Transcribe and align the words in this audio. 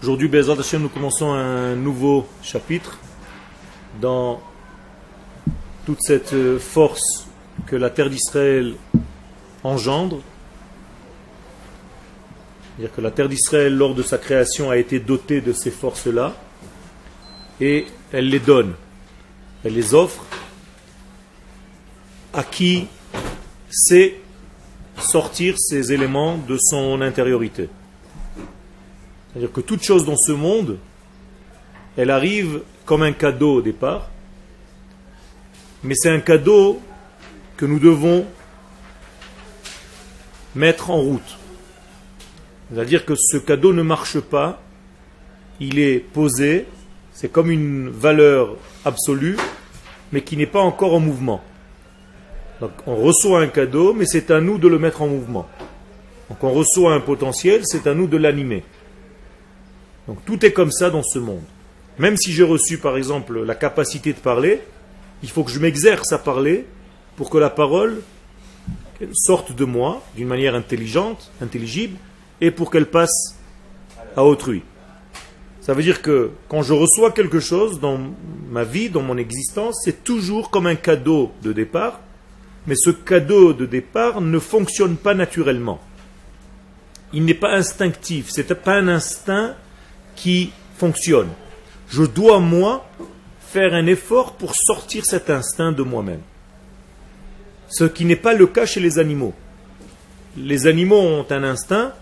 Aujourd'hui, 0.00 0.28
Bezrat 0.28 0.60
Hashem, 0.60 0.82
nous 0.82 0.88
commençons 0.88 1.32
un 1.32 1.74
nouveau 1.74 2.24
chapitre 2.40 2.98
dans 4.00 4.40
toute 5.86 5.98
cette 6.02 6.34
euh, 6.34 6.60
force 6.60 7.26
que 7.66 7.74
la 7.74 7.90
terre 7.90 8.08
d'Israël 8.08 8.74
engendre. 9.64 10.20
C'est-à-dire 12.76 12.94
que 12.94 13.00
la 13.00 13.10
terre 13.10 13.28
d'Israël, 13.28 13.76
lors 13.76 13.96
de 13.96 14.04
sa 14.04 14.18
création, 14.18 14.70
a 14.70 14.76
été 14.76 15.00
dotée 15.00 15.40
de 15.40 15.52
ces 15.52 15.72
forces-là 15.72 16.36
et 17.60 17.86
elle 18.12 18.28
les 18.28 18.38
donne, 18.38 18.74
elle 19.64 19.74
les 19.74 19.94
offre 19.94 20.24
à 22.32 22.44
qui 22.44 22.86
sait 23.68 24.20
sortir 24.96 25.56
ces 25.58 25.92
éléments 25.92 26.38
de 26.38 26.56
son 26.56 27.00
intériorité. 27.00 27.68
C'est-à-dire 29.30 29.52
que 29.52 29.60
toute 29.60 29.82
chose 29.82 30.04
dans 30.04 30.16
ce 30.16 30.32
monde, 30.32 30.78
elle 31.96 32.10
arrive 32.10 32.62
comme 32.84 33.02
un 33.02 33.12
cadeau 33.12 33.54
au 33.54 33.62
départ, 33.62 34.08
mais 35.82 35.94
c'est 35.94 36.10
un 36.10 36.20
cadeau 36.20 36.80
que 37.56 37.66
nous 37.66 37.78
devons 37.78 38.24
mettre 40.54 40.90
en 40.90 41.00
route. 41.00 41.38
C'est-à-dire 42.70 43.04
que 43.04 43.14
ce 43.16 43.36
cadeau 43.36 43.72
ne 43.72 43.82
marche 43.82 44.20
pas, 44.20 44.60
il 45.60 45.78
est 45.78 45.98
posé, 45.98 46.66
c'est 47.12 47.30
comme 47.30 47.50
une 47.50 47.88
valeur 47.88 48.56
absolue, 48.84 49.36
mais 50.12 50.22
qui 50.22 50.36
n'est 50.36 50.46
pas 50.46 50.60
encore 50.60 50.94
en 50.94 51.00
mouvement. 51.00 51.42
Donc 52.60 52.70
on 52.86 52.96
reçoit 52.96 53.40
un 53.40 53.48
cadeau, 53.48 53.92
mais 53.92 54.06
c'est 54.06 54.30
à 54.30 54.40
nous 54.40 54.58
de 54.58 54.68
le 54.68 54.78
mettre 54.78 55.02
en 55.02 55.08
mouvement. 55.08 55.48
Donc 56.28 56.42
on 56.42 56.52
reçoit 56.52 56.92
un 56.92 57.00
potentiel, 57.00 57.62
c'est 57.64 57.86
à 57.86 57.94
nous 57.94 58.06
de 58.06 58.16
l'animer. 58.16 58.64
Donc 60.08 60.24
tout 60.24 60.44
est 60.44 60.52
comme 60.52 60.72
ça 60.72 60.90
dans 60.90 61.02
ce 61.04 61.18
monde. 61.18 61.44
Même 61.98 62.16
si 62.16 62.32
j'ai 62.32 62.42
reçu 62.42 62.78
par 62.78 62.96
exemple 62.96 63.44
la 63.44 63.54
capacité 63.54 64.12
de 64.12 64.18
parler, 64.18 64.62
il 65.22 65.28
faut 65.28 65.44
que 65.44 65.50
je 65.50 65.60
m'exerce 65.60 66.12
à 66.12 66.18
parler 66.18 66.64
pour 67.16 67.28
que 67.28 67.38
la 67.38 67.50
parole 67.50 68.00
sorte 69.12 69.54
de 69.54 69.64
moi 69.64 70.02
d'une 70.16 70.26
manière 70.26 70.54
intelligente, 70.54 71.30
intelligible, 71.42 71.98
et 72.40 72.50
pour 72.50 72.70
qu'elle 72.70 72.86
passe 72.86 73.36
à 74.16 74.24
autrui. 74.24 74.62
Ça 75.60 75.74
veut 75.74 75.82
dire 75.82 76.00
que 76.00 76.30
quand 76.48 76.62
je 76.62 76.72
reçois 76.72 77.10
quelque 77.10 77.40
chose 77.40 77.78
dans 77.78 77.98
ma 78.48 78.64
vie, 78.64 78.88
dans 78.88 79.02
mon 79.02 79.18
existence, 79.18 79.82
c'est 79.84 80.02
toujours 80.04 80.50
comme 80.50 80.66
un 80.66 80.76
cadeau 80.76 81.32
de 81.42 81.52
départ, 81.52 82.00
mais 82.66 82.74
ce 82.76 82.90
cadeau 82.90 83.52
de 83.52 83.66
départ 83.66 84.22
ne 84.22 84.38
fonctionne 84.38 84.96
pas 84.96 85.14
naturellement. 85.14 85.80
Il 87.12 87.26
n'est 87.26 87.34
pas 87.34 87.54
instinctif, 87.54 88.28
c'est 88.30 88.54
pas 88.54 88.76
un 88.76 88.88
instinct 88.88 89.54
qui 90.18 90.50
fonctionne. 90.76 91.28
Je 91.88 92.02
dois, 92.02 92.40
moi, 92.40 92.84
faire 93.40 93.72
un 93.72 93.86
effort 93.86 94.32
pour 94.32 94.54
sortir 94.54 95.04
cet 95.06 95.30
instinct 95.30 95.72
de 95.72 95.82
moi-même. 95.82 96.20
Ce 97.68 97.84
qui 97.84 98.04
n'est 98.04 98.16
pas 98.16 98.34
le 98.34 98.46
cas 98.46 98.66
chez 98.66 98.80
les 98.80 98.98
animaux. 98.98 99.32
Les 100.36 100.66
animaux 100.66 101.00
ont 101.00 101.26
un 101.30 101.44
instinct, 101.44 101.92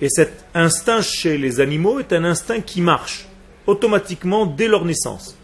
et 0.00 0.08
cet 0.10 0.44
instinct 0.52 1.00
chez 1.00 1.38
les 1.38 1.60
animaux 1.60 2.00
est 2.00 2.12
un 2.12 2.24
instinct 2.24 2.60
qui 2.60 2.80
marche 2.80 3.26
automatiquement 3.66 4.44
dès 4.44 4.68
leur 4.68 4.84
naissance. 4.84 5.36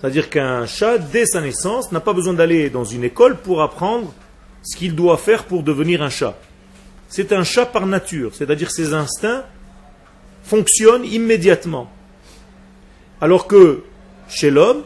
C'est-à-dire 0.00 0.28
qu'un 0.28 0.66
chat, 0.66 0.98
dès 0.98 1.26
sa 1.26 1.40
naissance, 1.40 1.92
n'a 1.92 2.00
pas 2.00 2.12
besoin 2.12 2.34
d'aller 2.34 2.68
dans 2.68 2.84
une 2.84 3.04
école 3.04 3.36
pour 3.36 3.62
apprendre 3.62 4.12
ce 4.62 4.76
qu'il 4.76 4.94
doit 4.94 5.18
faire 5.18 5.44
pour 5.44 5.62
devenir 5.62 6.02
un 6.02 6.10
chat. 6.10 6.36
C'est 7.08 7.32
un 7.32 7.44
chat 7.44 7.66
par 7.66 7.86
nature, 7.86 8.32
c'est-à-dire 8.34 8.70
ses 8.70 8.92
instincts 8.92 9.44
fonctionne 10.44 11.04
immédiatement. 11.04 11.90
Alors 13.20 13.46
que 13.46 13.82
chez 14.28 14.50
l'homme, 14.50 14.82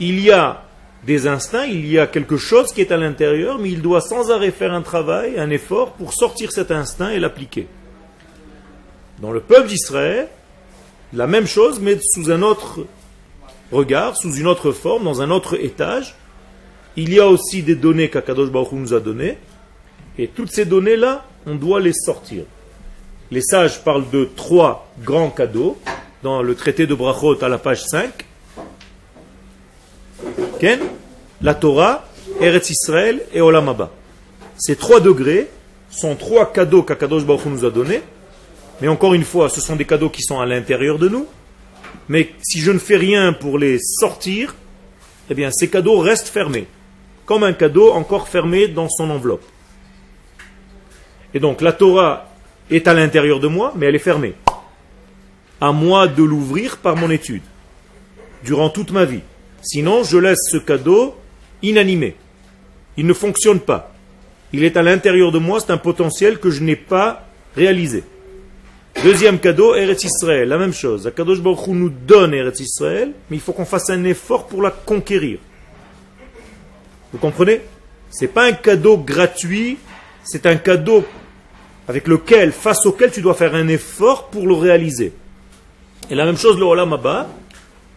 il 0.00 0.20
y 0.20 0.30
a 0.30 0.64
des 1.04 1.26
instincts, 1.26 1.66
il 1.66 1.86
y 1.86 1.98
a 1.98 2.06
quelque 2.06 2.36
chose 2.36 2.72
qui 2.72 2.80
est 2.80 2.90
à 2.90 2.96
l'intérieur, 2.96 3.58
mais 3.58 3.70
il 3.70 3.82
doit 3.82 4.00
sans 4.00 4.30
arrêt 4.30 4.50
faire 4.50 4.72
un 4.72 4.82
travail, 4.82 5.38
un 5.38 5.50
effort 5.50 5.92
pour 5.92 6.12
sortir 6.12 6.50
cet 6.50 6.70
instinct 6.70 7.10
et 7.10 7.20
l'appliquer. 7.20 7.68
Dans 9.20 9.32
le 9.32 9.40
peuple 9.40 9.68
d'Israël, 9.68 10.28
la 11.12 11.26
même 11.26 11.46
chose, 11.46 11.80
mais 11.80 11.98
sous 12.00 12.30
un 12.30 12.42
autre 12.42 12.86
regard, 13.70 14.16
sous 14.16 14.34
une 14.34 14.46
autre 14.46 14.72
forme, 14.72 15.04
dans 15.04 15.22
un 15.22 15.30
autre 15.30 15.62
étage. 15.62 16.14
Il 16.96 17.12
y 17.12 17.20
a 17.20 17.28
aussi 17.28 17.62
des 17.62 17.74
données 17.74 18.10
qu'Akadosh 18.10 18.50
Baruch 18.50 18.72
nous 18.72 18.94
a 18.94 19.00
données, 19.00 19.38
et 20.18 20.28
toutes 20.28 20.50
ces 20.50 20.64
données-là, 20.64 21.24
on 21.46 21.54
doit 21.54 21.80
les 21.80 21.92
sortir 21.92 22.44
les 23.30 23.42
sages 23.42 23.82
parlent 23.82 24.08
de 24.10 24.28
trois 24.36 24.90
grands 25.02 25.30
cadeaux 25.30 25.78
dans 26.22 26.42
le 26.42 26.54
traité 26.54 26.86
de 26.86 26.94
Brachot 26.94 27.42
à 27.42 27.48
la 27.48 27.58
page 27.58 27.82
5. 27.84 28.10
Ken, 30.58 30.80
la 31.42 31.54
Torah, 31.54 32.04
Eretz 32.40 32.70
Israël 32.70 33.22
et 33.32 33.40
Olam 33.40 33.68
Abba. 33.68 33.90
Ces 34.56 34.76
trois 34.76 35.00
degrés 35.00 35.48
sont 35.90 36.16
trois 36.16 36.52
cadeaux 36.52 36.82
qu'Akadosh 36.82 37.24
Baruch 37.24 37.46
nous 37.46 37.64
a 37.64 37.70
donnés. 37.70 38.02
Mais 38.80 38.88
encore 38.88 39.14
une 39.14 39.24
fois, 39.24 39.48
ce 39.48 39.60
sont 39.60 39.76
des 39.76 39.84
cadeaux 39.84 40.10
qui 40.10 40.22
sont 40.22 40.40
à 40.40 40.46
l'intérieur 40.46 40.98
de 40.98 41.08
nous. 41.08 41.26
Mais 42.08 42.30
si 42.42 42.60
je 42.60 42.70
ne 42.70 42.78
fais 42.78 42.96
rien 42.96 43.32
pour 43.32 43.58
les 43.58 43.78
sortir, 43.78 44.54
eh 45.30 45.34
bien 45.34 45.50
ces 45.50 45.68
cadeaux 45.68 45.98
restent 45.98 46.28
fermés. 46.28 46.66
Comme 47.26 47.44
un 47.44 47.52
cadeau 47.52 47.92
encore 47.92 48.28
fermé 48.28 48.68
dans 48.68 48.88
son 48.88 49.10
enveloppe. 49.10 49.44
Et 51.34 51.40
donc 51.40 51.60
la 51.60 51.72
Torah 51.72 52.27
est 52.70 52.88
à 52.88 52.94
l'intérieur 52.94 53.40
de 53.40 53.48
moi, 53.48 53.72
mais 53.76 53.86
elle 53.86 53.96
est 53.96 54.00
fermée. 54.00 54.34
À 55.60 55.72
moi 55.72 56.06
de 56.06 56.22
l'ouvrir 56.22 56.78
par 56.78 56.96
mon 56.96 57.10
étude, 57.10 57.42
durant 58.44 58.70
toute 58.70 58.92
ma 58.92 59.04
vie. 59.04 59.22
Sinon, 59.62 60.04
je 60.04 60.18
laisse 60.18 60.38
ce 60.50 60.58
cadeau 60.58 61.16
inanimé. 61.62 62.14
Il 62.96 63.06
ne 63.06 63.12
fonctionne 63.12 63.60
pas. 63.60 63.92
Il 64.52 64.64
est 64.64 64.76
à 64.76 64.82
l'intérieur 64.82 65.32
de 65.32 65.38
moi, 65.38 65.60
c'est 65.60 65.72
un 65.72 65.78
potentiel 65.78 66.38
que 66.38 66.50
je 66.50 66.62
n'ai 66.62 66.76
pas 66.76 67.26
réalisé. 67.56 68.04
Deuxième 69.02 69.38
cadeau, 69.38 69.74
Eretz 69.74 70.04
Israël, 70.04 70.48
la 70.48 70.58
même 70.58 70.72
chose. 70.72 71.06
Akadosh 71.06 71.40
Baruch 71.40 71.66
Hu 71.68 71.72
nous 71.72 71.90
donne 71.90 72.34
Eretz 72.34 72.60
Israël, 72.60 73.12
mais 73.30 73.36
il 73.36 73.40
faut 73.40 73.52
qu'on 73.52 73.64
fasse 73.64 73.90
un 73.90 74.04
effort 74.04 74.46
pour 74.46 74.62
la 74.62 74.70
conquérir. 74.70 75.38
Vous 77.12 77.18
comprenez? 77.18 77.60
Ce 78.10 78.24
n'est 78.24 78.30
pas 78.30 78.46
un 78.46 78.52
cadeau 78.52 78.96
gratuit, 78.96 79.78
c'est 80.24 80.46
un 80.46 80.56
cadeau 80.56 81.04
avec 81.88 82.06
lequel, 82.06 82.52
face 82.52 82.84
auquel 82.84 83.10
tu 83.10 83.22
dois 83.22 83.34
faire 83.34 83.54
un 83.54 83.66
effort 83.66 84.28
pour 84.28 84.46
le 84.46 84.54
réaliser. 84.54 85.12
Et 86.10 86.14
la 86.14 86.26
même 86.26 86.36
chose 86.36 86.58
le 86.58 86.64
Olam 86.64 86.92
Abba, 86.92 87.28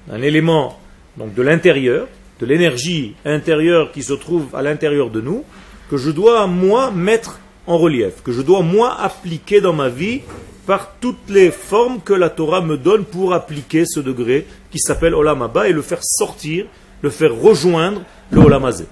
un 0.09 0.21
élément 0.21 0.79
donc 1.17 1.33
de 1.33 1.41
l'intérieur, 1.41 2.07
de 2.39 2.45
l'énergie 2.45 3.15
intérieure 3.25 3.91
qui 3.91 4.01
se 4.01 4.13
trouve 4.13 4.47
à 4.55 4.61
l'intérieur 4.61 5.09
de 5.09 5.19
nous, 5.21 5.43
que 5.89 5.97
je 5.97 6.09
dois 6.09 6.47
moi 6.47 6.89
mettre 6.89 7.39
en 7.67 7.77
relief, 7.77 8.23
que 8.23 8.31
je 8.31 8.41
dois 8.41 8.61
moi 8.61 8.97
appliquer 8.99 9.59
dans 9.61 9.73
ma 9.73 9.89
vie 9.89 10.21
par 10.65 10.95
toutes 11.01 11.29
les 11.29 11.51
formes 11.51 11.99
que 12.01 12.13
la 12.13 12.29
Torah 12.29 12.61
me 12.61 12.77
donne 12.77 13.03
pour 13.03 13.33
appliquer 13.33 13.85
ce 13.85 13.99
degré 13.99 14.47
qui 14.71 14.79
s'appelle 14.79 15.13
Olam 15.13 15.41
Abba 15.41 15.67
et 15.67 15.73
le 15.73 15.81
faire 15.81 15.99
sortir, 16.01 16.65
le 17.01 17.09
faire 17.09 17.35
rejoindre 17.35 18.03
le 18.31 18.39
Olam 18.39 18.63
Azé. 18.65 18.85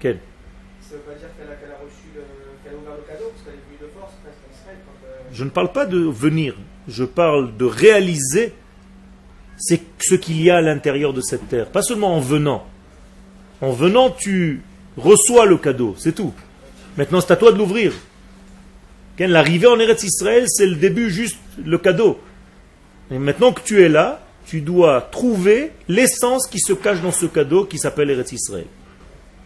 Quel 0.00 0.18
Ça 0.80 0.94
veut 0.94 1.00
pas 1.00 1.12
dire 1.12 1.28
qu'elle 1.36 1.70
a, 1.70 1.76
reçu 1.76 2.08
qu'elle 2.64 2.72
a 2.72 2.76
ouvert 2.76 2.96
le 2.96 3.02
cadeau, 3.02 3.30
parce 3.30 3.44
qu'elle 3.44 3.54
est 3.54 3.66
venue 3.68 3.78
de 3.80 3.98
force 3.98 4.12
presque. 4.22 4.38
Quand, 4.64 5.06
euh, 5.06 5.18
Je 5.32 5.44
ne 5.44 5.50
parle 5.50 5.72
pas 5.72 5.86
de 5.86 5.98
venir, 5.98 6.56
je 6.88 7.04
parle 7.04 7.56
de 7.56 7.64
réaliser 7.64 8.54
c'est 9.58 9.82
ce 9.98 10.14
qu'il 10.14 10.40
y 10.42 10.50
a 10.50 10.56
à 10.56 10.60
l'intérieur 10.62 11.12
de 11.12 11.20
cette 11.20 11.48
terre. 11.48 11.66
Pas 11.66 11.82
seulement 11.82 12.16
en 12.16 12.20
venant. 12.20 12.66
En 13.60 13.72
venant, 13.72 14.10
tu 14.10 14.62
reçois 14.96 15.44
le 15.44 15.58
cadeau, 15.58 15.94
c'est 15.98 16.14
tout. 16.14 16.32
Maintenant, 16.96 17.20
c'est 17.20 17.32
à 17.32 17.36
toi 17.36 17.52
de 17.52 17.58
l'ouvrir. 17.58 17.92
L'arrivée 19.18 19.66
en 19.66 19.78
Eretz 19.78 20.02
Israël, 20.02 20.46
c'est 20.48 20.66
le 20.66 20.76
début, 20.76 21.10
juste 21.10 21.36
le 21.62 21.76
cadeau. 21.76 22.18
Et 23.10 23.18
maintenant 23.18 23.52
que 23.52 23.60
tu 23.60 23.82
es 23.82 23.88
là, 23.90 24.22
tu 24.46 24.62
dois 24.62 25.02
trouver 25.02 25.72
l'essence 25.88 26.46
qui 26.46 26.58
se 26.58 26.72
cache 26.72 27.02
dans 27.02 27.12
ce 27.12 27.26
cadeau 27.26 27.66
qui 27.66 27.76
s'appelle 27.76 28.08
Eretz 28.08 28.32
Israël. 28.32 28.64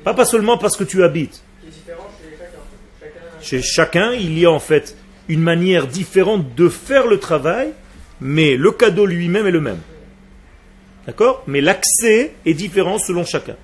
Pas, 0.04 0.14
pas 0.14 0.24
seulement 0.24 0.58
parce 0.58 0.76
que 0.76 0.84
tu 0.84 1.02
habites. 1.02 1.42
Chez 3.40 3.62
chacun, 3.62 4.12
il 4.12 4.38
y 4.38 4.46
a 4.46 4.50
en 4.50 4.60
fait 4.60 4.96
une 5.28 5.40
manière 5.40 5.86
différente 5.86 6.54
de 6.54 6.68
faire 6.68 7.06
le 7.06 7.18
travail, 7.18 7.70
mais 8.20 8.56
le 8.56 8.70
cadeau 8.70 9.06
lui-même 9.06 9.46
est 9.46 9.50
le 9.50 9.60
même. 9.60 9.80
D'accord? 11.06 11.42
Mais 11.46 11.60
l'accès 11.60 12.34
est 12.46 12.54
différent 12.54 12.98
selon 12.98 13.24
chacun. 13.24 13.56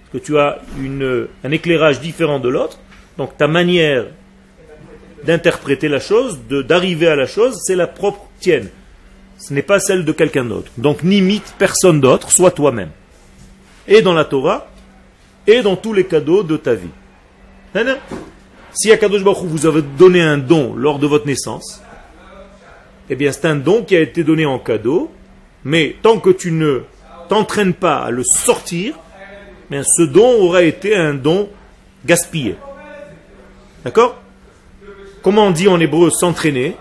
Parce 0.00 0.12
que 0.12 0.18
tu 0.18 0.38
as 0.38 0.60
une, 0.78 1.28
un 1.44 1.50
éclairage 1.50 2.00
différent 2.00 2.38
de 2.38 2.48
l'autre, 2.48 2.78
donc 3.16 3.36
ta 3.36 3.48
manière 3.48 4.06
d'interpréter 5.24 5.88
la 5.88 6.00
chose, 6.00 6.40
d'arriver 6.48 7.08
à 7.08 7.16
la 7.16 7.26
chose, 7.26 7.58
c'est 7.64 7.76
la 7.76 7.86
propre 7.86 8.28
tienne. 8.40 8.70
Ce 9.38 9.52
n'est 9.52 9.62
pas 9.62 9.80
celle 9.80 10.04
de 10.04 10.12
quelqu'un 10.12 10.44
d'autre. 10.44 10.70
Donc 10.78 11.02
n'imite 11.02 11.54
personne 11.58 12.00
d'autre, 12.00 12.30
soit 12.30 12.50
toi-même. 12.50 12.90
Et 13.88 14.02
dans 14.02 14.12
la 14.12 14.24
Torah, 14.24 14.69
et 15.46 15.62
dans 15.62 15.76
tous 15.76 15.92
les 15.92 16.04
cadeaux 16.04 16.42
de 16.42 16.56
ta 16.56 16.74
vie. 16.74 16.88
Si 18.72 18.92
Akadosh 18.92 19.24
Baruch 19.24 19.44
vous 19.44 19.66
avez 19.66 19.82
donné 19.82 20.20
un 20.20 20.38
don 20.38 20.74
lors 20.74 20.98
de 20.98 21.06
votre 21.06 21.26
naissance, 21.26 21.82
eh 23.08 23.16
bien 23.16 23.32
c'est 23.32 23.46
un 23.46 23.56
don 23.56 23.82
qui 23.82 23.96
a 23.96 24.00
été 24.00 24.22
donné 24.22 24.46
en 24.46 24.58
cadeau, 24.58 25.10
mais 25.64 25.96
tant 26.02 26.18
que 26.18 26.30
tu 26.30 26.52
ne 26.52 26.82
t'entraînes 27.28 27.74
pas 27.74 27.98
à 27.98 28.10
le 28.10 28.22
sortir, 28.24 28.94
eh 28.96 29.70
bien 29.70 29.82
ce 29.82 30.02
don 30.02 30.42
aura 30.42 30.62
été 30.62 30.94
un 30.96 31.14
don 31.14 31.48
gaspillé. 32.04 32.56
D'accord? 33.84 34.20
Comment 35.22 35.46
on 35.46 35.50
dit 35.50 35.68
en 35.68 35.80
hébreu 35.80 36.10
s'entraîner? 36.10 36.76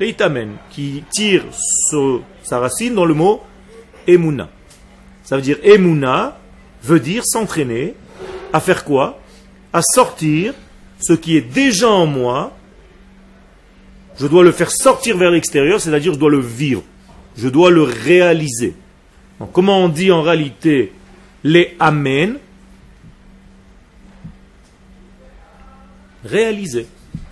Leitamen, 0.00 0.56
qui 0.70 1.04
tire 1.10 1.44
sa 2.42 2.58
racine 2.58 2.94
dans 2.94 3.04
le 3.04 3.14
mot 3.14 3.42
emuna. 4.06 4.48
Ça 5.22 5.36
veut 5.36 5.42
dire 5.42 5.58
emuna 5.62 6.38
veut 6.82 7.00
dire 7.00 7.24
s'entraîner 7.24 7.94
à 8.52 8.60
faire 8.60 8.84
quoi? 8.84 9.20
À 9.72 9.82
sortir 9.82 10.54
ce 11.00 11.12
qui 11.12 11.36
est 11.36 11.40
déjà 11.40 11.88
en 11.88 12.06
moi. 12.06 12.56
Je 14.18 14.26
dois 14.26 14.44
le 14.44 14.52
faire 14.52 14.70
sortir 14.70 15.16
vers 15.16 15.30
l'extérieur, 15.30 15.80
c'est-à-dire 15.80 16.12
je 16.12 16.18
dois 16.18 16.30
le 16.30 16.40
vivre. 16.40 16.82
Je 17.36 17.48
dois 17.48 17.70
le 17.70 17.82
réaliser. 17.82 18.74
comment 19.52 19.78
on 19.78 19.88
dit 19.88 20.12
en 20.12 20.22
réalité 20.22 20.92
les 21.44 21.74
amen? 21.80 22.36
Réaliser. 26.24 26.86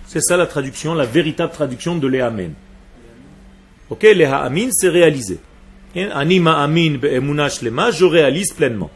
C'est 0.07 0.21
ça 0.21 0.35
la 0.35 0.47
traduction, 0.47 0.93
la 0.93 1.05
véritable 1.05 1.53
traduction 1.53 1.95
de 1.95 2.19
Amen. 2.19 2.53
Ok, 3.89 4.03
Amin, 4.03 4.67
c'est 4.71 4.89
réaliser. 4.89 5.39
Anima 5.95 6.61
amin 6.61 6.97
lema, 7.01 7.91
je 7.91 8.05
réalise 8.05 8.53
pleinement. 8.53 8.89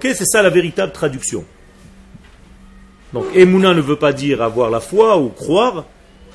C'est 0.00 0.24
ça 0.24 0.42
la 0.42 0.50
véritable 0.50 0.92
traduction. 0.92 1.44
Donc, 3.12 3.26
emuna 3.34 3.74
ne 3.74 3.80
veut 3.80 3.96
pas 3.96 4.12
dire 4.12 4.42
avoir 4.42 4.70
la 4.70 4.80
foi 4.80 5.18
ou 5.18 5.28
croire, 5.28 5.84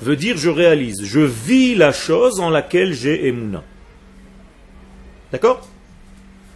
veut 0.01 0.15
dire 0.15 0.37
je 0.37 0.49
réalise. 0.49 1.03
Je 1.03 1.19
vis 1.19 1.75
la 1.75 1.91
chose 1.91 2.39
en 2.39 2.49
laquelle 2.49 2.93
j'ai 2.93 3.27
emuna. 3.27 3.63
D'accord? 5.31 5.67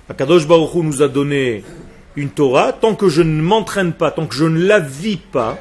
Akadosh 0.10 0.48
Baruch 0.48 0.75
nous 0.75 1.01
a 1.01 1.07
donné 1.07 1.63
une 2.16 2.30
Torah, 2.30 2.74
tant 2.74 2.95
que 2.95 3.10
je 3.10 3.22
ne 3.22 3.42
m'entraîne 3.42 3.94
pas, 3.94 4.12
tant 4.12 4.28
que 4.28 4.36
je 4.36 4.45
ne 4.45 4.66
la 4.66 4.80
vis 4.80 5.18
pas, 5.18 5.57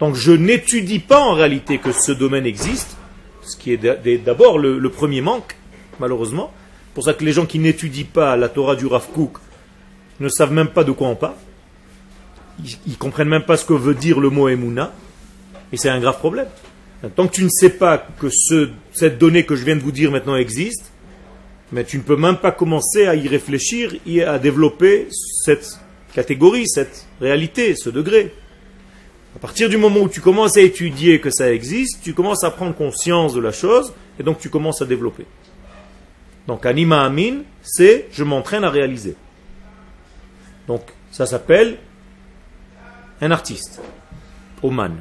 donc 0.00 0.14
je 0.14 0.32
n'étudie 0.32 0.98
pas 0.98 1.20
en 1.20 1.34
réalité 1.34 1.78
que 1.78 1.92
ce 1.92 2.12
domaine 2.12 2.46
existe, 2.46 2.96
ce 3.42 3.56
qui 3.56 3.72
est 3.72 4.18
d'abord 4.24 4.58
le, 4.58 4.88
premier 4.88 5.20
manque, 5.20 5.56
malheureusement. 5.98 6.52
Pour 7.00 7.06
ça 7.06 7.14
que 7.14 7.24
les 7.24 7.32
gens 7.32 7.46
qui 7.46 7.58
n'étudient 7.58 8.04
pas 8.12 8.36
la 8.36 8.50
Torah 8.50 8.76
du 8.76 8.84
Rav 8.84 9.08
Kook 9.14 9.38
ne 10.20 10.28
savent 10.28 10.52
même 10.52 10.68
pas 10.68 10.84
de 10.84 10.92
quoi 10.92 11.08
on 11.08 11.16
parle. 11.16 11.36
Ils 12.62 12.92
ne 12.92 12.96
comprennent 12.96 13.30
même 13.30 13.44
pas 13.44 13.56
ce 13.56 13.64
que 13.64 13.72
veut 13.72 13.94
dire 13.94 14.20
le 14.20 14.28
mot 14.28 14.50
Emouna. 14.50 14.92
Et 15.72 15.78
c'est 15.78 15.88
un 15.88 15.98
grave 15.98 16.18
problème. 16.18 16.48
Tant 17.16 17.26
que 17.26 17.32
tu 17.32 17.42
ne 17.42 17.48
sais 17.48 17.70
pas 17.70 17.96
que 17.96 18.26
cette 18.92 19.16
donnée 19.16 19.46
que 19.46 19.56
je 19.56 19.64
viens 19.64 19.76
de 19.76 19.80
vous 19.80 19.92
dire 19.92 20.10
maintenant 20.10 20.36
existe, 20.36 20.92
mais 21.72 21.84
tu 21.84 21.96
ne 21.96 22.02
peux 22.02 22.16
même 22.16 22.36
pas 22.36 22.52
commencer 22.52 23.06
à 23.06 23.14
y 23.14 23.26
réfléchir 23.28 23.94
et 24.06 24.22
à 24.22 24.38
développer 24.38 25.08
cette 25.42 25.80
catégorie, 26.12 26.68
cette 26.68 27.06
réalité, 27.18 27.76
ce 27.76 27.88
degré. 27.88 28.34
À 29.34 29.38
partir 29.38 29.70
du 29.70 29.78
moment 29.78 30.00
où 30.00 30.08
tu 30.10 30.20
commences 30.20 30.58
à 30.58 30.60
étudier 30.60 31.18
que 31.18 31.30
ça 31.30 31.50
existe, 31.50 32.02
tu 32.02 32.12
commences 32.12 32.44
à 32.44 32.50
prendre 32.50 32.74
conscience 32.74 33.32
de 33.32 33.40
la 33.40 33.52
chose 33.52 33.94
et 34.18 34.22
donc 34.22 34.38
tu 34.38 34.50
commences 34.50 34.82
à 34.82 34.84
développer. 34.84 35.24
Donc 36.50 36.66
anima 36.66 37.04
amin, 37.04 37.42
c'est 37.62 38.08
je 38.10 38.24
m'entraîne 38.24 38.64
à 38.64 38.70
réaliser. 38.70 39.14
Donc 40.66 40.82
ça 41.12 41.24
s'appelle 41.24 41.78
un 43.20 43.30
artiste. 43.30 43.80
Oman. 44.60 44.96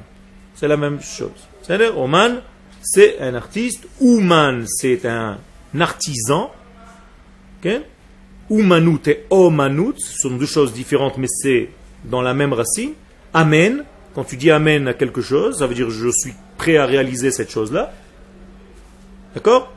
C'est 0.54 0.68
la 0.68 0.78
même 0.78 1.02
chose. 1.02 1.48
C'est-à-dire, 1.64 1.98
Oman, 1.98 2.44
c'est 2.84 3.20
un 3.20 3.34
artiste. 3.34 3.88
Ouman, 4.00 4.66
c'est 4.68 5.08
un 5.08 5.40
artisan. 5.80 6.52
Okay? 7.58 7.80
Oumanut 8.52 9.08
et 9.08 9.26
Omanut, 9.32 10.00
ce 10.00 10.20
sont 10.20 10.38
deux 10.38 10.46
choses 10.46 10.72
différentes, 10.72 11.18
mais 11.18 11.28
c'est 11.28 11.72
dans 12.06 12.22
la 12.22 12.36
même 12.36 12.54
racine. 12.54 12.94
Amen, 13.34 13.86
quand 14.14 14.24
tu 14.24 14.38
dis 14.38 14.52
Amen 14.52 14.88
à 14.88 14.94
quelque 14.94 15.22
chose, 15.22 15.58
ça 15.58 15.66
veut 15.66 15.74
dire 15.74 15.90
je 15.90 16.10
suis 16.12 16.36
prêt 16.60 16.78
à 16.78 16.86
réaliser 16.86 17.32
cette 17.32 17.50
chose-là. 17.50 17.92
D'accord? 19.34 19.74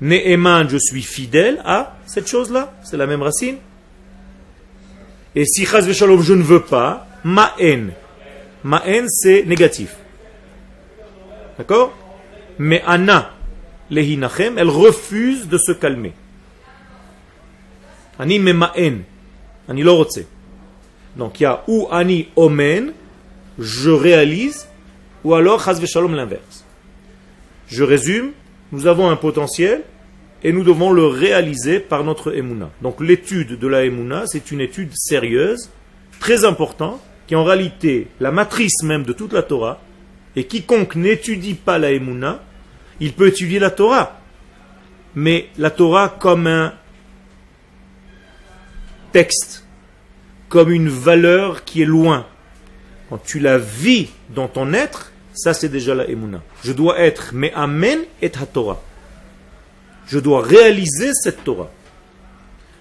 Ne'eman, 0.00 0.68
je 0.68 0.76
suis 0.78 1.02
fidèle 1.02 1.60
à 1.64 1.96
cette 2.06 2.28
chose-là. 2.28 2.72
C'est 2.84 2.96
la 2.96 3.06
même 3.06 3.22
racine. 3.22 3.56
Et 5.34 5.44
si 5.44 5.66
Chaz 5.66 5.90
je 5.90 6.34
ne 6.34 6.42
veux 6.42 6.62
pas, 6.62 7.06
ma'en. 7.24 7.90
Ma'en, 8.64 9.06
c'est 9.08 9.44
négatif. 9.44 9.96
D'accord? 11.56 11.96
Mais 12.58 12.82
Anna, 12.86 13.32
lehinachem, 13.90 14.58
elle 14.58 14.68
refuse 14.68 15.48
de 15.48 15.58
se 15.58 15.72
calmer. 15.72 16.12
Ani 18.18 18.38
ma'en. 18.38 18.98
Ani 19.68 19.84
Donc 21.16 21.40
il 21.40 21.42
y 21.42 21.46
a 21.46 21.62
ou 21.68 21.88
ani 21.90 22.28
omen, 22.36 22.92
je 23.58 23.90
réalise, 23.90 24.66
ou 25.24 25.34
alors 25.34 25.62
shalom 25.62 26.14
l'inverse. 26.14 26.64
Je 27.68 27.84
résume, 27.84 28.32
nous 28.72 28.86
avons 28.86 29.08
un 29.10 29.16
potentiel 29.16 29.82
et 30.42 30.52
nous 30.52 30.62
devons 30.62 30.92
le 30.92 31.06
réaliser 31.06 31.80
par 31.80 32.04
notre 32.04 32.36
emuna. 32.36 32.70
Donc 32.82 33.00
l'étude 33.00 33.58
de 33.58 33.66
la 33.66 33.84
emuna, 33.84 34.24
c'est 34.26 34.50
une 34.50 34.60
étude 34.60 34.90
sérieuse, 34.94 35.70
très 36.20 36.44
importante, 36.44 37.00
qui 37.26 37.34
est 37.34 37.36
en 37.36 37.44
réalité 37.44 38.08
la 38.20 38.30
matrice 38.30 38.82
même 38.82 39.04
de 39.04 39.12
toute 39.12 39.32
la 39.32 39.42
Torah. 39.42 39.80
Et 40.36 40.44
quiconque 40.44 40.94
n'étudie 40.94 41.54
pas 41.54 41.78
la 41.78 41.92
emuna, 41.92 42.42
il 43.00 43.12
peut 43.12 43.28
étudier 43.28 43.58
la 43.58 43.70
Torah. 43.70 44.20
Mais 45.14 45.48
la 45.58 45.70
Torah 45.70 46.08
comme 46.08 46.46
un 46.46 46.74
texte, 49.12 49.64
comme 50.48 50.70
une 50.70 50.88
valeur 50.88 51.64
qui 51.64 51.82
est 51.82 51.86
loin, 51.86 52.26
quand 53.08 53.18
tu 53.24 53.40
la 53.40 53.58
vis 53.58 54.10
dans 54.34 54.48
ton 54.48 54.72
être, 54.72 55.12
ça 55.38 55.54
c'est 55.54 55.68
déjà 55.68 55.94
la 55.94 56.08
emuna. 56.08 56.42
Je 56.64 56.72
dois 56.72 56.98
être 56.98 57.30
mais 57.32 57.52
amen 57.54 58.00
et 58.20 58.30
Torah. 58.30 58.82
Je 60.06 60.18
dois 60.18 60.42
réaliser 60.42 61.12
cette 61.14 61.44
Torah. 61.44 61.70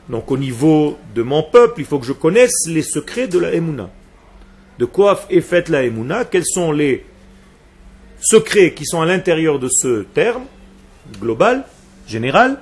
Donc 0.10 0.32
au 0.32 0.38
niveau 0.38 0.98
de 1.14 1.22
mon 1.22 1.44
peuple, 1.44 1.82
il 1.82 1.86
faut 1.86 2.00
que 2.00 2.06
je 2.06 2.14
connaisse 2.14 2.68
les 2.68 2.82
secrets 2.82 3.28
de 3.28 3.38
la 3.38 3.54
emuna. 3.54 3.90
De 4.80 4.86
quoi 4.86 5.26
est 5.30 5.42
faite 5.42 5.70
la 5.70 5.84
emuna 5.84 6.26
Quels 6.26 6.46
sont 6.46 6.72
les 6.72 7.06
secrets 8.20 8.74
qui 8.74 8.86
sont 8.86 9.02
à 9.02 9.06
l'intérieur 9.06 9.60
de 9.60 9.68
ce 9.70 10.04
terme 10.14 10.46
global, 11.20 11.66
général? 12.08 12.60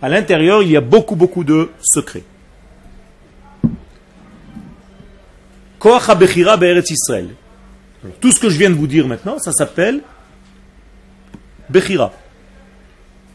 À 0.00 0.08
l'intérieur, 0.08 0.62
il 0.62 0.70
y 0.70 0.76
a 0.76 0.80
beaucoup, 0.80 1.16
beaucoup 1.16 1.44
de 1.44 1.70
secrets. 1.82 2.24
Tout 8.20 8.32
ce 8.32 8.40
que 8.40 8.48
je 8.48 8.58
viens 8.58 8.70
de 8.70 8.74
vous 8.74 8.86
dire 8.86 9.06
maintenant, 9.06 9.38
ça 9.38 9.52
s'appelle 9.52 10.00
Bechira. 11.68 12.12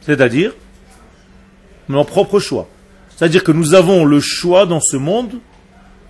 C'est-à-dire 0.01 0.53
mon 1.87 2.05
propre 2.05 2.39
choix. 2.39 2.67
C'est-à-dire 3.15 3.43
que 3.43 3.51
nous 3.51 3.73
avons 3.73 4.05
le 4.05 4.19
choix 4.19 4.65
dans 4.65 4.79
ce 4.79 4.97
monde 4.97 5.39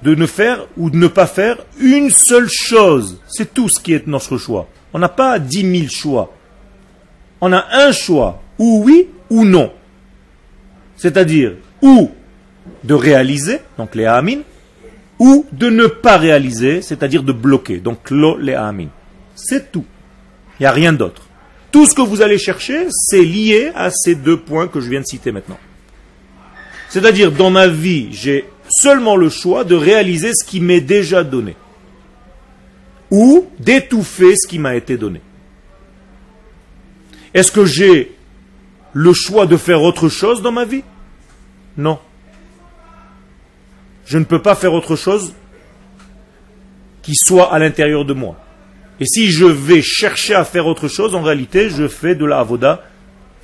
de 0.04 0.16
ne 0.16 0.26
faire 0.26 0.66
ou 0.78 0.90
de 0.90 0.98
ne 0.98 1.08
pas 1.08 1.28
faire 1.28 1.58
une 1.80 2.10
seule 2.10 2.50
chose. 2.50 3.20
C'est 3.28 3.54
tout 3.54 3.70
ce 3.70 3.80
qui 3.80 3.94
est 3.94 4.08
notre 4.08 4.38
choix. 4.38 4.68
On 4.94 5.00
n'a 5.00 5.10
pas 5.10 5.40
dix 5.40 5.64
mille 5.64 5.90
choix. 5.90 6.34
On 7.40 7.52
a 7.54 7.66
un 7.72 7.92
choix, 7.92 8.42
ou 8.60 8.84
oui 8.86 9.08
ou 9.30 9.46
non. 9.46 9.72
C'est-à-dire, 10.96 11.54
ou 11.82 12.12
de 12.84 12.94
réaliser, 12.94 13.60
donc 13.78 13.96
les 13.96 14.06
amines, 14.06 14.44
ou 15.22 15.46
de 15.52 15.70
ne 15.70 15.86
pas 15.86 16.18
réaliser, 16.18 16.82
c'est-à-dire 16.82 17.22
de 17.22 17.32
bloquer. 17.32 17.78
Donc 17.78 18.10
lo 18.10 18.38
le 18.38 18.58
amin. 18.58 18.88
C'est 19.36 19.72
tout. 19.72 19.86
Il 20.60 20.64
n'y 20.64 20.66
a 20.66 20.72
rien 20.72 20.94
d'autre. 20.94 21.22
Tout 21.72 21.86
ce 21.86 21.94
que 21.94 22.02
vous 22.02 22.24
allez 22.24 22.40
chercher, 22.40 22.88
c'est 22.90 23.24
lié 23.24 23.72
à 23.76 23.92
ces 23.92 24.16
deux 24.16 24.38
points 24.38 24.68
que 24.68 24.80
je 24.80 24.90
viens 24.90 25.02
de 25.02 25.06
citer 25.06 25.32
maintenant. 25.32 25.60
C'est-à-dire, 26.90 27.32
dans 27.32 27.52
ma 27.52 27.68
vie, 27.68 28.08
j'ai 28.12 28.46
seulement 28.68 29.16
le 29.16 29.30
choix 29.30 29.64
de 29.64 29.76
réaliser 29.76 30.32
ce 30.34 30.44
qui 30.44 30.60
m'est 30.60 30.82
déjà 30.82 31.24
donné. 31.24 31.56
Ou 33.12 33.46
d'étouffer 33.60 34.36
ce 34.36 34.48
qui 34.48 34.58
m'a 34.58 34.76
été 34.76 34.98
donné. 34.98 35.22
Est-ce 37.36 37.52
que 37.52 37.66
j'ai 37.66 38.18
le 38.94 39.14
choix 39.14 39.46
de 39.46 39.56
faire 39.56 39.84
autre 39.84 40.10
chose 40.10 40.42
dans 40.42 40.52
ma 40.52 40.66
vie? 40.66 40.84
Non 41.78 42.00
je 44.12 44.18
ne 44.18 44.26
peux 44.26 44.42
pas 44.42 44.56
faire 44.56 44.74
autre 44.74 44.98
chose 44.98 45.32
qui 47.02 47.16
soit 47.16 47.54
à 47.54 47.60
l'intérieur 47.60 48.04
de 48.04 48.12
moi. 48.12 48.36
Et 49.00 49.06
si 49.06 49.32
je 49.32 49.46
vais 49.46 49.82
chercher 49.82 50.36
à 50.36 50.44
faire 50.44 50.68
autre 50.68 50.90
chose, 50.90 51.16
en 51.16 51.22
réalité, 51.22 51.70
je 51.70 51.88
fais 51.88 52.14
de 52.14 52.26
la 52.26 52.40
avoda 52.40 52.84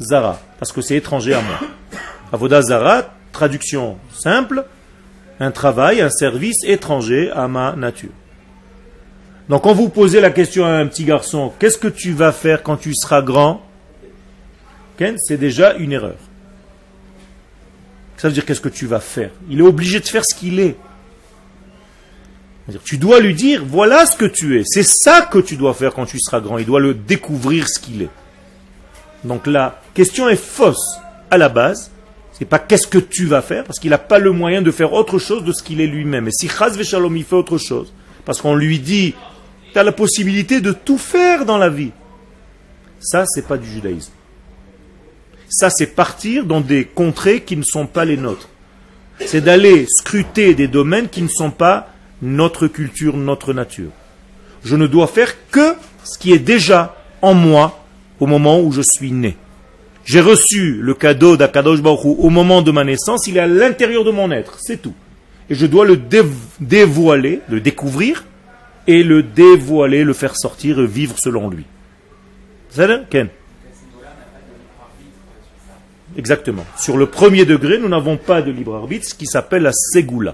zara, 0.02 0.42
parce 0.60 0.74
que 0.74 0.82
c'est 0.82 0.98
étranger 0.98 1.34
à 1.34 1.42
moi. 1.42 1.60
Avoda 2.34 2.62
zara, 2.62 3.04
traduction 3.32 3.98
simple, 4.12 4.66
un 5.40 5.52
travail, 5.52 6.02
un 6.02 6.10
service 6.10 6.58
étranger 6.66 7.32
à 7.32 7.48
ma 7.48 7.74
nature. 7.78 8.12
Donc 9.48 9.64
quand 9.64 9.74
vous 9.74 9.88
posez 9.88 10.20
la 10.20 10.32
question 10.32 10.66
à 10.66 10.72
un 10.72 10.86
petit 10.88 11.06
garçon, 11.06 11.54
qu'est-ce 11.60 11.78
que 11.78 11.88
tu 11.88 12.12
vas 12.12 12.34
faire 12.34 12.62
quand 12.62 12.76
tu 12.76 12.94
seras 12.94 13.22
grand? 13.22 13.62
C'est 15.00 15.38
déjà 15.38 15.76
une 15.76 15.94
erreur. 15.94 16.18
Ça 18.18 18.28
veut 18.28 18.34
dire 18.34 18.46
qu'est-ce 18.46 18.62
que 18.62 18.70
tu 18.70 18.88
vas 18.88 19.00
faire? 19.00 19.32
Il 19.50 19.60
est 19.60 19.64
obligé 19.64 20.00
de 20.00 20.08
faire 20.08 20.24
ce 20.26 20.36
qu'il 20.36 20.60
est. 20.60 20.76
Tu 22.84 22.98
dois 22.98 23.20
lui 23.20 23.34
dire, 23.34 23.64
voilà 23.66 24.06
ce 24.06 24.18
que 24.18 24.26
tu 24.26 24.60
es. 24.60 24.64
C'est 24.66 24.84
ça 24.84 25.22
que 25.22 25.40
tu 25.40 25.56
dois 25.56 25.74
faire 25.74 25.94
quand 25.94 26.06
tu 26.06 26.20
seras 26.20 26.42
grand. 26.42 26.58
Il 26.58 26.66
doit 26.66 26.80
le 26.80 26.94
découvrir 26.94 27.70
ce 27.70 27.80
qu'il 27.80 28.02
est. 28.02 28.10
Donc 29.24 29.48
la 29.48 29.80
question 29.94 30.28
est 30.28 30.36
fausse 30.36 30.98
à 31.32 31.38
la 31.38 31.50
base. 31.50 31.92
C'est 32.34 32.46
pas 32.46 32.60
qu'est-ce 32.60 32.86
que 32.86 33.00
tu 33.00 33.26
vas 33.26 33.42
faire, 33.42 33.64
parce 33.64 33.80
qu'il 33.80 33.90
n'a 33.90 33.98
pas 33.98 34.20
le 34.20 34.32
moyen 34.32 34.62
de 34.62 34.70
faire 34.70 34.94
autre 34.94 35.18
chose 35.18 35.44
de 35.44 35.52
ce 35.52 35.64
qu'il 35.64 35.82
est 35.82 35.88
lui-même. 35.88 36.28
Et 36.28 36.32
si 36.32 36.48
Chaz 36.48 36.78
Veshalom 36.78 37.18
il 37.18 37.24
fait 37.24 37.36
autre 37.36 37.58
chose, 37.58 37.92
parce 38.26 38.42
qu'on 38.42 38.54
lui 38.54 38.80
dit, 38.80 39.16
tu 39.74 39.80
as 39.80 39.84
la 39.84 39.92
possibilité 39.92 40.62
de 40.62 40.72
tout 40.72 41.00
faire 41.00 41.46
dans 41.46 41.58
la 41.58 41.70
vie. 41.70 41.92
Ça, 43.00 43.26
c'est 43.26 43.48
pas 43.48 43.58
du 43.58 43.68
judaïsme. 43.68 44.12
Ça, 45.50 45.70
c'est 45.70 45.96
partir 45.96 46.46
dans 46.46 46.62
des 46.62 46.86
contrées 46.86 47.42
qui 47.42 47.56
ne 47.56 47.64
sont 47.64 47.88
pas 47.88 48.06
les 48.06 48.18
nôtres. 48.18 48.50
C'est 49.20 49.42
d'aller 49.42 49.86
scruter 49.88 50.54
des 50.54 50.68
domaines 50.68 51.10
qui 51.10 51.22
ne 51.22 51.28
sont 51.28 51.52
pas 51.52 51.90
notre 52.22 52.68
culture, 52.68 53.16
notre 53.18 53.54
nature. 53.54 53.92
Je 54.64 54.76
ne 54.76 54.88
dois 54.88 55.08
faire 55.08 55.34
que 55.50 55.76
ce 56.04 56.18
qui 56.18 56.34
est 56.34 56.40
déjà 56.40 56.96
en 57.22 57.34
moi 57.34 57.84
au 58.20 58.28
moment 58.28 58.60
où 58.62 58.72
je 58.72 58.82
suis 58.82 59.12
né. 59.12 59.38
J'ai 60.06 60.22
reçu 60.22 60.80
le 60.82 60.94
cadeau 60.94 61.36
d'Akadosh 61.38 61.82
Baruch 61.82 62.06
au 62.06 62.30
moment 62.30 62.62
de 62.62 62.72
ma 62.72 62.84
naissance, 62.84 63.28
il 63.28 63.38
est 63.38 63.42
à 63.42 63.48
l'intérieur 63.48 64.04
de 64.04 64.12
mon 64.12 64.32
être, 64.32 64.58
c'est 64.60 64.82
tout. 64.82 64.94
Et 65.50 65.56
je 65.56 65.66
dois 65.66 65.86
le 65.86 65.98
dévoiler, 66.60 67.42
le 67.50 67.60
découvrir, 67.60 68.24
et 68.88 69.04
le 69.04 69.22
dévoiler, 69.22 70.04
le 70.04 70.14
faire 70.14 70.38
sortir 70.38 70.80
et 70.80 70.88
vivre 70.88 71.16
selon 71.20 71.50
lui. 71.50 71.66
Ken 73.10 73.30
Exactement. 76.18 76.66
Sur 76.78 76.98
le 76.98 77.06
premier 77.06 77.46
degré, 77.46 77.78
nous 77.78 77.88
n'avons 77.88 78.18
pas 78.18 78.42
de 78.42 78.52
libre 78.52 78.76
arbitre, 78.76 79.08
ce 79.08 79.14
qui 79.14 79.28
s'appelle 79.28 79.62
la 79.62 79.72
Ségoula. 79.72 80.34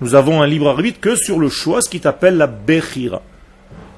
Nous 0.00 0.14
avons 0.16 0.42
un 0.42 0.46
libre 0.46 0.68
arbitre 0.68 1.00
que 1.00 1.14
sur 1.14 1.38
le 1.38 1.48
choix, 1.48 1.80
ce 1.80 1.88
qui 1.88 2.00
s'appelle 2.00 2.36
la 2.36 2.48
Bechira. 2.48 3.22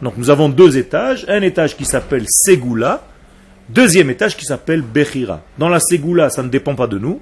Donc 0.02 0.14
nous 0.16 0.30
avons 0.30 0.48
deux 0.48 0.76
étages, 0.76 1.24
un 1.28 1.42
étage 1.42 1.76
qui 1.76 1.86
s'appelle 1.86 2.24
Ségoula, 2.28 3.02
deuxième 3.70 4.10
étage 4.10 4.36
qui 4.36 4.44
s'appelle 4.44 4.82
Bechira. 4.82 5.40
Dans 5.58 5.70
la 5.70 5.80
Ségoula, 5.80 6.28
ça 6.28 6.42
ne 6.42 6.48
dépend 6.48 6.74
pas 6.74 6.86
de 6.86 6.98
nous, 6.98 7.20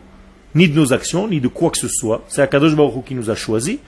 ni 0.56 0.68
de 0.68 0.74
nos 0.74 0.92
actions, 0.92 1.28
ni 1.28 1.40
de 1.40 1.48
quoi 1.48 1.70
que 1.70 1.78
ce 1.78 1.88
soit. 1.88 2.24
C'est 2.28 2.42
Akadosh 2.42 2.74
Baruch 2.74 3.04
qui 3.04 3.14
nous 3.14 3.30
a 3.30 3.36
choisis. 3.36 3.78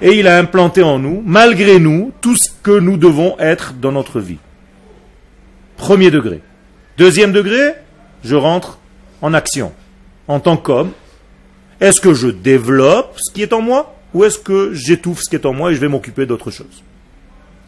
Et 0.00 0.18
il 0.18 0.28
a 0.28 0.38
implanté 0.38 0.82
en 0.82 0.98
nous, 0.98 1.22
malgré 1.24 1.80
nous, 1.80 2.12
tout 2.20 2.36
ce 2.36 2.50
que 2.62 2.78
nous 2.78 2.98
devons 2.98 3.36
être 3.40 3.72
dans 3.72 3.90
notre 3.92 4.20
vie. 4.20 4.38
Premier 5.76 6.10
degré. 6.10 6.42
Deuxième 6.98 7.30
degré, 7.30 7.74
je 8.24 8.34
rentre 8.34 8.80
en 9.22 9.32
action. 9.32 9.72
En 10.26 10.40
tant 10.40 10.56
qu'homme, 10.56 10.90
est-ce 11.80 12.00
que 12.00 12.12
je 12.12 12.26
développe 12.26 13.14
ce 13.18 13.32
qui 13.32 13.42
est 13.42 13.52
en 13.52 13.60
moi 13.60 13.94
ou 14.12 14.24
est-ce 14.24 14.36
que 14.36 14.74
j'étouffe 14.74 15.20
ce 15.22 15.30
qui 15.30 15.36
est 15.36 15.46
en 15.46 15.52
moi 15.52 15.70
et 15.70 15.76
je 15.76 15.80
vais 15.80 15.86
m'occuper 15.86 16.26
d'autre 16.26 16.50
chose? 16.50 16.82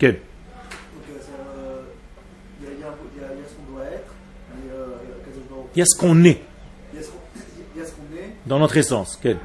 Quel 0.00 0.18
Il 5.76 5.78
y 5.78 5.82
a 5.82 5.86
ce 5.86 5.96
qu'on 5.96 6.24
est. 6.24 6.40
Dans 8.46 8.58
notre 8.58 8.76
essence. 8.76 9.16
Quel 9.22 9.36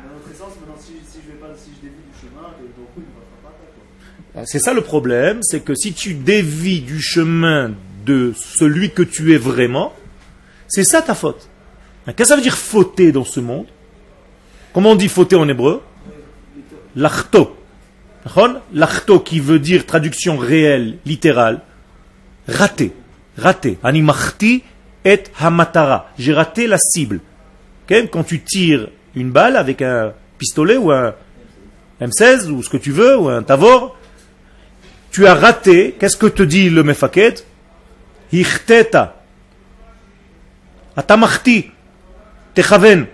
C'est 4.45 4.59
ça 4.59 4.73
le 4.73 4.81
problème, 4.81 5.43
c'est 5.43 5.59
que 5.59 5.75
si 5.75 5.93
tu 5.93 6.15
dévis 6.15 6.81
du 6.81 6.99
chemin 6.99 7.75
de 8.05 8.33
celui 8.35 8.91
que 8.91 9.01
tu 9.01 9.33
es 9.33 9.37
vraiment, 9.37 9.93
c'est 10.67 10.83
ça 10.83 11.01
ta 11.01 11.15
faute. 11.15 11.49
Qu'est-ce 12.05 12.15
que 12.15 12.25
ça 12.25 12.35
veut 12.35 12.41
dire 12.41 12.57
fauter 12.57 13.11
dans 13.11 13.25
ce 13.25 13.39
monde? 13.39 13.65
Comment 14.73 14.91
on 14.91 14.95
dit 14.95 15.07
fauter 15.07 15.35
en 15.35 15.47
hébreu? 15.47 15.81
L'achto. 16.95 17.55
L'achto 18.73 19.19
qui 19.19 19.39
veut 19.39 19.59
dire 19.59 19.85
traduction 19.85 20.37
réelle, 20.37 20.97
littérale, 21.05 21.61
raté. 22.47 22.93
Raté. 23.37 23.77
Animachti 23.83 24.63
et 25.03 25.23
hamatara. 25.39 26.11
J'ai 26.17 26.33
raté 26.33 26.67
la 26.67 26.77
cible. 26.77 27.19
Quand 27.87 28.23
tu 28.23 28.41
tires 28.41 28.89
une 29.15 29.31
balle 29.31 29.55
avec 29.55 29.81
un 29.81 30.13
pistolet 30.37 30.77
ou 30.77 30.91
un 30.91 31.13
M16 32.01 32.49
ou 32.49 32.63
ce 32.63 32.69
que 32.69 32.77
tu 32.77 32.91
veux, 32.91 33.17
ou 33.17 33.29
un 33.29 33.43
Tavor, 33.43 33.97
tu 35.11 35.27
as 35.27 35.35
raté, 35.35 35.95
qu'est-ce 35.99 36.17
que 36.17 36.27
te 36.27 36.43
dit 36.43 36.69
le 36.69 36.83
mefaket 36.83 37.45
Hichteta. 38.41 39.21
Atamachti. 40.95 41.71
Techaven. 42.53 43.07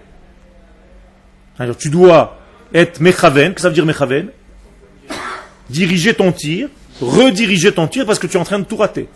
Alors 1.60 1.78
tu 1.78 1.90
dois 1.90 2.38
être 2.74 3.00
mechaven. 3.00 3.54
Que 3.54 3.62
ça 3.62 3.70
veut 3.70 3.76
dire 3.76 3.86
mechaven 3.86 4.30
Diriger 5.70 6.14
ton 6.14 6.32
tir, 6.32 6.70
rediriger 7.02 7.72
ton 7.72 7.88
tir 7.88 8.06
parce 8.06 8.20
que 8.20 8.28
tu 8.28 8.36
es 8.36 8.40
en 8.40 8.44
train 8.44 8.60
de 8.60 8.66
tout 8.66 8.76
rater. 8.76 9.08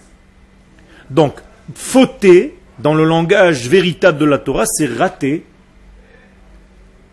Donc, 1.09 1.35
fauter, 1.73 2.55
dans 2.79 2.93
le 2.93 3.03
langage 3.03 3.67
véritable 3.67 4.17
de 4.17 4.25
la 4.25 4.37
Torah, 4.37 4.65
c'est 4.65 4.87
rater. 4.87 5.45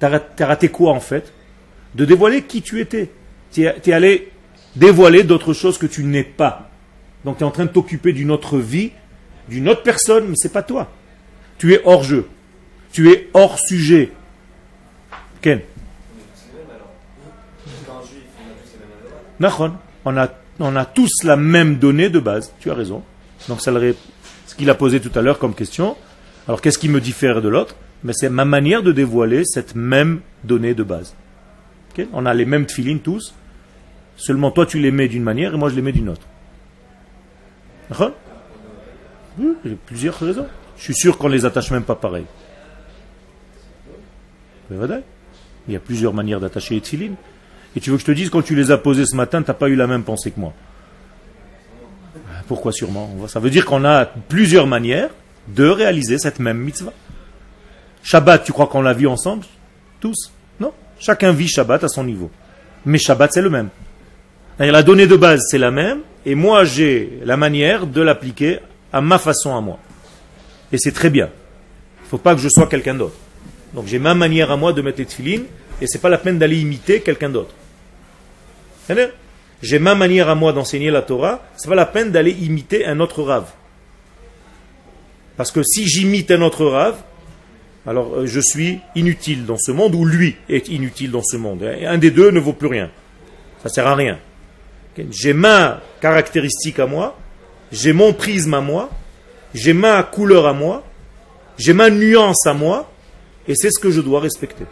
Tu 0.01 0.07
as, 0.07 0.47
raté 0.47 0.69
quoi 0.69 0.93
en 0.93 1.01
fait? 1.01 1.33
De 1.95 2.05
dévoiler 2.05 2.43
qui 2.43 2.63
tu 2.63 2.81
étais. 2.81 3.11
Tu 3.53 3.65
es 3.65 3.93
allé 3.93 4.31
dévoiler 4.75 5.23
d'autres 5.25 5.53
choses 5.53 5.79
que 5.79 5.87
tu 5.87 6.05
n'es 6.05 6.25
pas. 6.25 6.71
Donc 7.25 7.39
tu 7.39 7.45
es 7.45 7.47
en 7.47 7.51
train 7.51 7.65
de 7.65 7.71
t'occuper 7.71 8.13
d'une 8.13 8.31
autre 8.31 8.59
vie, 8.59 8.93
d'une 9.49 9.69
autre 9.69 9.83
personne, 9.83 10.29
mais 10.29 10.37
c'est 10.37 10.53
pas 10.53 10.63
toi. 10.63 10.91
Tu 11.59 11.75
es 11.75 11.81
hors 11.85 12.03
jeu. 12.03 12.27
Tu 12.93 13.11
es 13.11 13.31
hors 13.35 13.59
sujet. 13.59 14.13
Ken 15.41 15.61
on 20.05 20.17
a, 20.17 20.29
on 20.61 20.77
a 20.77 20.85
tous 20.85 21.25
la 21.25 21.37
même 21.37 21.77
donnée 21.77 22.09
de 22.09 22.21
base. 22.21 22.53
Tu 22.61 22.71
as 22.71 22.75
raison. 22.75 23.03
Donc 23.49 23.61
ça 23.61 23.73
ce 24.47 24.55
qu'il 24.55 24.71
a 24.71 24.75
posé 24.75 25.01
tout 25.01 25.17
à 25.19 25.23
l'heure 25.23 25.39
comme 25.39 25.55
question. 25.55 25.97
Alors 26.47 26.61
qu'est-ce 26.61 26.79
qui 26.79 26.89
me 26.89 27.01
diffère 27.01 27.43
de 27.43 27.49
l'autre? 27.49 27.77
Mais 28.05 28.13
c'est 28.13 28.29
ma 28.29 28.45
manière 28.45 28.83
de 28.83 28.93
dévoiler 28.93 29.45
cette 29.45 29.75
même 29.75 30.21
donnée 30.45 30.75
de 30.75 30.83
base. 30.83 31.15
On 32.13 32.27
a 32.27 32.35
les 32.35 32.45
mêmes 32.45 32.69
filines 32.69 33.01
tous. 33.01 33.35
Seulement 34.17 34.51
toi 34.51 34.67
tu 34.67 34.79
les 34.79 34.91
mets 34.91 35.09
d'une 35.09 35.23
manière 35.23 35.55
et 35.55 35.57
moi 35.57 35.69
je 35.69 35.75
les 35.75 35.83
mets 35.83 35.93
d'une 35.93 36.09
autre. 36.09 36.27
Oui, 39.39 39.55
il 39.65 39.71
y 39.71 39.75
a 39.75 39.77
plusieurs 39.87 40.19
raisons. 40.19 40.47
Je 40.77 40.83
suis 40.83 40.95
sûr 40.95 41.19
qu'on 41.19 41.29
ne 41.29 41.35
les 41.35 41.45
attache 41.45 41.71
même 41.71 41.85
pas 41.85 41.95
pareil. 41.95 42.25
Il 44.71 45.73
y 45.73 45.77
a 45.77 45.81
plusieurs 45.81 46.15
manières 46.15 46.41
d'attacher 46.41 46.75
les. 46.75 47.15
Et 47.77 47.81
tu 47.81 47.91
veux 47.91 47.97
que 47.97 48.03
je 48.03 48.07
te 48.07 48.13
dise, 48.13 48.31
quand 48.31 48.43
tu 48.43 48.55
les 48.55 48.71
as 48.71 48.79
posés 48.79 49.07
ce 49.07 49.17
matin, 49.17 49.43
tu 49.43 49.49
n'as 49.49 49.55
pas 49.55 49.69
eu 49.69 49.77
la 49.77 49.87
même 49.87 50.03
pensée 50.03 50.31
que 50.31 50.41
moi. 50.41 50.53
Pourquoi 52.49 52.73
sûrement 52.73 53.11
Ça 53.29 53.41
veut 53.41 53.51
dire 53.51 53.65
qu'on 53.65 53.85
a 53.85 54.05
plusieurs 54.05 54.67
manières 54.67 55.11
de 55.49 55.67
réaliser 55.69 56.19
cette 56.19 56.39
même 56.39 56.59
mitzvah. 56.59 56.93
Shabbat, 58.03 58.45
tu 58.45 58.53
crois 58.53 58.67
qu'on 58.67 58.83
l'a 58.83 58.93
vu 58.93 59.07
ensemble? 59.07 59.45
Tous? 60.01 60.33
Non. 60.61 60.73
Chacun 60.99 61.33
vit 61.33 61.49
Shabbat 61.49 61.85
à 61.85 61.89
son 61.89 62.05
niveau. 62.05 62.31
Mais 62.85 62.99
Shabbat, 62.99 63.33
c'est 63.33 63.43
le 63.43 63.51
même. 63.51 63.69
La 64.59 64.83
donnée 64.83 65.07
de 65.07 65.17
base, 65.17 65.41
c'est 65.49 65.59
la 65.59 65.71
même, 65.71 66.01
et 66.25 66.35
moi, 66.35 66.65
j'ai 66.65 67.19
la 67.25 67.37
manière 67.37 67.87
de 67.87 68.01
l'appliquer 68.01 68.61
à 68.93 69.01
ma 69.01 69.19
façon 69.19 69.57
à 69.57 69.61
moi. 69.61 69.79
Et 70.73 70.79
c'est 70.79 70.93
très 70.93 71.11
bien. 71.11 71.27
Il 71.27 72.05
ne 72.05 72.09
faut 72.09 72.19
pas 72.19 72.35
que 72.35 72.41
je 72.41 72.49
sois 72.49 72.67
quelqu'un 72.67 72.95
d'autre. 72.95 73.17
Donc 73.75 73.87
j'ai 73.87 73.99
ma 73.99 74.15
manière 74.15 74.51
à 74.51 74.57
moi 74.57 74.73
de 74.73 74.83
mettre 74.83 74.99
les 74.99 75.07
tefilines, 75.07 75.45
et 75.81 75.87
c'est 75.87 75.99
pas 76.01 76.11
la 76.11 76.19
peine 76.19 76.39
d'aller 76.39 76.59
imiter 76.61 77.01
quelqu'un 77.01 77.31
d'autre. 77.31 77.55
J'ai 79.63 79.79
ma 79.79 79.95
manière 79.95 80.29
à 80.29 80.35
moi 80.35 80.53
d'enseigner 80.53 80.91
la 80.91 81.03
Torah, 81.03 81.43
c'est 81.57 81.69
pas 81.69 81.75
la 81.75 81.87
peine 81.87 82.11
d'aller 82.11 82.33
imiter 82.33 82.85
un 82.85 83.01
autre 83.01 83.23
rave. 83.23 83.49
Parce 85.37 85.51
que 85.51 85.63
si 85.63 85.87
j'imite 85.87 86.31
un 86.31 86.43
autre 86.43 86.67
rave, 86.67 86.97
alors 87.87 88.15
euh, 88.15 88.27
je 88.27 88.41
suis 88.41 88.81
inutile 88.95 89.47
dans 89.47 89.57
ce 89.59 89.73
monde, 89.73 89.95
ou 89.95 90.05
lui 90.05 90.37
est 90.49 90.69
inutile 90.69 91.11
dans 91.11 91.23
ce 91.23 91.37
monde. 91.37 91.63
un 91.63 91.99
des 91.99 92.11
deux 92.11 92.31
ne 92.31 92.41
vaut 92.41 92.53
plus 92.53 92.69
rien. 92.69 92.91
Ça 93.63 93.69
sert 93.69 93.87
à 93.87 93.95
rien. 93.95 94.19
J'ai 95.11 95.33
ma 95.33 95.81
caractéristique 96.01 96.79
à 96.79 96.87
moi, 96.87 97.17
j'ai 97.71 97.93
mon 97.93 98.13
prisme 98.13 98.55
à 98.55 98.61
moi, 98.61 98.91
j'ai 99.55 99.73
ma 99.73 100.03
couleur 100.03 100.47
à 100.47 100.53
moi, 100.53 100.85
j'ai 101.59 101.73
ma 101.73 101.91
nuance 101.91 102.47
à 102.47 102.53
moi, 102.53 102.91
et 103.49 103.55
c'est 103.55 103.71
ce 103.71 103.81
que 103.81 103.91
je 103.91 104.01
dois 104.01 104.21
respecter. 104.21 104.65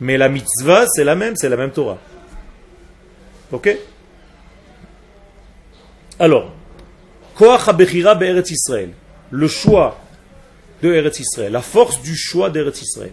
Mais 0.00 0.16
la 0.16 0.28
mitzvah, 0.28 0.86
c'est 0.86 1.04
la 1.04 1.14
même, 1.14 1.36
c'est 1.36 1.48
la 1.48 1.56
même 1.56 1.70
Torah. 1.70 1.98
Ok? 3.52 3.76
Alors, 6.18 6.52
Israël, 8.50 8.90
le 9.30 9.48
choix 9.48 9.98
de 10.82 10.92
Eretz 10.92 11.20
Israël, 11.20 11.52
la 11.52 11.62
force 11.62 12.00
du 12.02 12.16
choix 12.16 12.50
d'Eretz 12.50 12.82
Israël. 12.82 13.12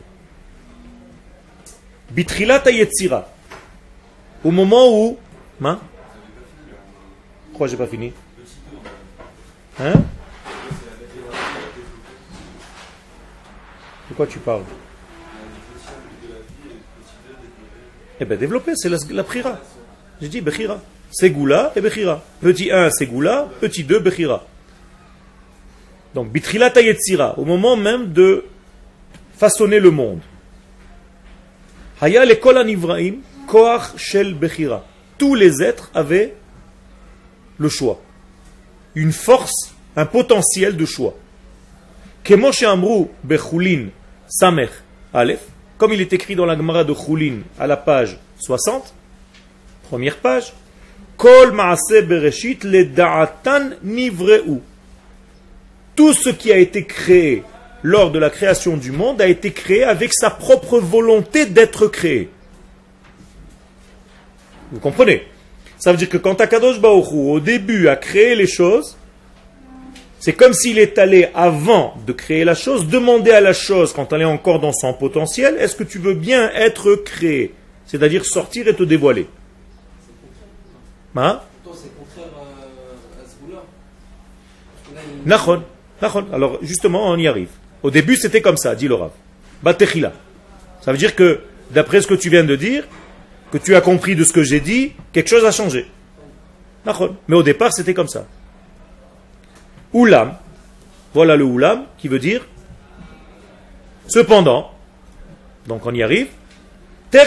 Bitrilat 2.12 2.64
Yetzira. 2.72 3.30
Au 4.44 4.52
moment 4.52 4.90
où. 4.90 5.18
Hein 5.64 5.80
Pourquoi 7.58 7.70
j'ai 7.70 7.78
pas 7.78 7.88
fini 7.88 8.14
Hein 9.80 9.94
De 14.12 14.16
quoi 14.16 14.28
tu 14.28 14.38
parles 14.38 14.62
Eh 18.20 18.26
bien, 18.26 18.38
développer, 18.38 18.74
c'est 18.76 18.90
la, 18.90 18.98
la 19.10 19.24
prira. 19.24 19.60
J'ai 20.22 20.28
dit 20.28 20.40
Bechira. 20.40 20.80
Ségoula 21.10 21.74
et 21.76 21.82
Bechira. 21.82 22.24
Petit 22.42 22.70
1, 22.72 22.92
Ségoula. 22.92 23.50
Petit 23.60 23.84
2, 23.84 24.02
Bechira. 24.02 24.46
Donc, 26.14 26.32
Bitrilat 26.32 26.80
Yetzira, 26.80 27.40
au 27.40 27.46
moment 27.46 27.76
même 27.76 28.14
de 28.14 28.46
façonner 29.36 29.80
le 29.80 29.90
monde. 29.90 30.22
Haya 32.02 32.22
Anivraim, 32.22 33.16
Koach 33.48 33.98
Shel 33.98 34.36
Bechira. 34.36 34.86
Tous 35.18 35.34
les 35.34 35.64
êtres 35.64 35.90
avaient 35.96 36.36
le 37.58 37.70
choix. 37.70 38.00
Une 38.96 39.12
force, 39.12 39.74
un 39.96 40.06
potentiel 40.06 40.76
de 40.76 40.86
choix. 40.86 41.16
Kemoshe 42.24 42.64
Amrou 42.64 43.10
Bechulin 43.24 43.88
Samer 44.28 44.70
Aleph, 45.14 45.42
comme 45.78 45.94
il 45.94 46.02
est 46.02 46.12
écrit 46.14 46.36
dans 46.36 46.46
la 46.46 46.58
Gemara 46.58 46.84
de 46.84 46.94
Chulin 46.94 47.40
à 47.58 47.68
la 47.68 47.78
page 47.78 48.18
60, 48.40 48.94
première 49.90 50.18
page, 50.18 50.54
Kol 51.16 51.52
Maase 51.52 52.04
Bereshit 52.04 52.64
le 52.64 52.86
Da'atan 52.86 53.70
Nivreu. 53.84 54.44
Tout 55.96 56.14
ce 56.14 56.30
qui 56.30 56.52
a 56.52 56.58
été 56.58 56.86
créé 56.86 57.44
lors 57.82 58.12
de 58.12 58.20
la 58.20 58.30
création 58.30 58.78
du 58.78 58.92
monde 58.92 59.22
a 59.22 59.28
été 59.28 59.52
créé 59.52 59.84
avec 59.84 60.14
sa 60.14 60.30
propre 60.30 60.80
volonté 60.80 61.46
d'être 61.46 61.88
créé. 61.88 62.30
Vous 64.72 64.80
comprenez? 64.80 65.26
Ça 65.78 65.92
veut 65.92 65.98
dire 65.98 66.10
que 66.10 66.18
quand 66.18 66.40
Akadosh 66.42 66.80
Baruch 66.80 67.12
au 67.14 67.40
début 67.40 67.88
a 67.88 67.96
créé 67.96 68.36
les 68.36 68.48
choses, 68.48 68.98
c'est 70.20 70.34
comme 70.34 70.54
s'il 70.54 70.80
est 70.80 70.98
allé 70.98 71.30
avant 71.36 71.94
de 72.06 72.14
créer 72.14 72.44
la 72.44 72.56
chose, 72.56 72.88
demander 72.88 73.32
à 73.32 73.42
la 73.42 73.54
chose 73.54 73.94
quand 73.94 74.12
elle 74.14 74.22
est 74.22 74.26
encore 74.26 74.60
dans 74.60 74.74
son 74.74 74.94
potentiel, 74.94 75.56
est-ce 75.60 75.76
que 75.76 75.84
tu 75.84 76.00
veux 76.00 76.16
bien 76.16 76.52
être 76.54 76.96
créé? 76.96 77.54
C'est-à-dire 77.86 78.26
sortir 78.26 78.68
et 78.68 78.76
te 78.76 78.84
dévoiler. 78.84 79.28
Hein? 81.16 81.40
Alors 86.32 86.60
justement, 86.62 87.10
on 87.10 87.18
y 87.18 87.28
arrive. 87.28 87.50
Au 87.84 87.92
début, 87.92 88.16
c'était 88.16 88.42
comme 88.42 88.58
ça, 88.58 88.76
dit 88.76 88.88
le. 88.88 88.96
Batechila. 89.64 90.14
Ça 90.82 90.92
veut 90.92 90.98
dire 90.98 91.16
que, 91.16 91.42
d'après 91.72 92.02
ce 92.02 92.08
que 92.08 92.14
tu 92.14 92.30
viens 92.30 92.44
de 92.44 92.56
dire, 92.56 92.88
que 93.52 93.58
tu 93.58 93.76
as 93.76 93.82
compris 93.82 94.16
de 94.16 94.24
ce 94.24 94.34
que 94.34 94.44
j'ai 94.44 94.60
dit, 94.60 94.94
quelque 95.14 95.30
chose 95.30 95.46
a 95.46 95.52
changé. 95.52 95.88
Mais 97.28 97.36
au 97.36 97.44
départ, 97.44 97.74
c'était 97.74 97.94
comme 97.94 98.08
ça. 98.08 98.26
Oulam, 99.94 100.36
voilà 101.14 101.36
le 101.36 101.44
oulam 101.44 101.86
qui 101.98 102.08
veut 102.08 102.20
dire 102.20 102.46
cependant, 104.08 104.72
donc 105.68 105.86
on 105.86 105.94
y 105.94 106.02
arrive, 106.04 106.28
dès 107.12 107.26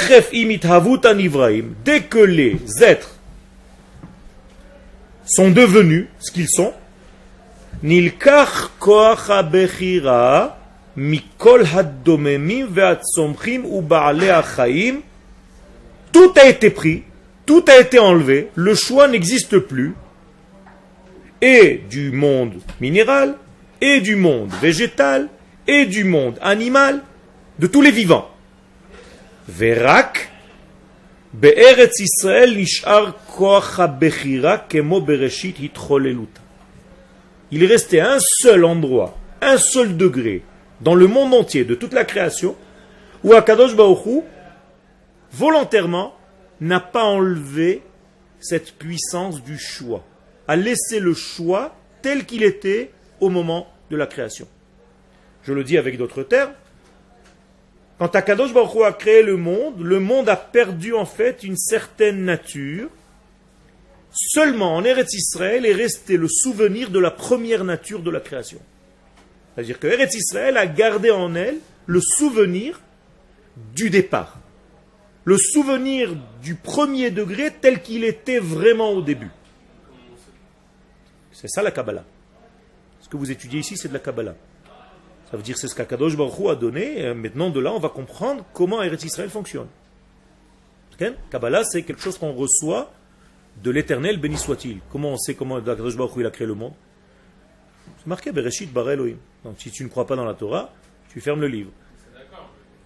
que 2.02 2.18
les 2.18 2.56
êtres 2.80 3.16
sont 5.26 5.50
devenus 5.50 6.08
ce 6.20 6.30
qu'ils 6.30 6.48
sont, 6.48 6.72
Nilkach 7.82 8.76
koach 8.78 9.28
bechira 9.50 10.54
mikol 10.96 11.64
haddomemim 11.64 12.66
ve'atzomchim 12.66 13.64
u 13.64 13.80
achaim 13.90 15.02
tout 16.12 16.33
a 16.37 16.47
été 16.47 16.71
pris, 16.71 17.02
tout 17.47 17.64
a 17.69 17.79
été 17.79 17.99
enlevé, 17.99 18.49
le 18.55 18.75
choix 18.75 19.09
n'existe 19.09 19.59
plus, 19.59 19.95
et 21.40 21.81
du 21.88 22.11
monde 22.12 22.55
minéral, 22.81 23.37
et 23.81 24.01
du 24.01 24.16
monde 24.16 24.51
végétal, 24.61 25.29
et 25.66 25.87
du 25.87 26.05
monde 26.05 26.38
animal, 26.42 27.03
de 27.59 27.66
tous 27.66 27.83
les 27.83 27.90
vivants. 27.90 28.29
Verak, 29.49 30.31
Be'eretz 31.33 32.01
Israël 32.01 32.57
kemo 34.68 35.01
bereshit. 35.01 35.57
Il 37.53 37.62
est 37.62 37.66
resté 37.66 38.01
un 38.01 38.18
seul 38.20 38.64
endroit, 38.64 39.16
un 39.40 39.57
seul 39.57 39.96
degré, 39.96 40.42
dans 40.81 40.94
le 40.94 41.07
monde 41.07 41.35
entier 41.35 41.64
de 41.64 41.75
toute 41.75 41.92
la 41.92 42.05
création, 42.05 42.57
où 43.23 43.33
Akadosh 43.33 43.77
Baruch 43.77 44.25
volontairement, 45.33 46.16
n'a 46.61 46.81
pas 46.81 47.05
enlevé 47.05 47.83
cette 48.40 48.73
puissance 48.73 49.43
du 49.43 49.59
choix, 49.59 50.05
a 50.49 50.57
laissé 50.57 51.01
le 51.01 51.14
choix 51.14 51.77
tel 52.03 52.25
qu'il 52.25 52.43
était 52.43 52.90
au 53.21 53.29
moment 53.29 53.69
de 53.90 53.97
la 53.97 54.07
création. 54.07 54.49
Je 55.43 55.53
le 55.53 55.64
dis 55.64 55.79
avec 55.79 55.97
d'autres 55.97 56.23
termes. 56.23 56.53
Quand 57.99 58.14
Akadosh 58.14 58.55
Baruch 58.55 58.83
a 58.83 58.93
créé 58.93 59.23
le 59.23 59.37
monde, 59.37 59.83
le 59.83 60.01
monde 60.01 60.29
a 60.29 60.37
perdu 60.37 60.95
en 60.95 61.05
fait 61.05 61.43
une 61.43 61.57
certaine 61.57 62.25
nature. 62.25 62.88
Seulement 64.12 64.75
en 64.75 64.85
Eretz 64.85 65.14
Israël 65.14 65.66
est 65.66 65.75
resté 65.75 66.16
le 66.16 66.27
souvenir 66.29 66.90
de 66.90 66.99
la 66.99 67.11
première 67.11 67.62
nature 67.62 68.01
de 68.01 68.11
la 68.11 68.21
création. 68.21 68.59
C'est-à-dire 69.55 69.79
que 69.79 69.87
Eretz 69.87 70.14
Israël 70.14 70.57
a 70.57 70.66
gardé 70.66 71.11
en 71.11 71.35
elle 71.35 71.59
le 71.87 72.01
souvenir 72.01 72.81
du 73.75 73.90
départ 73.90 74.39
le 75.24 75.37
souvenir 75.37 76.16
du 76.42 76.54
premier 76.54 77.11
degré 77.11 77.52
tel 77.61 77.83
qu'il 77.83 78.04
était 78.04 78.38
vraiment 78.38 78.90
au 78.90 79.02
début. 79.02 79.30
C'est 81.33 81.48
ça 81.48 81.62
la 81.62 81.70
Kabbalah. 81.70 82.04
Ce 83.00 83.09
que 83.09 83.16
vous 83.16 83.30
étudiez 83.30 83.61
ici, 83.61 83.76
c'est 83.76 83.88
de 83.88 83.94
la 83.94 84.00
Kabbalah. 84.00 84.35
Ça 85.30 85.37
veut 85.37 85.42
dire 85.42 85.56
c'est 85.56 85.68
ce 85.68 85.74
qu'Akadosh 85.74 86.16
Baruch 86.16 86.48
a 86.48 86.54
donné. 86.56 87.14
Maintenant, 87.14 87.50
de 87.50 87.61
là, 87.61 87.72
on 87.72 87.78
va 87.78 87.88
comprendre 87.88 88.44
comment 88.52 88.83
Eretz 88.83 89.04
Israël 89.04 89.30
fonctionne. 89.30 89.68
Kabbalah, 91.30 91.64
c'est 91.64 91.83
quelque 91.83 92.02
chose 92.02 92.18
qu'on 92.18 92.33
reçoit 92.33 92.92
de 93.62 93.70
l'éternel, 93.70 94.18
béni 94.18 94.37
soit-il. 94.37 94.80
Comment 94.90 95.12
on 95.12 95.16
sait 95.16 95.35
comment 95.35 95.56
Akadosh 95.56 95.96
Baruch 95.96 96.12
il 96.18 96.26
a 96.26 96.30
créé 96.30 96.46
le 96.46 96.54
monde? 96.54 96.74
C'est 97.98 98.06
marqué 98.06 98.33
Bereshit 98.33 98.72
Bar 98.72 98.90
Elohim. 98.90 99.16
Donc 99.44 99.56
si 99.59 99.70
tu 99.70 99.85
ne 99.85 99.88
crois 99.88 100.06
pas 100.06 100.16
dans 100.16 100.24
la 100.24 100.35
Torah, 100.35 100.72
tu 101.11 101.20
fermes 101.20 101.40
le 101.40 101.48
livre. 101.48 101.70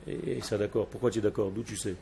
Et 0.07 0.41
ça 0.43 0.59
d'accord. 0.59 0.87
Pourquoi 0.87 1.11
tu 1.11 1.19
es 1.19 1.23
d'accord? 1.23 1.51
D'où 1.51 1.63
tu 1.63 1.77
sais? 1.77 1.95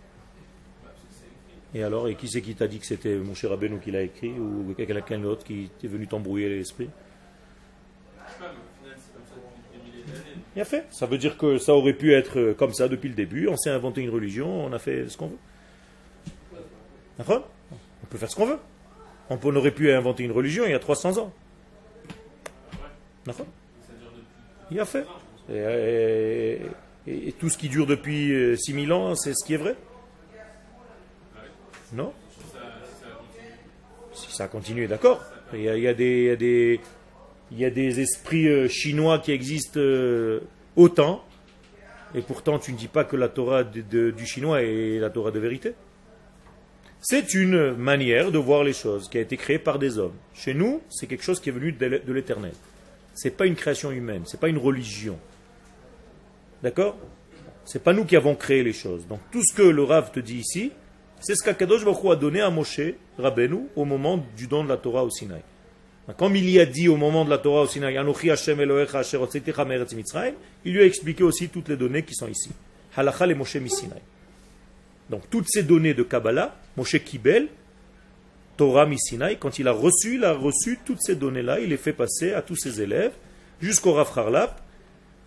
Et 1.75 1.83
alors, 1.83 2.09
et 2.09 2.17
qui 2.17 2.29
c'est 2.29 2.43
qui 2.43 2.55
t'a 2.55 2.67
dit 2.67 2.79
que 2.79 2.87
c'était 2.87 3.17
mon 3.17 3.35
cher 3.35 3.53
Abenou 3.53 3.79
qui 3.79 3.91
l'a 3.91 4.03
écrit 4.03 4.31
ou 4.31 4.75
quelqu'un 4.77 5.19
d'autre 5.19 5.45
qui 5.45 5.71
est 5.83 5.87
venu 5.87 6.07
t'embrouiller 6.07 6.49
l'esprit? 6.51 6.91
Bien 10.55 10.65
fait. 10.65 10.85
Ça 10.91 11.07
veut 11.07 11.17
dire 11.17 11.39
que 11.39 11.57
ça 11.57 11.75
aurait 11.75 11.95
pu 11.95 12.13
être 12.13 12.53
comme 12.53 12.75
ça 12.75 12.89
depuis 12.89 13.09
le 13.09 13.15
début. 13.15 13.49
On 13.49 13.57
s'est 13.57 13.71
inventé 13.71 14.03
une 14.03 14.11
religion, 14.11 14.67
on 14.67 14.73
a 14.73 14.79
fait 14.79 15.09
ce 15.09 15.17
qu'on 15.17 15.29
veut. 15.29 15.39
D'accord? 17.17 17.49
On 17.73 18.07
peut 18.07 18.19
faire 18.19 18.31
ce 18.31 18.37
qu'on 18.37 18.47
veut. 18.47 18.59
On 19.31 19.57
aurait 19.57 19.71
pu 19.71 19.91
inventer 19.91 20.25
une 20.25 20.33
religion 20.33 20.65
il 20.67 20.73
y 20.73 20.75
a 20.75 20.79
300 20.79 21.17
ans. 21.19 21.33
D'accord? 23.25 23.47
Il 24.71 24.79
a 24.79 24.85
fait. 24.85 25.07
Et, 25.51 26.61
et, 27.07 27.33
tout 27.33 27.49
ce 27.49 27.57
qui 27.57 27.69
dure 27.69 27.87
depuis 27.87 28.57
6000 28.59 28.93
ans, 28.93 29.15
c'est 29.15 29.33
ce 29.35 29.45
qui 29.45 29.55
est 29.55 29.59
vrai. 29.59 29.77
Non 31.93 32.13
Si 34.15 34.33
ça 34.33 34.45
a 34.45 34.49
continué, 34.49 34.87
d'accord. 34.87 35.23
Il, 35.55 35.61
y 35.61 35.87
a, 35.87 35.93
des, 35.93 36.81
il, 37.51 37.63
esprits 37.63 38.49
euh, 38.49 38.69
chinois 38.69 39.19
qui 39.19 39.33
existent 39.33 39.79
euh, 39.79 40.41
autant, 40.77 41.23
et 42.15 42.23
pourtant 42.23 42.59
tu 42.59 42.73
ne 42.73 42.79
dis 42.79 42.89
pas 42.89 43.05
que 43.05 43.17
la 43.17 43.29
Torah 43.29 43.63
du 43.65 44.27
chinois 44.27 44.63
est 44.63 44.99
la 44.99 45.11
Torah 45.11 45.31
de 45.31 45.39
vérité. 45.39 45.75
C'est 47.01 47.35
une 47.35 47.75
manière 47.75 48.31
de 48.31 48.39
voir 48.39 48.65
les 48.65 48.73
choses 48.73 49.09
qui 49.09 49.19
a 49.19 49.21
été 49.21 49.37
créée 49.37 49.59
par 49.59 49.79
des 49.79 49.99
hommes. 49.99 50.15
Chez 50.35 50.55
nous, 50.55 50.81
c'est 50.89 51.07
quelque 51.07 51.25
chose 51.25 51.41
qui 51.41 51.49
est 51.49 51.53
venu 51.53 51.73
de 51.73 52.13
l'éternel. 52.13 52.53
Ce 53.15 53.29
n'est 53.29 53.35
pas 53.35 53.47
une 53.47 53.57
création 53.57 53.91
humaine, 53.91 54.23
ce 54.25 54.37
n'est 54.37 54.41
pas 54.41 54.49
une 54.49 54.59
religion. 54.59 55.19
D'accord? 56.63 56.97
C'est 57.65 57.83
pas 57.83 57.93
nous 57.93 58.05
qui 58.05 58.17
avons 58.17 58.35
créé 58.35 58.63
les 58.63 58.73
choses. 58.73 59.07
Donc 59.07 59.21
tout 59.31 59.43
ce 59.45 59.55
que 59.55 59.63
le 59.63 59.83
Rav 59.83 60.13
te 60.13 60.21
dit 60.21 60.39
ici, 60.39 60.73
c'est 61.23 61.35
ce 61.37 61.43
qu'Akadosh 61.43 61.85
Baruch 61.85 62.05
a 62.11 62.17
donné 62.17 62.41
à 62.41 62.51
Moshe 62.51 62.81
Rabbeinu 63.19 63.69
au 63.77 63.85
moment 63.85 64.25
du 64.37 64.47
don 64.47 64.65
de 64.65 64.69
la 64.69 64.77
Torah 64.77 65.05
au 65.05 65.11
Sinaï. 65.11 65.43
Comme 66.19 66.35
il 66.35 66.51
y 66.51 66.59
a 66.59 66.67
dit 66.67 66.89
au 66.89 66.97
moment 66.97 67.25
de 67.25 67.31
la 67.31 67.39
Torah 67.39 67.63
au 67.63 67.67
Sinaï, 67.67 67.97
il 70.65 70.73
lui 70.73 70.81
a 70.81 70.85
expliqué 70.85 71.23
aussi 71.23 71.49
toutes 71.49 71.69
les 71.69 71.77
données 71.77 72.03
qui 72.03 72.15
sont 72.15 72.29
ici. 72.29 72.51
Halacha 72.97 73.27
le 73.27 73.35
Moshe 73.37 73.57
Misinaï. 73.57 74.01
Donc 75.09 75.31
toutes 75.31 75.47
ces 75.49 75.63
données 75.63 75.95
de 75.95 76.03
Kabbalah, 76.03 76.57
Moshe 76.77 76.99
Kibel, 77.05 77.49
Torah 78.57 78.87
Misinaï, 78.87 79.39
quand 79.39 79.59
il 79.59 79.69
a 79.69 79.73
reçu, 79.73 80.17
il 80.17 80.25
a 80.25 80.33
reçu 80.33 80.79
toutes 80.85 81.01
ces 81.01 81.15
données-là, 81.15 81.61
il 81.61 81.69
les 81.69 81.77
fait 81.77 81.93
passer 81.93 82.33
à 82.33 82.43
tous 82.43 82.57
ses 82.57 82.81
élèves, 82.81 83.13
jusqu'au 83.61 83.93
Rav 83.93 84.11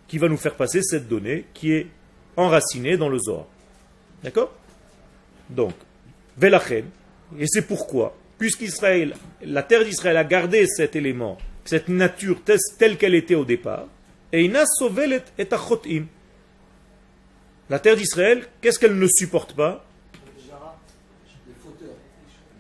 qui 0.08 0.18
va 0.18 0.28
nous 0.28 0.38
faire 0.38 0.56
passer 0.56 0.82
cette 0.84 1.08
donnée 1.08 1.46
qui 1.54 1.72
est 1.72 1.88
enracinée 2.36 2.98
dans 2.98 3.10
le 3.10 3.18
Zohar. 3.18 3.46
D'accord? 4.24 4.54
Donc, 5.50 5.74
Velachen, 6.38 6.86
et 7.40 7.48
c'est 7.48 7.64
pourquoi, 7.64 8.16
puisqu'Israël, 8.38 9.16
la 9.44 9.64
terre 9.64 9.84
d'Israël 9.84 10.18
a 10.18 10.24
gardé 10.24 10.68
cet 10.68 10.96
élément, 10.96 11.38
cette 11.64 11.90
nature 11.90 12.42
telle 12.78 12.98
qu'elle 12.98 13.16
était 13.16 13.36
au 13.36 13.46
départ, 13.46 13.88
et 14.32 14.52
Sovelet 14.78 15.24
et 15.38 15.48
Achotim. 15.52 16.08
La 17.70 17.80
terre 17.80 17.96
d'Israël, 17.96 18.46
qu'est-ce 18.62 18.80
qu'elle 18.80 18.98
ne 18.98 19.08
supporte 19.08 19.56
pas? 19.56 19.84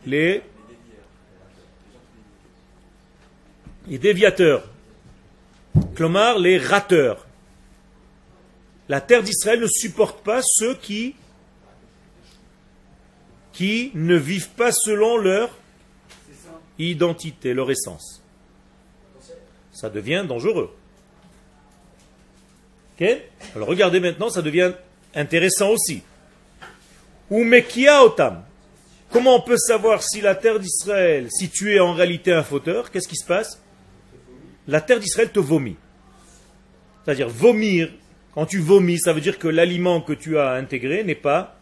Les 0.05 0.41
les 3.88 3.97
déviateurs, 3.97 4.67
Clomar, 5.95 6.39
les 6.39 6.57
rateurs. 6.57 7.27
La 8.89 9.01
terre 9.01 9.23
d'Israël 9.23 9.59
ne 9.59 9.67
supporte 9.67 10.23
pas 10.23 10.41
ceux 10.43 10.75
qui, 10.75 11.15
qui 13.56 13.91
ne 13.94 14.15
vivent 14.15 14.50
pas 14.50 14.72
selon 14.72 15.18
leur 15.18 15.50
identité, 16.78 17.54
leur 17.54 17.72
essence. 17.72 18.22
Ça 19.72 19.89
devient 19.89 20.26
dangereux. 20.28 20.72
Alors 23.56 23.68
regardez 23.68 24.00
maintenant, 24.00 24.30
ça 24.30 24.41
devient 24.41 24.74
intéressant 25.13 25.70
aussi. 25.70 26.04
Ou 27.32 27.44
otam. 28.04 28.44
Comment 29.10 29.38
on 29.38 29.41
peut 29.41 29.58
savoir 29.58 30.04
si 30.04 30.20
la 30.22 30.36
terre 30.36 30.60
d'Israël, 30.60 31.28
si 31.32 31.50
tu 31.50 31.74
es 31.74 31.80
en 31.80 31.94
réalité 31.94 32.34
un 32.34 32.44
fauteur, 32.44 32.91
qu'est-ce 32.91 33.08
qui 33.08 33.15
se 33.15 33.26
passe 33.26 33.62
La 34.68 34.82
terre 34.82 35.00
d'Israël 35.00 35.32
te 35.32 35.39
vomit. 35.39 35.78
C'est-à-dire 37.04 37.30
vomir, 37.30 37.89
quand 38.34 38.46
tu 38.46 38.60
vomis, 38.60 39.00
ça 39.00 39.13
veut 39.13 39.22
dire 39.22 39.39
que 39.39 39.48
l'aliment 39.48 40.02
que 40.02 40.13
tu 40.13 40.38
as 40.38 40.52
intégré 40.52 41.04
n'est 41.04 41.15
pas 41.15 41.58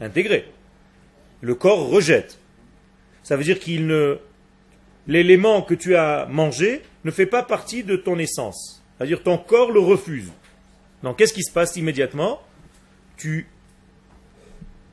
intégré. 0.00 0.46
Le 1.42 1.54
corps 1.54 1.88
rejette. 1.88 2.38
Ça 3.22 3.36
veut 3.36 3.44
dire 3.44 3.58
qu'il 3.58 3.86
ne 3.86 4.18
l'élément 5.06 5.62
que 5.62 5.74
tu 5.74 5.96
as 5.96 6.26
mangé 6.26 6.82
ne 7.04 7.10
fait 7.10 7.26
pas 7.26 7.42
partie 7.42 7.82
de 7.82 7.96
ton 7.96 8.18
essence. 8.18 8.82
C'est-à-dire 8.96 9.22
ton 9.22 9.36
corps 9.36 9.72
le 9.72 9.80
refuse. 9.80 10.30
Donc 11.02 11.18
qu'est-ce 11.18 11.34
qui 11.34 11.42
se 11.42 11.52
passe 11.52 11.76
immédiatement? 11.76 12.40
Tu 13.16 13.48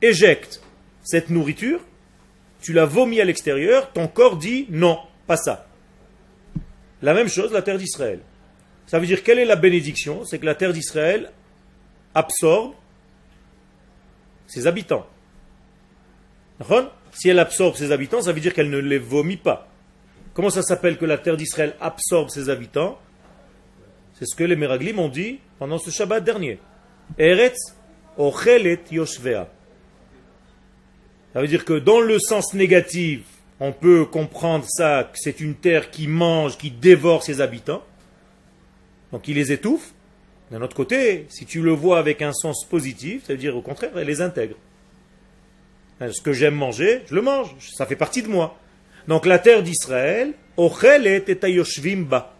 éjectes 0.02 0.60
cette 1.02 1.30
nourriture, 1.30 1.80
tu 2.60 2.72
la 2.72 2.84
vomis 2.84 3.20
à 3.20 3.24
l'extérieur, 3.24 3.92
ton 3.92 4.08
corps 4.08 4.36
dit 4.36 4.66
non, 4.70 4.98
pas 5.26 5.36
ça. 5.36 5.68
La 7.02 7.14
même 7.14 7.28
chose, 7.28 7.52
la 7.52 7.62
terre 7.62 7.78
d'Israël. 7.78 8.20
Ça 8.86 8.98
veut 8.98 9.06
dire 9.06 9.22
quelle 9.22 9.38
est 9.38 9.44
la 9.44 9.56
bénédiction? 9.56 10.24
C'est 10.24 10.40
que 10.40 10.46
la 10.46 10.56
terre 10.56 10.72
d'Israël 10.72 11.30
absorbe 12.14 12.74
ses 14.48 14.66
habitants. 14.66 15.06
Si 17.12 17.28
elle 17.28 17.38
absorbe 17.38 17.74
ses 17.76 17.92
habitants, 17.92 18.22
ça 18.22 18.32
veut 18.32 18.40
dire 18.40 18.54
qu'elle 18.54 18.70
ne 18.70 18.78
les 18.78 18.98
vomit 18.98 19.36
pas. 19.36 19.68
Comment 20.34 20.50
ça 20.50 20.62
s'appelle 20.62 20.96
que 20.96 21.04
la 21.04 21.18
terre 21.18 21.36
d'Israël 21.36 21.74
absorbe 21.80 22.28
ses 22.30 22.48
habitants? 22.48 22.98
C'est 24.14 24.26
ce 24.26 24.36
que 24.36 24.44
les 24.44 24.56
Meraglim 24.56 24.98
ont 24.98 25.08
dit 25.08 25.38
pendant 25.58 25.78
ce 25.78 25.90
Shabbat 25.90 26.22
dernier. 26.22 26.58
Eretz 27.18 27.58
ochelet 28.16 28.80
yoshvea. 28.90 29.48
Ça 31.32 31.40
veut 31.40 31.48
dire 31.48 31.64
que 31.64 31.78
dans 31.78 32.00
le 32.00 32.18
sens 32.18 32.54
négatif, 32.54 33.22
on 33.60 33.72
peut 33.72 34.04
comprendre 34.04 34.64
ça, 34.68 35.10
que 35.12 35.18
c'est 35.18 35.40
une 35.40 35.54
terre 35.54 35.90
qui 35.90 36.06
mange, 36.06 36.58
qui 36.58 36.70
dévore 36.70 37.22
ses 37.22 37.40
habitants. 37.40 37.82
Donc 39.12 39.28
il 39.28 39.36
les 39.36 39.52
étouffe. 39.52 39.92
D'un 40.50 40.62
autre 40.62 40.74
côté, 40.74 41.26
si 41.28 41.46
tu 41.46 41.62
le 41.62 41.70
vois 41.70 41.98
avec 41.98 42.22
un 42.22 42.32
sens 42.32 42.64
positif, 42.64 43.24
ça 43.24 43.34
veut 43.34 43.38
dire 43.38 43.56
au 43.56 43.62
contraire, 43.62 43.90
elle 43.96 44.06
les 44.06 44.20
intègre. 44.20 44.56
Ce 46.00 46.22
que 46.22 46.32
j'aime 46.32 46.54
manger, 46.54 47.02
je 47.08 47.14
le 47.14 47.20
mange, 47.20 47.54
ça 47.60 47.84
fait 47.84 47.96
partie 47.96 48.22
de 48.22 48.28
moi. 48.28 48.56
Donc 49.06 49.26
la 49.26 49.38
terre 49.38 49.62
d'Israël, 49.62 50.32
ochelet 50.56 51.24
et 51.26 51.96
ba. 51.96 52.34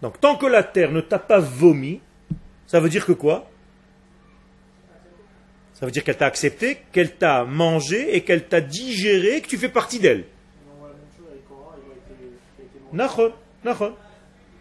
Donc 0.00 0.20
tant 0.20 0.36
que 0.36 0.46
la 0.46 0.62
terre 0.62 0.92
ne 0.92 1.00
t'a 1.00 1.18
pas 1.18 1.40
vomi, 1.40 2.00
ça 2.66 2.78
veut 2.78 2.88
dire 2.88 3.04
que 3.04 3.12
quoi? 3.12 3.50
Ça 5.74 5.86
veut 5.86 5.92
dire 5.92 6.04
qu'elle 6.04 6.16
t'a 6.16 6.26
accepté, 6.26 6.78
qu'elle 6.92 7.16
t'a 7.16 7.44
mangé 7.44 8.14
et 8.16 8.22
qu'elle 8.22 8.46
t'a 8.46 8.60
digéré, 8.60 9.40
que 9.40 9.48
tu 9.48 9.58
fais 9.58 9.68
partie 9.68 9.98
d'elle. 9.98 10.24
Nachon, 12.92 13.32
nachon. 13.64 13.94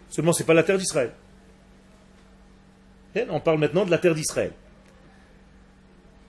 Seulement, 0.09 0.33
c'est 0.33 0.43
pas 0.43 0.55
la 0.55 0.63
terre 0.63 0.79
d'Israël. 0.79 1.11
Eh, 3.15 3.25
on 3.29 3.39
parle 3.39 3.59
maintenant 3.59 3.85
de 3.85 3.91
la 3.91 3.99
terre 3.99 4.15
d'Israël. 4.15 4.51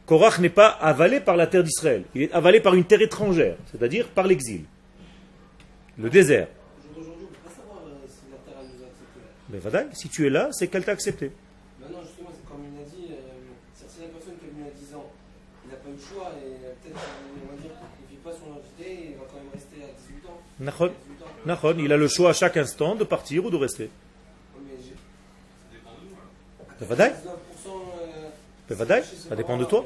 Korach 0.07 0.39
n'est 0.39 0.51
pas 0.51 0.69
avalé 0.69 1.21
par 1.21 1.37
la 1.37 1.47
terre 1.47 1.65
d'Israël. 1.65 2.05
Il 2.15 2.23
est 2.23 2.33
avalé 2.33 2.61
par 2.61 2.75
une 2.75 2.85
terre 2.85 3.01
étrangère, 3.01 3.57
c'est-à-dire 3.71 4.09
par 4.09 4.27
l'exil. 4.27 4.65
Le 5.99 6.11
désert. 6.11 6.49
Mais 9.49 9.61
si 9.93 10.09
tu 10.09 10.27
es 10.27 10.31
là, 10.31 10.49
c'est 10.53 10.67
qu'elle 10.69 10.85
t'a 10.85 10.93
accepté. 10.93 11.31
Non, 11.81 12.01
justement, 12.03 12.31
c'est 12.35 12.45
comme 12.49 12.65
il 12.75 12.81
a 12.81 12.85
dit, 12.85 13.13
euh, 13.13 13.17
c'est 13.73 14.03
la 14.03 14.09
personne 14.09 14.35
qui 14.41 14.47
est 14.47 14.51
venue 14.51 14.67
à 14.67 14.71
10 14.71 14.95
ans, 14.97 15.07
il 15.65 15.71
n'a 15.71 15.77
pas 15.77 15.89
eu 15.89 15.93
le 15.93 15.99
choix 15.99 16.33
et 16.39 16.51
peut-être, 16.83 17.01
on 17.45 17.55
va 17.55 17.63
dire, 17.63 17.71
qu'il 17.71 18.05
ne 18.05 18.11
vit 18.11 18.23
pas 18.25 18.33
son 18.33 18.51
identité, 18.51 19.11
il 19.11 19.17
va 19.17 19.25
quand 19.31 19.37
même 19.37 19.53
rester 19.55 19.77
à 19.85 19.95
18 19.95 20.27
ans. 20.27 20.93
Nahon, 21.47 21.79
il 21.79 21.93
a 21.93 21.97
le 21.97 22.09
choix 22.09 22.31
à 22.31 22.33
chaque 22.33 22.57
instant 22.57 22.97
de 22.97 23.05
partir 23.05 23.45
ou 23.45 23.51
de 23.51 23.57
rester. 23.57 23.91
Ça 28.69 29.37
dépend 29.37 29.57
de 29.57 29.65
toi. 29.65 29.85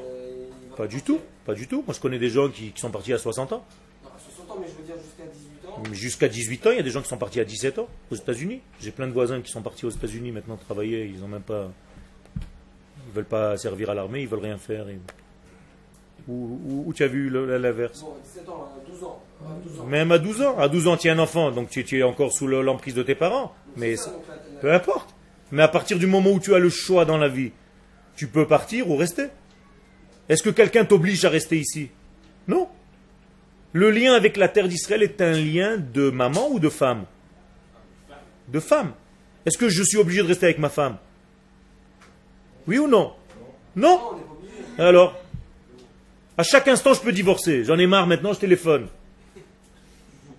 Pas 0.77 0.87
du 0.87 1.01
tout, 1.01 1.19
pas 1.45 1.53
du 1.53 1.67
tout. 1.67 1.83
Moi 1.85 1.93
je 1.93 1.99
connais 1.99 2.19
des 2.19 2.29
gens 2.29 2.49
qui, 2.49 2.71
sont 2.75 2.91
partis 2.91 3.13
à 3.13 3.17
60 3.17 3.53
ans. 3.53 3.65
Non, 4.03 4.09
60 4.17 4.51
ans, 4.51 4.57
mais 4.61 4.67
je 4.67 4.77
veux 4.77 4.83
dire 4.83 4.95
jusqu'à 4.95 5.25
18 5.25 5.67
ans. 5.67 5.93
Jusqu'à 5.93 6.27
18 6.29 6.67
ans, 6.67 6.71
il 6.71 6.77
y 6.77 6.79
a 6.79 6.83
des 6.83 6.89
gens 6.89 7.01
qui 7.01 7.09
sont 7.09 7.17
partis 7.17 7.41
à 7.41 7.45
17 7.45 7.79
ans 7.79 7.87
aux 8.11 8.15
États-Unis. 8.15 8.61
J'ai 8.79 8.91
plein 8.91 9.07
de 9.07 9.11
voisins 9.11 9.41
qui 9.41 9.51
sont 9.51 9.61
partis 9.61 9.85
aux 9.85 9.89
États-Unis 9.89 10.31
maintenant 10.31 10.55
travailler, 10.55 11.05
ils 11.05 11.23
ont 11.23 11.27
même 11.27 11.41
pas. 11.41 11.69
Ils 13.07 13.15
veulent 13.15 13.25
pas 13.25 13.57
servir 13.57 13.89
à 13.89 13.93
l'armée, 13.93 14.21
ils 14.21 14.27
veulent 14.27 14.39
rien 14.39 14.57
faire. 14.57 14.85
Où, 16.27 16.93
tu 16.95 17.03
as 17.03 17.07
vu 17.07 17.29
l'inverse? 17.29 18.01
Bon, 18.01 18.15
17 18.23 18.49
ans, 18.49 18.69
12 18.87 19.03
ans. 19.03 19.23
12 19.65 19.79
ans. 19.81 19.85
Même 19.85 20.11
à 20.11 20.19
12 20.19 20.41
ans. 20.43 20.57
À 20.59 20.69
12 20.69 20.87
ans, 20.87 20.97
tu 20.97 21.07
es 21.07 21.11
un 21.11 21.19
enfant, 21.19 21.51
donc 21.51 21.69
tu, 21.69 21.97
es 21.97 22.03
encore 22.03 22.31
sous 22.31 22.47
l'emprise 22.47 22.93
de 22.93 23.03
tes 23.03 23.15
parents. 23.15 23.53
Mais 23.75 23.95
peu 24.61 24.71
importe. 24.71 25.15
Mais 25.51 25.63
à 25.63 25.67
partir 25.67 25.97
du 25.97 26.05
moment 26.05 26.29
où 26.29 26.39
tu 26.39 26.53
as 26.53 26.59
le 26.59 26.69
choix 26.69 27.05
dans 27.05 27.17
la 27.17 27.27
vie, 27.27 27.51
tu 28.19 28.27
peux 28.27 28.45
partir 28.45 28.89
ou 28.89 28.97
rester. 28.97 29.27
Est-ce 30.27 30.43
que 30.43 30.49
quelqu'un 30.49 30.83
t'oblige 30.83 31.23
à 31.23 31.29
rester 31.29 31.57
ici? 31.57 31.87
Non. 32.49 32.67
Le 33.71 33.91
lien 33.91 34.13
avec 34.13 34.35
la 34.35 34.49
terre 34.49 34.67
d'Israël 34.67 35.03
est 35.03 35.21
un 35.21 35.31
lien 35.31 35.77
de 35.77 36.09
maman 36.09 36.49
ou 36.51 36.59
de 36.59 36.67
femme? 36.67 37.05
De 38.49 38.59
femme. 38.59 38.91
Est-ce 39.45 39.57
que 39.57 39.69
je 39.69 39.81
suis 39.83 39.95
obligé 39.95 40.21
de 40.21 40.27
rester 40.27 40.47
avec 40.47 40.59
ma 40.59 40.67
femme? 40.67 40.97
Oui 42.67 42.77
ou 42.77 42.89
non? 42.89 43.13
Non 43.77 44.01
Alors 44.77 45.17
À 46.37 46.43
chaque 46.43 46.67
instant, 46.67 46.93
je 46.93 46.99
peux 46.99 47.13
divorcer. 47.13 47.63
J'en 47.63 47.79
ai 47.79 47.87
marre 47.87 48.05
maintenant, 48.05 48.33
je 48.33 48.39
téléphone. 48.39 48.87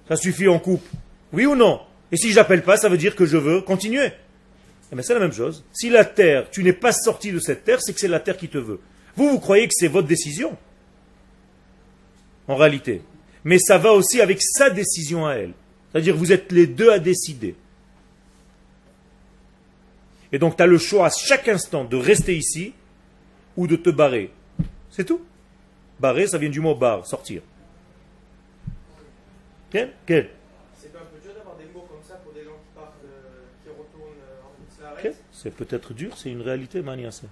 Ça 0.06 0.16
suffit, 0.16 0.48
en 0.48 0.58
coupe. 0.58 0.86
Oui 1.32 1.46
ou 1.46 1.56
non? 1.56 1.80
Et 2.12 2.18
si 2.18 2.28
je 2.28 2.36
n'appelle 2.36 2.62
pas, 2.62 2.76
ça 2.76 2.90
veut 2.90 2.98
dire 2.98 3.16
que 3.16 3.24
je 3.24 3.38
veux 3.38 3.62
continuer. 3.62 4.10
Eh 4.92 5.02
c'est 5.02 5.14
la 5.14 5.20
même 5.20 5.32
chose. 5.32 5.64
Si 5.72 5.88
la 5.88 6.04
terre, 6.04 6.50
tu 6.50 6.64
n'es 6.64 6.72
pas 6.72 6.92
sorti 6.92 7.30
de 7.30 7.38
cette 7.38 7.64
terre, 7.64 7.80
c'est 7.80 7.92
que 7.92 8.00
c'est 8.00 8.08
la 8.08 8.20
terre 8.20 8.36
qui 8.36 8.48
te 8.48 8.58
veut. 8.58 8.80
Vous, 9.14 9.30
vous 9.30 9.40
croyez 9.40 9.66
que 9.66 9.74
c'est 9.74 9.88
votre 9.88 10.08
décision 10.08 10.56
En 12.48 12.56
réalité. 12.56 13.02
Mais 13.44 13.58
ça 13.58 13.78
va 13.78 13.92
aussi 13.92 14.20
avec 14.20 14.42
sa 14.42 14.70
décision 14.70 15.26
à 15.26 15.34
elle. 15.34 15.52
C'est-à-dire 15.90 16.16
vous 16.16 16.32
êtes 16.32 16.52
les 16.52 16.66
deux 16.66 16.90
à 16.90 16.98
décider. 16.98 17.54
Et 20.32 20.38
donc 20.38 20.56
tu 20.56 20.62
as 20.62 20.66
le 20.66 20.78
choix 20.78 21.06
à 21.06 21.10
chaque 21.10 21.48
instant 21.48 21.84
de 21.84 21.96
rester 21.96 22.36
ici 22.36 22.74
ou 23.56 23.66
de 23.66 23.76
te 23.76 23.90
barrer. 23.90 24.30
C'est 24.90 25.04
tout. 25.04 25.20
Barrer, 25.98 26.26
ça 26.26 26.38
vient 26.38 26.50
du 26.50 26.60
mot 26.60 26.74
bar, 26.74 27.06
sortir. 27.06 27.42
Quel 29.70 29.92
Quel 30.06 30.30
C'est 35.42 35.54
peut-être 35.54 35.94
dur, 35.94 36.18
c'est 36.18 36.30
une 36.30 36.42
réalité, 36.42 36.82
Mania. 36.82 37.10
C'est. 37.10 37.26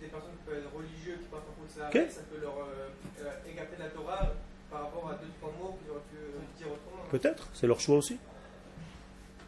Des 0.00 0.06
personnes 0.06 0.30
qui 0.30 0.44
peuvent 0.46 0.58
être 0.58 0.72
religieux, 0.72 1.18
qui 1.20 1.28
partent 1.28 1.42
en 1.48 1.88
okay. 1.88 2.08
ça 2.08 2.20
peut 2.30 2.40
leur 2.40 2.54
euh, 2.58 3.50
égaper 3.50 3.76
la 3.76 3.88
Torah 3.88 4.32
par 4.70 4.82
rapport 4.82 5.10
à 5.10 5.14
deux, 5.14 5.26
trois 5.40 5.52
mots 5.60 5.76
qu'ils 5.80 5.90
auraient 5.90 6.00
pu 6.12 6.16
dire 6.56 6.68
autrement. 6.68 7.02
Peut-être, 7.10 7.48
c'est 7.54 7.66
leur 7.66 7.80
choix 7.80 7.96
aussi. 7.96 8.18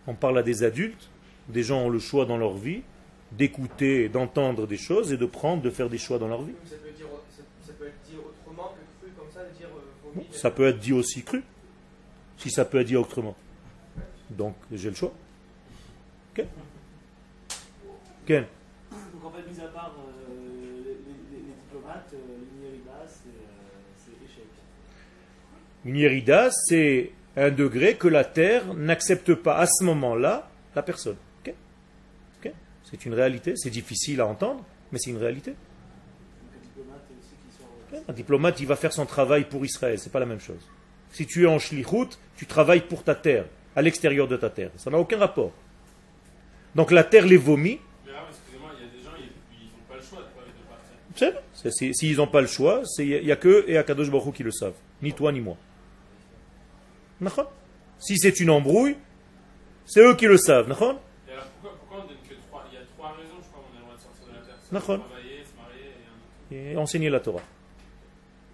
On 0.09 0.15
parle 0.15 0.39
à 0.39 0.43
des 0.43 0.65
adultes, 0.65 1.09
des 1.49 1.63
gens 1.63 1.83
ont 1.83 1.91
le 1.91 2.01
choix 2.01 2.27
dans 2.27 2.39
leur 2.39 2.57
vie 2.57 2.83
d'écouter, 3.31 4.09
d'entendre 4.09 4.67
des 4.67 4.77
choses 4.77 5.13
et 5.13 5.17
de 5.17 5.27
prendre, 5.27 5.63
de 5.63 5.71
faire 5.71 5.89
des 5.89 5.99
choix 5.99 6.19
dans 6.19 6.29
leur 6.29 6.43
vie. 6.43 6.55
Ça 6.65 6.77
peut, 6.77 6.91
dire, 6.91 7.07
ça, 7.65 7.73
peut 7.79 7.87
être 7.87 8.03
dit 8.09 8.17
autrement 8.17 8.75
que 8.75 9.07
cru, 9.07 9.13
comme 9.17 9.31
ça, 9.33 9.45
de 9.45 9.57
dire 9.57 9.69
euh, 9.69 10.13
vomi, 10.13 10.27
Ça 10.33 10.51
peut 10.51 10.67
être 10.67 10.81
dit 10.81 10.93
aussi 10.93 11.23
cru, 11.23 11.45
si 12.37 12.51
ça 12.51 12.65
peut 12.65 12.81
être 12.81 12.89
dit 12.89 12.97
autrement. 12.97 13.37
Donc, 14.31 14.57
j'ai 14.73 14.91
le 14.91 14.97
choix. 14.97 15.13
Ok 18.29 18.33
donc 18.33 19.25
en 19.25 19.31
fait, 19.31 19.51
mis 19.51 19.61
à 19.61 19.69
part 19.69 19.95
euh, 19.99 20.83
les, 20.85 20.95
diplomates, 21.39 22.15
Une 25.85 25.97
Yerida, 25.97 26.51
c'est 26.51 27.13
un 27.37 27.51
degré 27.51 27.95
que 27.95 28.09
la 28.09 28.25
terre 28.25 28.75
n'accepte 28.75 29.35
pas 29.35 29.57
à 29.59 29.67
ce 29.67 29.85
moment-là 29.85 30.49
la 30.75 30.83
personne. 30.83 31.17
C'est 32.91 33.05
une 33.05 33.15
réalité, 33.15 33.55
c'est 33.57 33.71
difficile 33.71 34.21
à 34.21 34.27
entendre, 34.27 34.65
mais 34.93 34.99
c'est 34.99 35.11
une 35.11 35.17
réalité. 35.17 35.55
Un 38.09 38.13
diplomate, 38.13 38.61
il 38.61 38.67
va 38.67 38.77
faire 38.77 38.93
son 38.93 39.07
travail 39.07 39.45
pour 39.45 39.65
Israël, 39.65 39.99
c'est 39.99 40.13
pas 40.13 40.21
la 40.21 40.27
même 40.27 40.41
chose. 40.41 40.61
Si 41.11 41.27
tu 41.27 41.43
es 41.43 41.47
en 41.47 41.59
shlichut, 41.59 42.17
tu 42.37 42.47
travailles 42.47 42.83
pour 42.83 43.03
ta 43.03 43.17
terre, 43.17 43.47
à 43.75 43.83
l'extérieur 43.83 44.29
de 44.29 44.37
ta 44.37 44.51
terre. 44.51 44.71
Ça 44.77 44.91
n'a 44.91 44.99
aucun 44.99 45.19
rapport. 45.19 45.53
Donc 46.77 46.93
la 46.93 47.03
terre 47.03 47.27
les 47.27 47.37
vomit. 47.37 47.81
Mais 48.05 48.13
excusez-moi, 48.31 48.71
il 48.79 48.87
y 48.87 48.89
a 48.89 48.93
des 48.93 49.03
gens, 49.03 49.11
ils 49.19 49.67
n'ont 49.67 49.89
pas 49.89 49.97
le 49.97 50.03
choix 50.03 50.21
de 50.21 50.25
partir. 50.69 50.95
S'ils 51.93 52.17
n'ont 52.17 52.27
pas 52.27 52.41
le 52.41 52.47
choix, 52.47 52.83
il 52.99 53.25
n'y 53.25 53.33
a, 53.33 53.37
que 53.37 53.65
et 53.69 53.79
Akadosh 53.79 54.11
Baruch 54.11 54.35
qui 54.35 54.43
le 54.43 54.51
savent. 54.51 54.75
Ni 55.03 55.13
toi, 55.13 55.33
ni 55.33 55.41
moi. 55.41 55.57
Si 57.99 58.19
c'est 58.19 58.41
une 58.41 58.51
embrouille, 58.51 58.97
c'est 59.87 60.01
eux 60.01 60.15
qui 60.15 60.27
le 60.27 60.37
savent. 60.37 60.67
pourquoi, 60.67 60.99
pourquoi 61.63 62.05
on 62.05 62.09
donne 62.09 62.17
que 62.29 62.35
trois? 62.49 62.65
Il 62.71 62.75
y 62.75 62.79
a 62.79 62.85
trois 62.97 63.13
raisons, 63.13 63.37
je 63.43 63.49
crois, 63.49 63.65
on 63.65 63.75
a 63.75 63.79
le 63.79 63.85
droit 63.85 63.97
de 63.97 64.01
sortir 64.01 64.27
de 64.27 64.33
la 64.33 64.81
terre. 64.81 64.99
Travailler, 64.99 65.45
se 65.45 65.57
marier 65.57 66.71
et, 66.71 66.73
et 66.73 66.77
enseigner 66.77 67.09
la 67.09 67.21
Torah. 67.21 67.43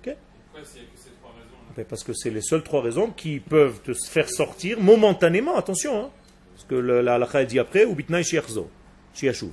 Okay? 0.01 0.17
Pourquoi 0.53 0.65
s'il 0.69 0.83
n'y 0.83 0.89
a 0.89 0.91
que 0.93 0.99
ces 0.99 1.11
trois 1.21 1.31
raisons 1.33 1.75
ben, 1.77 1.85
Parce 1.85 2.05
que 2.05 2.13
c'est 2.13 2.31
les 2.31 2.43
seules 2.43 2.63
trois 2.63 2.83
raisons 2.83 3.11
qui 3.11 3.41
peuvent 3.41 3.81
te 3.83 3.93
faire 3.95 4.29
sortir 4.29 4.81
momentanément, 4.81 5.57
attention. 5.57 6.05
Hein, 6.05 6.11
parce 6.55 6.65
que 6.65 6.75
la 6.75 7.15
halakha 7.15 7.45
dit 7.45 7.59
après, 7.59 7.85
ou 7.85 7.95
bitnai 7.95 8.23
shiachzo, 8.23 8.71
shiashuv. 9.15 9.51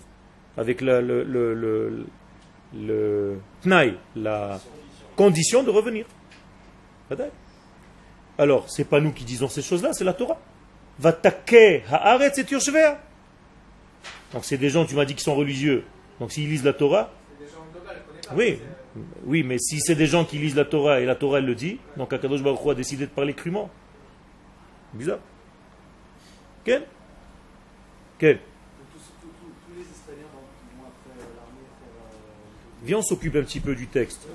Avec 0.58 0.82
le, 0.82 1.02
le, 1.02 1.24
le, 1.24 1.54
le, 1.54 2.06
le 2.74 3.40
tnaï, 3.62 3.98
la 4.16 4.60
condition 5.16 5.64
de 5.64 5.70
revenir. 5.70 6.06
Alors, 8.38 8.70
c'est 8.70 8.86
pas 8.86 9.00
nous 9.00 9.12
qui 9.12 9.24
disons 9.24 9.48
ces 9.48 9.62
choses-là, 9.62 9.94
c'est 9.94 10.04
la 10.04 10.14
Torah. 10.14 10.40
Vatake 11.00 11.84
haaretz 11.90 12.38
et 12.40 12.46
Donc 14.34 14.44
c'est 14.46 14.58
des 14.58 14.70
gens, 14.70 14.86
tu 14.86 14.96
m'as 14.96 15.06
dit, 15.06 15.16
qui 15.16 15.24
sont 15.24 15.36
religieux. 15.36 15.84
Donc 16.20 16.32
s'ils 16.32 16.50
lisent 16.50 16.64
la 16.66 16.74
Torah, 16.74 17.12
oui, 18.36 18.60
oui, 19.26 19.44
mais 19.44 19.58
si 19.58 19.80
c'est 19.80 19.96
des 19.96 20.06
gens 20.06 20.26
qui 20.26 20.38
lisent 20.38 20.56
la 20.56 20.66
Torah 20.66 21.00
et 21.00 21.06
la 21.06 21.16
Torah 21.16 21.40
elle 21.40 21.46
le 21.46 21.56
dit, 21.56 21.80
donc 21.98 22.12
Akadosh 22.14 22.44
Baruch 22.44 22.66
Hu 22.66 22.72
a 22.72 22.76
décidé 22.76 23.06
de 23.06 23.12
parler 23.12 23.34
crûment. 23.34 23.70
Bizarre. 24.94 25.20
Quel 26.64 26.84
Quel 28.18 28.40
Viens, 32.84 32.98
on 32.98 33.02
s'occupe 33.02 33.36
un 33.36 33.44
petit 33.44 33.60
peu 33.60 33.76
du 33.76 33.88
texte. 33.88 34.28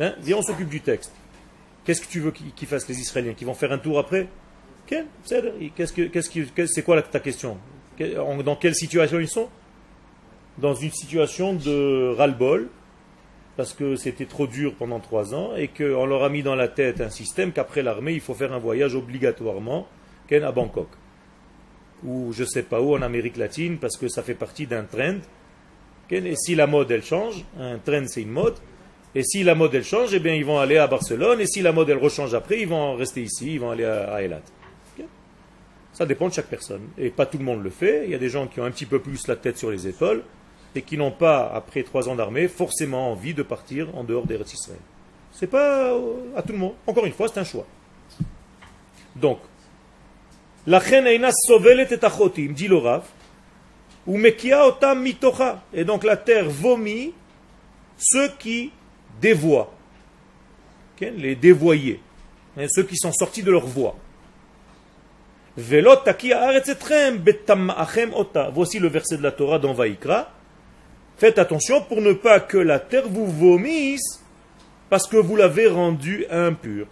Hein 0.00 0.14
Viens, 0.20 0.36
on 0.36 0.42
s'occupe 0.42 0.68
du 0.68 0.80
texte. 0.80 1.12
Qu'est-ce 1.84 2.00
que 2.00 2.06
tu 2.06 2.20
veux 2.20 2.30
qu'ils 2.30 2.68
fassent 2.68 2.88
les 2.88 3.00
Israéliens 3.00 3.34
Qu'ils 3.34 3.46
vont 3.46 3.54
faire 3.54 3.72
un 3.72 3.78
tour 3.78 3.98
après? 3.98 4.28
Qu'est-ce 4.86 5.92
que, 5.92 6.66
c'est 6.66 6.82
quoi 6.82 7.00
ta 7.02 7.20
question? 7.20 7.58
Dans 7.98 8.56
quelle 8.56 8.74
situation 8.74 9.18
ils 9.20 9.28
sont? 9.28 9.48
Dans 10.58 10.74
une 10.74 10.90
situation 10.90 11.54
de 11.54 12.14
ras-le-bol, 12.16 12.68
parce 13.56 13.72
que 13.72 13.96
c'était 13.96 14.26
trop 14.26 14.46
dur 14.46 14.74
pendant 14.74 15.00
trois 15.00 15.34
ans, 15.34 15.56
et 15.56 15.68
qu'on 15.68 16.06
leur 16.06 16.22
a 16.24 16.28
mis 16.28 16.42
dans 16.42 16.54
la 16.54 16.68
tête 16.68 17.00
un 17.00 17.10
système 17.10 17.52
qu'après 17.52 17.82
l'armée, 17.82 18.12
il 18.12 18.20
faut 18.20 18.34
faire 18.34 18.52
un 18.52 18.58
voyage 18.58 18.94
obligatoirement 18.94 19.88
à 20.30 20.52
Bangkok. 20.52 20.88
Ou 22.04 22.32
je 22.32 22.42
ne 22.42 22.46
sais 22.46 22.62
pas 22.62 22.80
où, 22.80 22.94
en 22.94 23.02
Amérique 23.02 23.36
latine, 23.36 23.78
parce 23.78 23.96
que 23.96 24.08
ça 24.08 24.22
fait 24.22 24.34
partie 24.34 24.66
d'un 24.66 24.84
trend. 24.84 25.16
Et 26.10 26.36
si 26.36 26.54
la 26.54 26.66
mode, 26.66 26.90
elle 26.90 27.04
change, 27.04 27.44
un 27.58 27.78
trend, 27.78 28.04
c'est 28.06 28.22
une 28.22 28.30
mode, 28.30 28.54
et 29.14 29.22
si 29.22 29.42
la 29.42 29.54
mode 29.54 29.74
elle 29.74 29.84
change, 29.84 30.12
eh 30.12 30.18
bien 30.18 30.34
ils 30.34 30.44
vont 30.44 30.58
aller 30.58 30.76
à 30.76 30.86
Barcelone. 30.86 31.40
Et 31.40 31.46
si 31.46 31.62
la 31.62 31.72
mode 31.72 31.88
elle 31.90 31.98
rechange 31.98 32.34
après, 32.34 32.60
ils 32.60 32.68
vont 32.68 32.94
rester 32.94 33.22
ici, 33.22 33.54
ils 33.54 33.60
vont 33.60 33.70
aller 33.70 33.84
à, 33.84 34.22
Elat. 34.22 34.42
Ça 35.92 36.06
dépend 36.06 36.28
de 36.28 36.34
chaque 36.34 36.46
personne. 36.46 36.82
Et 36.96 37.10
pas 37.10 37.26
tout 37.26 37.38
le 37.38 37.44
monde 37.44 37.64
le 37.64 37.70
fait. 37.70 38.04
Il 38.04 38.10
y 38.10 38.14
a 38.14 38.18
des 38.18 38.28
gens 38.28 38.46
qui 38.46 38.60
ont 38.60 38.64
un 38.64 38.70
petit 38.70 38.86
peu 38.86 39.00
plus 39.00 39.26
la 39.26 39.34
tête 39.34 39.58
sur 39.58 39.70
les 39.70 39.88
épaules 39.88 40.22
et 40.74 40.82
qui 40.82 40.96
n'ont 40.96 41.10
pas, 41.10 41.50
après 41.52 41.82
trois 41.82 42.08
ans 42.08 42.14
d'armée, 42.14 42.46
forcément 42.46 43.10
envie 43.10 43.34
de 43.34 43.42
partir 43.42 43.88
en 43.96 44.04
dehors 44.04 44.26
des 44.26 44.36
Israël. 44.36 44.78
C'est 45.32 45.48
pas 45.48 45.92
euh, 45.94 46.14
à 46.36 46.42
tout 46.42 46.52
le 46.52 46.58
monde. 46.58 46.74
Encore 46.86 47.06
une 47.06 47.12
fois, 47.12 47.26
c'est 47.26 47.40
un 47.40 47.44
choix. 47.44 47.66
Donc, 49.16 49.40
la 50.66 50.78
reine 50.78 51.28
sovelet 51.32 51.88
et 51.90 52.48
dit 52.48 52.68
le 52.68 52.76
ou 54.08 54.16
mitocha. 54.16 55.62
Et 55.72 55.84
donc 55.84 56.02
la 56.02 56.16
terre 56.16 56.48
vomit 56.48 57.12
ceux 57.96 58.28
qui 58.38 58.72
dévoie, 59.20 59.72
les 61.00 61.36
dévoyés, 61.36 62.00
ceux 62.68 62.82
qui 62.84 62.96
sont 62.96 63.12
sortis 63.12 63.42
de 63.42 63.50
leur 63.52 63.66
voie. 63.66 63.96
Voici 65.56 65.90
le 68.78 68.88
verset 68.88 69.16
de 69.18 69.22
la 69.22 69.32
Torah 69.32 69.58
dans 69.58 69.74
Vaikra. 69.74 70.30
Faites 71.16 71.38
attention 71.38 71.82
pour 71.82 72.00
ne 72.00 72.12
pas 72.12 72.38
que 72.40 72.58
la 72.58 72.78
terre 72.78 73.08
vous 73.08 73.26
vomisse 73.26 74.22
parce 74.88 75.06
que 75.08 75.16
vous 75.16 75.34
l'avez 75.36 75.66
rendu 75.66 76.24
impur. 76.30 76.86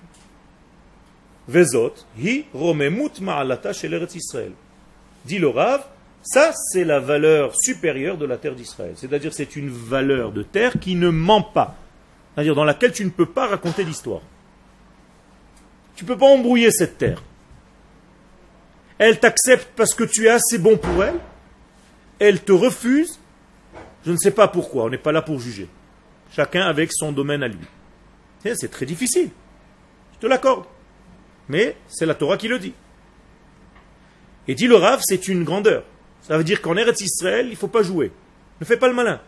Vezot, 1.49 1.95
hi 2.19 2.45
romemut 2.53 3.21
ma'alata 3.21 3.71
Israël. 3.71 4.53
Dit 5.25 5.39
le 5.39 5.49
Rav, 5.49 5.87
ça 6.27 6.53
c'est 6.53 6.85
la 6.85 7.01
valeur 7.01 7.55
supérieure 7.57 8.19
de 8.19 8.27
la 8.27 8.37
terre 8.37 8.55
d'Israël. 8.55 8.93
C'est-à-dire 8.97 9.33
c'est 9.33 9.57
une 9.57 9.71
valeur 9.71 10.33
de 10.33 10.43
terre 10.43 10.79
qui 10.79 10.95
ne 10.95 11.09
ment 11.09 11.43
pas 11.43 11.77
c'est-à-dire 12.37 12.55
dans 12.55 12.65
laquelle 12.65 12.93
tu 12.93 13.03
ne 13.03 13.11
peux 13.11 13.25
pas 13.25 13.47
raconter 13.47 13.83
l'histoire. 13.83 14.21
Tu 15.95 16.05
ne 16.05 16.09
peux 16.09 16.19
pas 16.19 16.27
embrouiller 16.27 16.71
cette 16.71 16.99
terre. 16.99 17.23
Elle 18.99 19.19
t'accepte 19.19 19.69
parce 19.75 19.95
que 19.95 20.05
tu 20.05 20.27
es 20.27 20.29
assez 20.29 20.59
bon 20.59 20.77
pour 20.77 21.03
elle. 21.03 21.19
Elle 22.19 22.43
te 22.43 22.53
refuse. 22.53 23.19
Je 24.05 24.13
ne 24.13 24.19
sais 24.19 24.31
pas 24.33 24.49
pourquoi. 24.49 24.85
On 24.85 24.91
n'est 24.91 24.99
pas 24.99 25.13
là 25.13 25.23
pour 25.23 25.41
juger. 25.41 25.67
Chacun 26.31 26.67
avec 26.67 26.93
son 26.93 27.11
domaine 27.11 27.43
à 27.43 27.49
lui. 27.49 27.67
C'est 28.43 28.71
très 28.71 28.85
difficile. 28.85 29.31
Je 30.15 30.19
te 30.19 30.27
l'accorde. 30.27 30.67
Mais 31.49 31.75
c'est 31.89 32.05
la 32.05 32.15
Torah 32.15 32.37
qui 32.37 32.49
le 32.49 32.59
dit. 32.59 32.75
Et 34.47 34.55
dit 34.55 34.67
le 34.67 34.77
Rav, 34.77 35.01
c'est 35.03 35.27
une 35.27 35.43
grandeur. 35.43 35.85
Ça 36.27 36.37
veut 36.37 36.45
dire 36.45 36.61
qu'en 36.61 36.77
Eretz 36.77 37.01
Israël, 37.01 37.47
il 37.47 37.53
ne 37.53 37.57
faut 37.57 37.69
pas 37.69 37.83
jouer. 37.83 38.11
Ne 38.61 38.67
fais 38.67 38.77
pas 38.77 38.89
le 38.89 38.95
malin. 38.95 39.21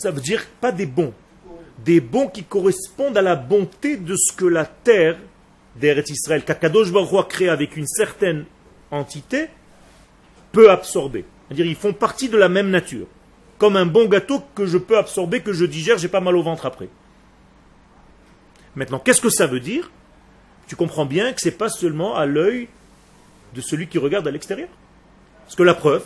ça 0.00 0.10
veut 0.10 0.20
dire 0.22 0.46
pas 0.62 0.72
des 0.72 0.86
bons, 0.86 1.12
des 1.84 2.00
bons 2.00 2.28
qui 2.28 2.42
correspondent 2.42 3.18
à 3.18 3.22
la 3.22 3.36
bonté 3.36 3.98
de 3.98 4.16
ce 4.16 4.32
que 4.32 4.46
la 4.46 4.64
terre 4.64 5.18
d'Eretz 5.76 6.08
Israël, 6.08 6.42
qu'Akadosh 6.42 6.90
Baruch 6.90 7.20
a 7.20 7.24
créé 7.24 7.50
avec 7.50 7.76
une 7.76 7.86
certaine 7.86 8.46
entité, 8.90 9.48
peut 10.52 10.70
absorber. 10.70 11.26
C'est-à-dire 11.46 11.66
ils 11.66 11.76
font 11.76 11.92
partie 11.92 12.30
de 12.30 12.38
la 12.38 12.48
même 12.48 12.70
nature. 12.70 13.06
Comme 13.58 13.76
un 13.76 13.84
bon 13.84 14.06
gâteau 14.06 14.42
que 14.54 14.64
je 14.64 14.78
peux 14.78 14.96
absorber, 14.96 15.40
que 15.40 15.52
je 15.52 15.66
digère, 15.66 15.98
j'ai 15.98 16.08
pas 16.08 16.20
mal 16.20 16.34
au 16.34 16.42
ventre 16.42 16.64
après. 16.64 16.88
Maintenant, 18.74 19.00
qu'est-ce 19.00 19.20
que 19.20 19.28
ça 19.28 19.46
veut 19.46 19.60
dire? 19.60 19.90
Tu 20.66 20.76
comprends 20.76 21.04
bien 21.04 21.34
que 21.34 21.42
ce 21.42 21.48
n'est 21.48 21.54
pas 21.54 21.68
seulement 21.68 22.16
à 22.16 22.24
l'œil 22.24 22.68
de 23.54 23.60
celui 23.60 23.86
qui 23.86 23.98
regarde 23.98 24.26
à 24.26 24.30
l'extérieur. 24.30 24.68
Parce 25.44 25.56
que 25.56 25.62
la 25.62 25.74
preuve, 25.74 26.04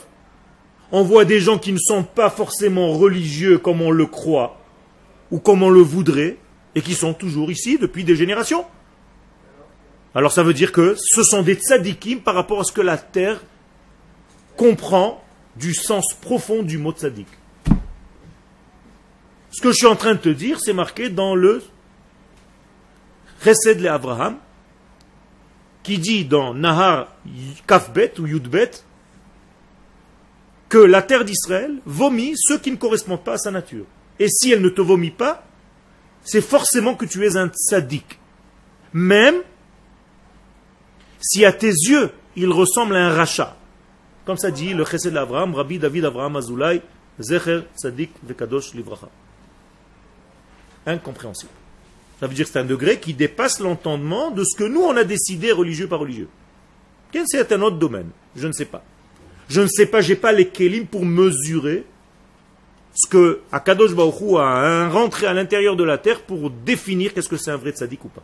on 0.92 1.02
voit 1.02 1.24
des 1.24 1.40
gens 1.40 1.58
qui 1.58 1.72
ne 1.72 1.78
sont 1.78 2.02
pas 2.02 2.30
forcément 2.30 2.92
religieux 2.92 3.58
comme 3.58 3.82
on 3.82 3.90
le 3.90 4.06
croit, 4.06 4.60
ou 5.30 5.38
comme 5.38 5.62
on 5.62 5.70
le 5.70 5.80
voudrait, 5.80 6.36
et 6.74 6.82
qui 6.82 6.94
sont 6.94 7.14
toujours 7.14 7.50
ici 7.50 7.78
depuis 7.78 8.04
des 8.04 8.16
générations. 8.16 8.64
Alors 10.14 10.32
ça 10.32 10.42
veut 10.42 10.54
dire 10.54 10.72
que 10.72 10.94
ce 10.96 11.22
sont 11.22 11.42
des 11.42 11.54
tzadikim 11.54 12.20
par 12.20 12.34
rapport 12.34 12.60
à 12.60 12.64
ce 12.64 12.72
que 12.72 12.80
la 12.80 12.96
terre 12.96 13.42
comprend 14.56 15.22
du 15.56 15.74
sens 15.74 16.14
profond 16.20 16.62
du 16.62 16.78
mot 16.78 16.92
tzadik. 16.92 17.26
Ce 19.50 19.60
que 19.60 19.70
je 19.70 19.76
suis 19.76 19.86
en 19.86 19.96
train 19.96 20.14
de 20.14 20.20
te 20.20 20.28
dire, 20.28 20.58
c'est 20.60 20.72
marqué 20.72 21.08
dans 21.10 21.34
le 21.34 21.62
Chesed 23.42 23.80
le 23.80 23.90
Abraham, 23.90 24.36
qui 25.84 25.98
dit 25.98 26.24
dans 26.24 26.54
Nahar 26.54 27.08
Kafbet 27.68 28.18
ou 28.18 28.26
Yudbet, 28.26 28.70
que 30.68 30.78
la 30.78 31.02
terre 31.02 31.24
d'Israël 31.24 31.76
vomit 31.86 32.32
ceux 32.36 32.58
qui 32.58 32.72
ne 32.72 32.76
correspondent 32.76 33.22
pas 33.22 33.34
à 33.34 33.38
sa 33.38 33.52
nature. 33.52 33.84
Et 34.18 34.28
si 34.28 34.50
elle 34.50 34.62
ne 34.62 34.70
te 34.70 34.80
vomit 34.80 35.12
pas, 35.12 35.44
c'est 36.24 36.40
forcément 36.40 36.94
que 36.94 37.04
tu 37.04 37.24
es 37.24 37.36
un 37.36 37.50
sadique. 37.54 38.18
Même 38.92 39.42
si 41.20 41.44
à 41.44 41.52
tes 41.52 41.68
yeux, 41.68 42.10
il 42.34 42.50
ressemble 42.50 42.96
à 42.96 43.06
un 43.06 43.14
rachat. 43.14 43.56
Comme 44.24 44.38
ça 44.38 44.50
dit 44.50 44.72
le 44.72 44.84
chesed 44.84 45.12
d'Abraham, 45.12 45.54
Rabbi 45.54 45.78
David 45.78 46.06
Abraham 46.06 46.36
Azoulay, 46.36 46.80
Zecher 47.20 47.60
Sadik 47.76 48.10
Vekadosh 48.22 48.72
Livracha. 48.74 49.08
Incompréhensible. 50.86 51.63
Ça 52.20 52.26
veut 52.26 52.34
dire 52.34 52.46
que 52.46 52.52
c'est 52.52 52.58
un 52.60 52.64
degré 52.64 53.00
qui 53.00 53.14
dépasse 53.14 53.60
l'entendement 53.60 54.30
de 54.30 54.44
ce 54.44 54.56
que 54.56 54.64
nous 54.64 54.82
on 54.82 54.96
a 54.96 55.04
décidé 55.04 55.52
religieux 55.52 55.88
par 55.88 56.00
religieux. 56.00 56.28
C'est 57.26 57.52
un 57.52 57.62
autre 57.62 57.76
domaine? 57.76 58.10
Je 58.34 58.46
ne 58.48 58.52
sais 58.52 58.64
pas. 58.64 58.82
Je 59.48 59.60
ne 59.60 59.66
sais 59.66 59.86
pas, 59.86 60.00
je 60.00 60.10
n'ai 60.10 60.16
pas 60.16 60.32
les 60.32 60.48
kélim 60.48 60.86
pour 60.86 61.04
mesurer 61.04 61.84
ce 62.94 63.08
que 63.08 63.40
Akadosh 63.52 63.94
Baruch 63.94 64.38
a 64.38 64.88
rentré 64.88 65.26
à 65.26 65.32
l'intérieur 65.32 65.76
de 65.76 65.84
la 65.84 65.98
terre 65.98 66.22
pour 66.22 66.50
définir 66.50 67.12
qu'est-ce 67.12 67.28
que 67.28 67.36
c'est 67.36 67.50
un 67.50 67.56
vrai 67.56 67.72
tzaddik 67.72 68.04
ou 68.04 68.08
pas. 68.08 68.22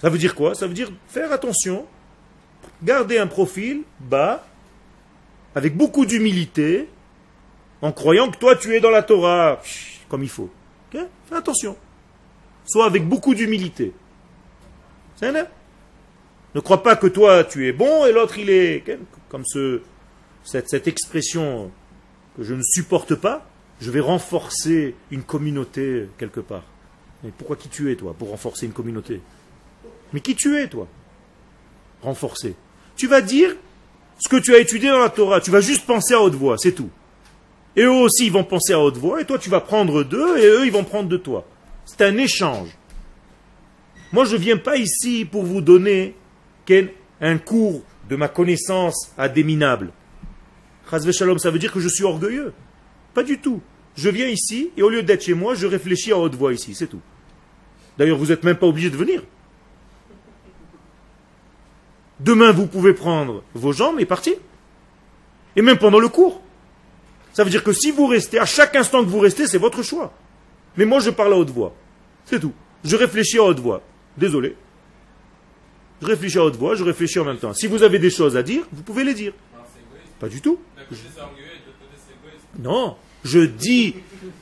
Ça 0.00 0.08
veut 0.08 0.18
dire 0.18 0.34
quoi? 0.34 0.54
Ça 0.54 0.66
veut 0.66 0.74
dire 0.74 0.90
faire 1.08 1.32
attention, 1.32 1.86
garder 2.82 3.18
un 3.18 3.26
profil 3.26 3.82
bas, 4.00 4.46
avec 5.54 5.76
beaucoup 5.76 6.06
d'humilité, 6.06 6.88
en 7.82 7.92
croyant 7.92 8.30
que 8.30 8.38
toi 8.38 8.56
tu 8.56 8.74
es 8.74 8.80
dans 8.80 8.90
la 8.90 9.02
Torah 9.02 9.60
comme 10.08 10.22
il 10.22 10.28
faut. 10.28 10.50
Fais 10.90 11.06
attention. 11.34 11.76
Sois 12.68 12.86
avec 12.86 13.08
beaucoup 13.08 13.34
d'humilité. 13.34 13.92
Ne 15.22 16.60
crois 16.60 16.82
pas 16.84 16.94
que 16.94 17.08
toi 17.08 17.42
tu 17.42 17.66
es 17.66 17.72
bon 17.72 18.06
et 18.06 18.12
l'autre 18.12 18.38
il 18.38 18.50
est 18.50 18.84
comme 19.28 19.44
ce, 19.44 19.80
cette, 20.44 20.68
cette 20.68 20.86
expression 20.86 21.72
que 22.36 22.44
je 22.44 22.54
ne 22.54 22.62
supporte 22.62 23.16
pas. 23.16 23.44
Je 23.80 23.90
vais 23.90 24.00
renforcer 24.00 24.94
une 25.10 25.22
communauté 25.22 26.08
quelque 26.18 26.40
part. 26.40 26.64
Mais 27.24 27.30
pourquoi 27.36 27.56
qui 27.56 27.68
tu 27.68 27.90
es 27.90 27.96
toi 27.96 28.14
pour 28.16 28.30
renforcer 28.30 28.66
une 28.66 28.72
communauté? 28.72 29.20
Mais 30.12 30.20
qui 30.20 30.36
tu 30.36 30.56
es 30.56 30.68
toi? 30.68 30.86
Renforcer. 32.02 32.54
Tu 32.96 33.06
vas 33.08 33.20
dire 33.20 33.56
ce 34.18 34.28
que 34.28 34.36
tu 34.36 34.54
as 34.54 34.58
étudié 34.58 34.90
dans 34.90 34.98
la 34.98 35.10
Torah. 35.10 35.40
Tu 35.40 35.50
vas 35.50 35.60
juste 35.60 35.86
penser 35.86 36.14
à 36.14 36.20
haute 36.20 36.34
voix, 36.34 36.58
c'est 36.58 36.72
tout. 36.72 36.90
Et 37.76 37.82
eux 37.82 37.90
aussi, 37.90 38.26
ils 38.26 38.32
vont 38.32 38.44
penser 38.44 38.72
à 38.72 38.80
haute 38.80 38.96
voix, 38.96 39.20
et 39.20 39.24
toi, 39.24 39.38
tu 39.38 39.50
vas 39.50 39.60
prendre 39.60 40.02
d'eux, 40.02 40.38
et 40.38 40.46
eux, 40.46 40.66
ils 40.66 40.72
vont 40.72 40.84
prendre 40.84 41.08
de 41.08 41.16
toi. 41.16 41.44
C'est 41.88 42.02
un 42.02 42.18
échange. 42.18 42.68
Moi, 44.12 44.26
je 44.26 44.36
ne 44.36 44.40
viens 44.40 44.58
pas 44.58 44.76
ici 44.76 45.24
pour 45.24 45.42
vous 45.42 45.62
donner 45.62 46.14
un 47.22 47.38
cours 47.38 47.82
de 48.10 48.14
ma 48.14 48.28
connaissance 48.28 49.10
à 49.16 49.30
des 49.30 49.42
minables. 49.42 49.90
Ça 50.90 50.98
veut 50.98 51.58
dire 51.58 51.72
que 51.72 51.80
je 51.80 51.88
suis 51.88 52.04
orgueilleux. 52.04 52.52
Pas 53.14 53.22
du 53.22 53.38
tout. 53.38 53.62
Je 53.96 54.10
viens 54.10 54.28
ici, 54.28 54.70
et 54.76 54.82
au 54.82 54.90
lieu 54.90 55.02
d'être 55.02 55.24
chez 55.24 55.32
moi, 55.32 55.54
je 55.54 55.66
réfléchis 55.66 56.12
à 56.12 56.18
haute 56.18 56.34
voix 56.34 56.52
ici, 56.52 56.74
c'est 56.74 56.86
tout. 56.86 57.00
D'ailleurs, 57.96 58.18
vous 58.18 58.26
n'êtes 58.26 58.44
même 58.44 58.58
pas 58.58 58.66
obligé 58.66 58.90
de 58.90 58.96
venir. 58.96 59.22
Demain, 62.20 62.52
vous 62.52 62.66
pouvez 62.66 62.92
prendre 62.92 63.42
vos 63.54 63.72
jambes 63.72 63.98
et 63.98 64.04
partir. 64.04 64.34
Et 65.56 65.62
même 65.62 65.78
pendant 65.78 66.00
le 66.00 66.08
cours. 66.08 66.42
Ça 67.32 67.44
veut 67.44 67.50
dire 67.50 67.64
que 67.64 67.72
si 67.72 67.90
vous 67.90 68.06
restez, 68.06 68.38
à 68.38 68.46
chaque 68.46 68.76
instant 68.76 69.02
que 69.02 69.08
vous 69.08 69.20
restez, 69.20 69.46
c'est 69.46 69.58
votre 69.58 69.82
choix. 69.82 70.12
Mais 70.78 70.84
moi, 70.84 71.00
je 71.00 71.10
parle 71.10 71.32
à 71.34 71.36
haute 71.36 71.50
voix. 71.50 71.74
C'est 72.24 72.38
tout. 72.38 72.52
Je 72.84 72.94
réfléchis 72.94 73.36
à 73.38 73.42
haute 73.42 73.58
voix. 73.58 73.82
Désolé. 74.16 74.54
Je 76.00 76.06
réfléchis 76.06 76.38
à 76.38 76.44
haute 76.44 76.54
voix, 76.54 76.76
je 76.76 76.84
réfléchis 76.84 77.18
en 77.18 77.24
même 77.24 77.38
temps. 77.38 77.52
Si 77.52 77.66
vous 77.66 77.82
avez 77.82 77.98
des 77.98 78.10
choses 78.10 78.36
à 78.36 78.44
dire, 78.44 78.62
vous 78.72 78.82
pouvez 78.82 79.02
les 79.02 79.12
dire. 79.12 79.32
Pas 80.20 80.28
du 80.28 80.40
tout. 80.40 80.60
Non, 82.60 82.96
je 83.24 83.40
dis 83.40 83.96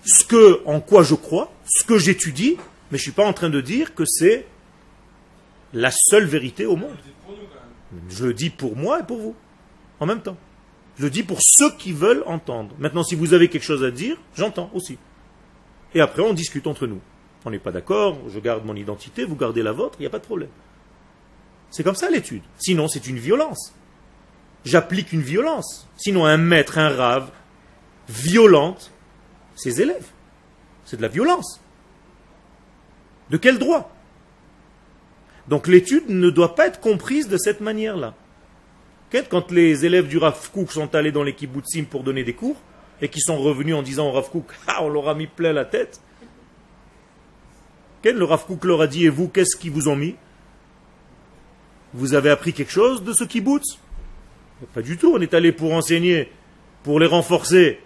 ce 0.04 0.24
que, 0.24 0.60
en 0.66 0.80
quoi 0.80 1.02
je 1.02 1.14
crois, 1.14 1.50
ce 1.66 1.84
que 1.84 1.98
j'étudie, 1.98 2.56
mais 2.90 2.98
je 2.98 3.02
ne 3.02 3.04
suis 3.04 3.12
pas 3.12 3.24
en 3.24 3.32
train 3.32 3.48
de 3.48 3.62
dire 3.62 3.94
que 3.94 4.04
c'est 4.04 4.46
la 5.72 5.90
seule 5.90 6.26
vérité 6.26 6.66
au 6.66 6.76
monde. 6.76 6.96
Je 8.10 8.26
le 8.26 8.34
dis 8.34 8.50
pour 8.50 8.76
moi 8.76 9.00
et 9.00 9.04
pour 9.04 9.18
vous, 9.18 9.34
en 10.00 10.06
même 10.06 10.20
temps. 10.20 10.36
Je 10.98 11.04
le 11.04 11.10
dis 11.10 11.22
pour 11.22 11.38
ceux 11.40 11.70
qui 11.78 11.92
veulent 11.92 12.22
entendre. 12.26 12.74
Maintenant, 12.78 13.04
si 13.04 13.14
vous 13.14 13.32
avez 13.32 13.48
quelque 13.48 13.64
chose 13.64 13.84
à 13.84 13.90
dire, 13.90 14.18
j'entends 14.36 14.70
aussi. 14.74 14.98
Et 15.94 16.00
après, 16.00 16.22
on 16.22 16.34
discute 16.34 16.66
entre 16.66 16.86
nous. 16.86 17.00
On 17.44 17.50
n'est 17.50 17.58
pas 17.58 17.72
d'accord, 17.72 18.18
je 18.28 18.40
garde 18.40 18.64
mon 18.64 18.74
identité, 18.74 19.24
vous 19.24 19.36
gardez 19.36 19.62
la 19.62 19.72
vôtre, 19.72 19.96
il 19.98 20.02
n'y 20.02 20.06
a 20.06 20.10
pas 20.10 20.18
de 20.18 20.24
problème. 20.24 20.50
C'est 21.70 21.84
comme 21.84 21.94
ça 21.94 22.10
l'étude. 22.10 22.42
Sinon, 22.58 22.88
c'est 22.88 23.06
une 23.06 23.18
violence. 23.18 23.72
J'applique 24.64 25.12
une 25.12 25.22
violence. 25.22 25.88
Sinon, 25.96 26.24
un 26.24 26.38
maître, 26.38 26.78
un 26.78 26.88
rave, 26.88 27.30
violente 28.08 28.90
ses 29.54 29.80
élèves. 29.80 30.08
C'est 30.84 30.96
de 30.96 31.02
la 31.02 31.08
violence. 31.08 31.60
De 33.30 33.36
quel 33.36 33.58
droit? 33.58 33.92
Donc 35.48 35.68
l'étude 35.68 36.08
ne 36.08 36.30
doit 36.30 36.54
pas 36.54 36.66
être 36.66 36.80
comprise 36.80 37.28
de 37.28 37.36
cette 37.36 37.60
manière-là. 37.60 38.14
Quand 39.30 39.50
les 39.50 39.86
élèves 39.86 40.08
du 40.08 40.18
Rav 40.18 40.50
Kook 40.50 40.70
sont 40.70 40.94
allés 40.94 41.12
dans 41.12 41.22
les 41.22 41.34
kibbutzim 41.34 41.84
pour 41.84 42.02
donner 42.02 42.22
des 42.22 42.34
cours, 42.34 42.60
et 43.00 43.08
qui 43.08 43.20
sont 43.20 43.38
revenus 43.38 43.74
en 43.74 43.82
disant 43.82 44.08
au 44.08 44.12
Rav 44.12 44.30
Kook, 44.30 44.52
ah, 44.66 44.82
on 44.82 44.88
leur 44.88 45.08
a 45.08 45.14
mis 45.14 45.26
plein 45.26 45.52
la 45.52 45.64
tête. 45.64 46.00
Le 48.04 48.22
Rav 48.22 48.46
Kook 48.46 48.64
leur 48.64 48.80
a 48.82 48.86
dit, 48.86 49.04
et 49.04 49.08
vous, 49.08 49.26
qu'est-ce 49.26 49.56
qu'ils 49.56 49.72
vous 49.72 49.88
ont 49.88 49.96
mis? 49.96 50.14
Vous 51.92 52.14
avez 52.14 52.30
appris 52.30 52.52
quelque 52.52 52.70
chose 52.70 53.02
de 53.02 53.12
ce 53.12 53.24
kibbutz? 53.24 53.78
Pas 54.74 54.82
du 54.82 54.96
tout, 54.96 55.12
on 55.12 55.20
est 55.20 55.34
allé 55.34 55.50
pour 55.50 55.72
enseigner, 55.72 56.30
pour 56.84 57.00
les 57.00 57.06
renforcer, 57.06 57.80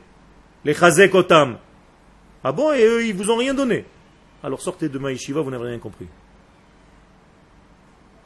les 0.65 0.75
chazek 0.75 1.15
otam. 1.15 1.59
Ah 2.45 2.53
bon, 2.53 2.73
et 2.73 2.85
eux, 2.85 3.07
ils 3.07 3.15
vous 3.15 3.31
ont 3.31 3.37
rien 3.37 3.55
donné. 3.55 3.87
Alors 4.43 4.61
sortez 4.61 4.89
de 4.89 4.99
Maïshiva, 4.99 5.41
vous 5.41 5.51
n'avez 5.51 5.69
rien 5.69 5.79
compris. 5.79 6.07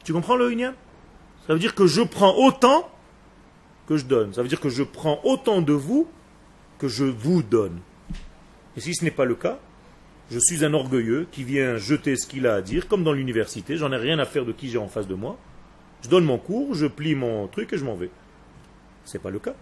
Tu 0.03 0.13
comprends 0.13 0.35
le 0.35 0.51
Inyan? 0.51 0.73
Ça 1.47 1.53
veut 1.53 1.59
dire 1.59 1.75
que 1.75 1.87
je 1.87 2.01
prends 2.01 2.35
autant 2.35 2.89
que 3.87 3.97
je 3.97 4.05
donne. 4.05 4.33
Ça 4.33 4.41
veut 4.41 4.47
dire 4.47 4.59
que 4.59 4.69
je 4.69 4.83
prends 4.83 5.19
autant 5.23 5.61
de 5.61 5.73
vous 5.73 6.07
que 6.77 6.87
je 6.87 7.05
vous 7.05 7.43
donne. 7.43 7.79
Et 8.77 8.81
si 8.81 8.93
ce 8.93 9.03
n'est 9.03 9.11
pas 9.11 9.25
le 9.25 9.35
cas, 9.35 9.59
je 10.31 10.39
suis 10.39 10.65
un 10.65 10.73
orgueilleux 10.73 11.27
qui 11.31 11.43
vient 11.43 11.77
jeter 11.77 12.15
ce 12.15 12.27
qu'il 12.27 12.47
a 12.47 12.55
à 12.55 12.61
dire, 12.61 12.87
comme 12.87 13.03
dans 13.03 13.13
l'université, 13.13 13.77
j'en 13.77 13.91
ai 13.91 13.97
rien 13.97 14.19
à 14.19 14.25
faire 14.25 14.45
de 14.45 14.51
qui 14.51 14.69
j'ai 14.69 14.77
en 14.77 14.87
face 14.87 15.07
de 15.07 15.15
moi. 15.15 15.37
Je 16.03 16.09
donne 16.09 16.25
mon 16.25 16.37
cours, 16.37 16.73
je 16.73 16.87
plie 16.87 17.15
mon 17.15 17.47
truc 17.47 17.73
et 17.73 17.77
je 17.77 17.85
m'en 17.85 17.95
vais. 17.95 18.09
Ce 19.05 19.17
n'est 19.17 19.21
pas 19.21 19.29
le 19.29 19.39
cas. 19.39 19.55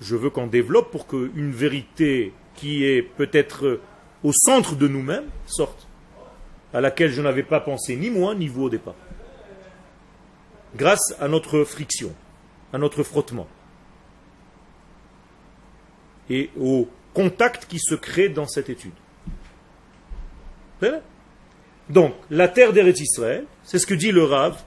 Je 0.00 0.16
veux 0.16 0.30
qu'on 0.30 0.46
développe 0.46 0.90
pour 0.90 1.06
qu'une 1.06 1.50
vérité 1.50 2.32
qui 2.54 2.84
est 2.84 3.02
peut-être 3.02 3.80
au 4.22 4.32
centre 4.32 4.76
de 4.76 4.86
nous-mêmes 4.86 5.28
sorte, 5.46 5.86
à 6.72 6.80
laquelle 6.80 7.10
je 7.10 7.22
n'avais 7.22 7.42
pas 7.42 7.60
pensé 7.60 7.96
ni 7.96 8.10
moi 8.10 8.34
ni 8.34 8.48
vous 8.48 8.64
au 8.64 8.70
départ. 8.70 8.94
Grâce 10.76 11.14
à 11.20 11.28
notre 11.28 11.64
friction 11.64 12.12
à 12.74 12.78
notre 12.78 13.04
frottement 13.04 13.46
et 16.30 16.50
au 16.58 16.88
contact 17.12 17.66
qui 17.66 17.78
se 17.78 17.94
crée 17.94 18.28
dans 18.28 18.46
cette 18.46 18.68
étude. 18.68 18.92
Donc, 21.88 22.14
la 22.30 22.48
terre 22.48 22.72
d'Eretz 22.72 23.00
Israël, 23.00 23.44
c'est 23.62 23.78
ce 23.78 23.86
que 23.86 23.94
dit 23.94 24.12
le 24.12 24.24
Rav, 24.24 24.62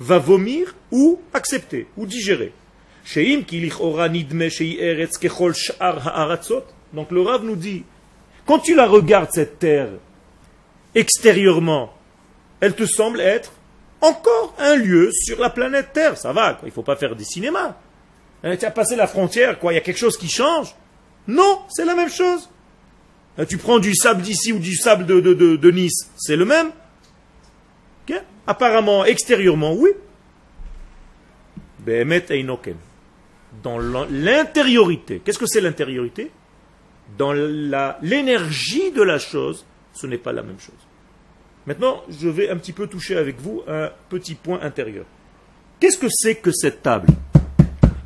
va 0.00 0.18
vomir 0.18 0.74
ou 0.90 1.20
accepter, 1.32 1.86
ou 1.96 2.06
digérer. 2.06 2.52
Donc 6.92 7.10
le 7.10 7.20
Rav 7.20 7.44
nous 7.44 7.56
dit, 7.56 7.84
quand 8.46 8.58
tu 8.58 8.74
la 8.74 8.86
regardes, 8.86 9.30
cette 9.32 9.58
terre, 9.58 9.90
extérieurement, 10.94 11.94
elle 12.60 12.74
te 12.74 12.84
semble 12.84 13.20
être 13.20 13.52
encore 14.00 14.54
un 14.58 14.76
lieu 14.76 15.10
sur 15.12 15.38
la 15.40 15.50
planète 15.50 15.92
Terre. 15.92 16.16
Ça 16.16 16.32
va, 16.32 16.58
il 16.62 16.66
ne 16.66 16.70
faut 16.72 16.82
pas 16.82 16.96
faire 16.96 17.14
des 17.14 17.24
cinémas. 17.24 17.76
Hein, 18.42 18.56
tu 18.56 18.64
as 18.64 18.70
passé 18.70 18.96
la 18.96 19.06
frontière, 19.06 19.58
quoi, 19.58 19.72
il 19.72 19.76
y 19.76 19.78
a 19.78 19.82
quelque 19.82 19.98
chose 19.98 20.16
qui 20.16 20.28
change 20.28 20.74
Non, 21.28 21.60
c'est 21.68 21.84
la 21.84 21.94
même 21.94 22.08
chose. 22.10 22.48
Hein, 23.38 23.44
tu 23.44 23.58
prends 23.58 23.78
du 23.78 23.94
sable 23.94 24.22
d'ici 24.22 24.52
ou 24.52 24.58
du 24.58 24.74
sable 24.76 25.06
de, 25.06 25.20
de, 25.20 25.70
Nice, 25.70 26.10
c'est 26.16 26.36
le 26.36 26.44
même 26.44 26.70
Apparemment, 28.46 29.04
extérieurement, 29.04 29.74
oui. 29.74 29.90
Dans 33.62 33.78
l'intériorité. 33.78 35.20
Qu'est-ce 35.24 35.38
que 35.38 35.46
c'est 35.46 35.60
l'intériorité? 35.60 36.32
Dans 37.16 37.32
l'énergie 37.32 38.90
de 38.90 39.02
la 39.02 39.18
chose, 39.18 39.64
ce 39.92 40.08
n'est 40.08 40.18
pas 40.18 40.32
la 40.32 40.42
même 40.42 40.58
chose. 40.58 40.74
Maintenant, 41.66 42.02
je 42.08 42.28
vais 42.28 42.48
un 42.48 42.56
petit 42.56 42.72
peu 42.72 42.88
toucher 42.88 43.16
avec 43.16 43.38
vous 43.40 43.62
un 43.68 43.90
petit 44.08 44.34
point 44.34 44.60
intérieur. 44.62 45.04
Qu'est-ce 45.78 45.98
que 45.98 46.08
c'est 46.10 46.36
que 46.36 46.50
cette 46.50 46.82
table? 46.82 47.08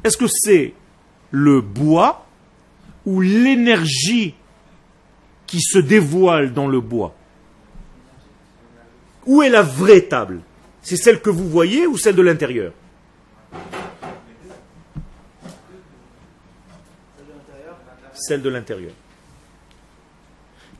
Est-ce 0.04 0.18
que 0.18 0.26
c'est 0.28 0.74
le 1.30 1.62
bois 1.62 2.26
ou 3.06 3.22
l'énergie 3.22 4.34
qui 5.46 5.60
se 5.62 5.78
dévoile 5.78 6.52
dans 6.52 6.68
le 6.68 6.80
bois? 6.80 7.14
Où 9.26 9.42
est 9.42 9.48
la 9.48 9.62
vraie 9.62 10.02
table? 10.02 10.42
C'est 10.82 10.98
celle 10.98 11.22
que 11.22 11.30
vous 11.30 11.48
voyez 11.48 11.86
ou 11.86 11.96
celle 11.96 12.14
de 12.14 12.22
l'intérieur? 12.22 12.72
Celle 18.12 18.42
de 18.42 18.50
l'intérieur. 18.50 18.92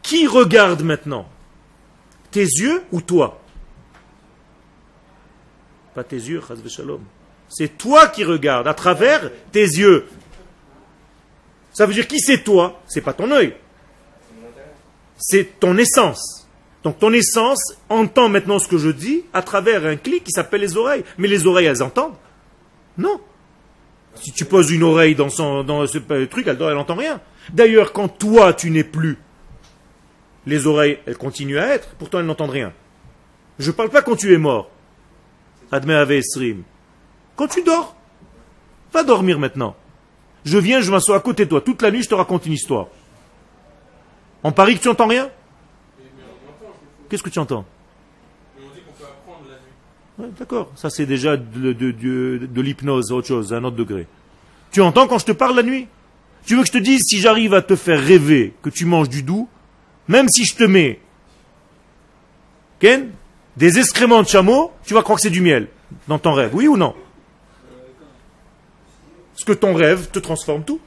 Qui 0.03 0.27
regarde 0.27 0.83
maintenant? 0.83 1.27
Tes 2.31 2.45
yeux 2.45 2.85
ou 2.93 3.01
toi? 3.01 3.41
Pas 5.95 6.05
tes 6.05 6.16
yeux, 6.16 6.43
shalom. 6.68 7.01
C'est 7.57 7.78
toi 7.78 8.09
qui 8.09 8.24
regardes 8.24 8.66
à 8.66 8.74
travers 8.74 9.30
tes 9.52 9.61
yeux. 9.61 10.07
Ça 11.72 11.86
veut 11.86 11.94
dire 11.94 12.09
qui 12.09 12.18
c'est 12.18 12.42
toi 12.42 12.82
C'est 12.88 13.00
pas 13.00 13.12
ton 13.12 13.30
œil. 13.30 13.55
C'est 15.18 15.61
ton 15.61 15.76
essence. 15.76 16.48
Donc 16.82 16.98
ton 16.98 17.12
essence 17.12 17.76
entend 17.88 18.28
maintenant 18.28 18.59
ce 18.59 18.66
que 18.66 18.76
je 18.76 18.90
dis 18.90 19.22
à 19.32 19.40
travers 19.40 19.86
un 19.86 19.94
clic 19.94 20.24
qui 20.24 20.32
s'appelle 20.32 20.62
les 20.62 20.76
oreilles. 20.76 21.05
Mais 21.16 21.28
les 21.28 21.46
oreilles, 21.46 21.66
elles 21.66 21.84
entendent 21.84 22.16
Non. 22.98 23.20
Si 24.16 24.32
tu 24.32 24.44
poses 24.46 24.72
une 24.72 24.82
oreille 24.82 25.14
dans, 25.14 25.30
ce 25.30 26.24
truc, 26.24 26.48
elle 26.48 26.59
n'entend 26.59 26.96
rien. 26.96 27.20
D'ailleurs, 27.52 27.92
quand 27.92 28.09
toi, 28.09 28.52
tu 28.52 28.70
n'es 28.70 28.84
plus, 28.84 29.16
les 30.44 30.66
oreilles, 30.66 30.98
elles 31.07 31.16
continuent 31.16 31.59
à 31.59 31.68
être, 31.68 31.90
pourtant 32.00 32.18
elles 32.18 32.26
n'entendent 32.26 32.50
rien. 32.50 32.72
Je 33.61 33.70
ne 33.70 33.76
parle 33.76 33.90
pas 33.90 34.02
quand 34.02 34.16
tu 34.16 34.34
es 34.34 34.38
mort. 34.38 34.70
Admet 35.70 36.20
stream. 36.22 36.64
Quand 37.37 37.49
tu 37.49 37.62
dors, 37.62 37.97
va 38.93 39.03
dormir 39.03 39.39
maintenant. 39.39 39.74
Je 40.45 40.59
viens, 40.59 40.80
je 40.80 40.91
m'assois 40.91 41.16
à 41.16 41.20
côté 41.20 41.45
de 41.45 41.51
toi. 41.51 41.61
Toute 41.61 41.82
la 41.82 41.91
nuit, 41.91 42.03
je 42.03 42.09
te 42.09 42.14
raconte 42.14 42.47
une 42.47 42.53
histoire. 42.53 42.87
En 44.43 44.53
Paris, 44.53 44.76
que 44.76 44.82
tu 44.82 44.89
n'entends 44.89 45.07
rien? 45.07 45.30
Qu'est-ce 47.09 47.22
que 47.22 47.30
tu 47.30 47.39
entends? 47.39 47.64
D'accord, 50.18 50.70
ça 50.76 50.91
c'est 50.91 51.07
déjà 51.07 51.37
de, 51.37 52.61
l'hypnose, 52.61 53.11
autre 53.11 53.26
chose, 53.26 53.53
un 53.53 53.64
autre 53.64 53.76
degré. 53.76 54.07
Tu 54.70 54.80
entends 54.80 55.09
quand 55.09 55.18
je 55.18 55.26
te 55.26 55.32
parle 55.32 55.57
la 55.57 55.62
nuit? 55.62 55.89
Tu 56.47 56.55
veux 56.55 56.61
que 56.61 56.68
je 56.68 56.72
te 56.72 56.78
dise 56.78 57.03
si 57.05 57.20
j'arrive 57.20 57.55
à 57.55 57.62
te 57.62 57.74
faire 57.74 58.01
rêver 58.01 58.55
que 58.62 58.70
tu 58.70 58.85
manges 58.85 59.09
du 59.09 59.22
doux, 59.22 59.49
même 60.07 60.28
si 60.28 60.45
je 60.45 60.55
te 60.55 60.64
mets 60.64 61.01
Ken, 62.78 63.11
des 63.57 63.78
excréments 63.78 64.22
de 64.22 64.28
chameau, 64.28 64.72
tu 64.85 64.95
vas 64.95 65.03
croire 65.03 65.16
que 65.16 65.22
c'est 65.22 65.30
du 65.30 65.41
miel 65.41 65.68
dans 66.07 66.18
ton 66.18 66.32
rêve, 66.32 66.55
oui 66.55 66.68
ou 66.68 66.76
non? 66.76 66.95
Parce 69.35 69.45
que 69.45 69.53
ton 69.53 69.74
rêve 69.74 70.11
te 70.11 70.18
transforme 70.18 70.64
tout. 70.64 70.80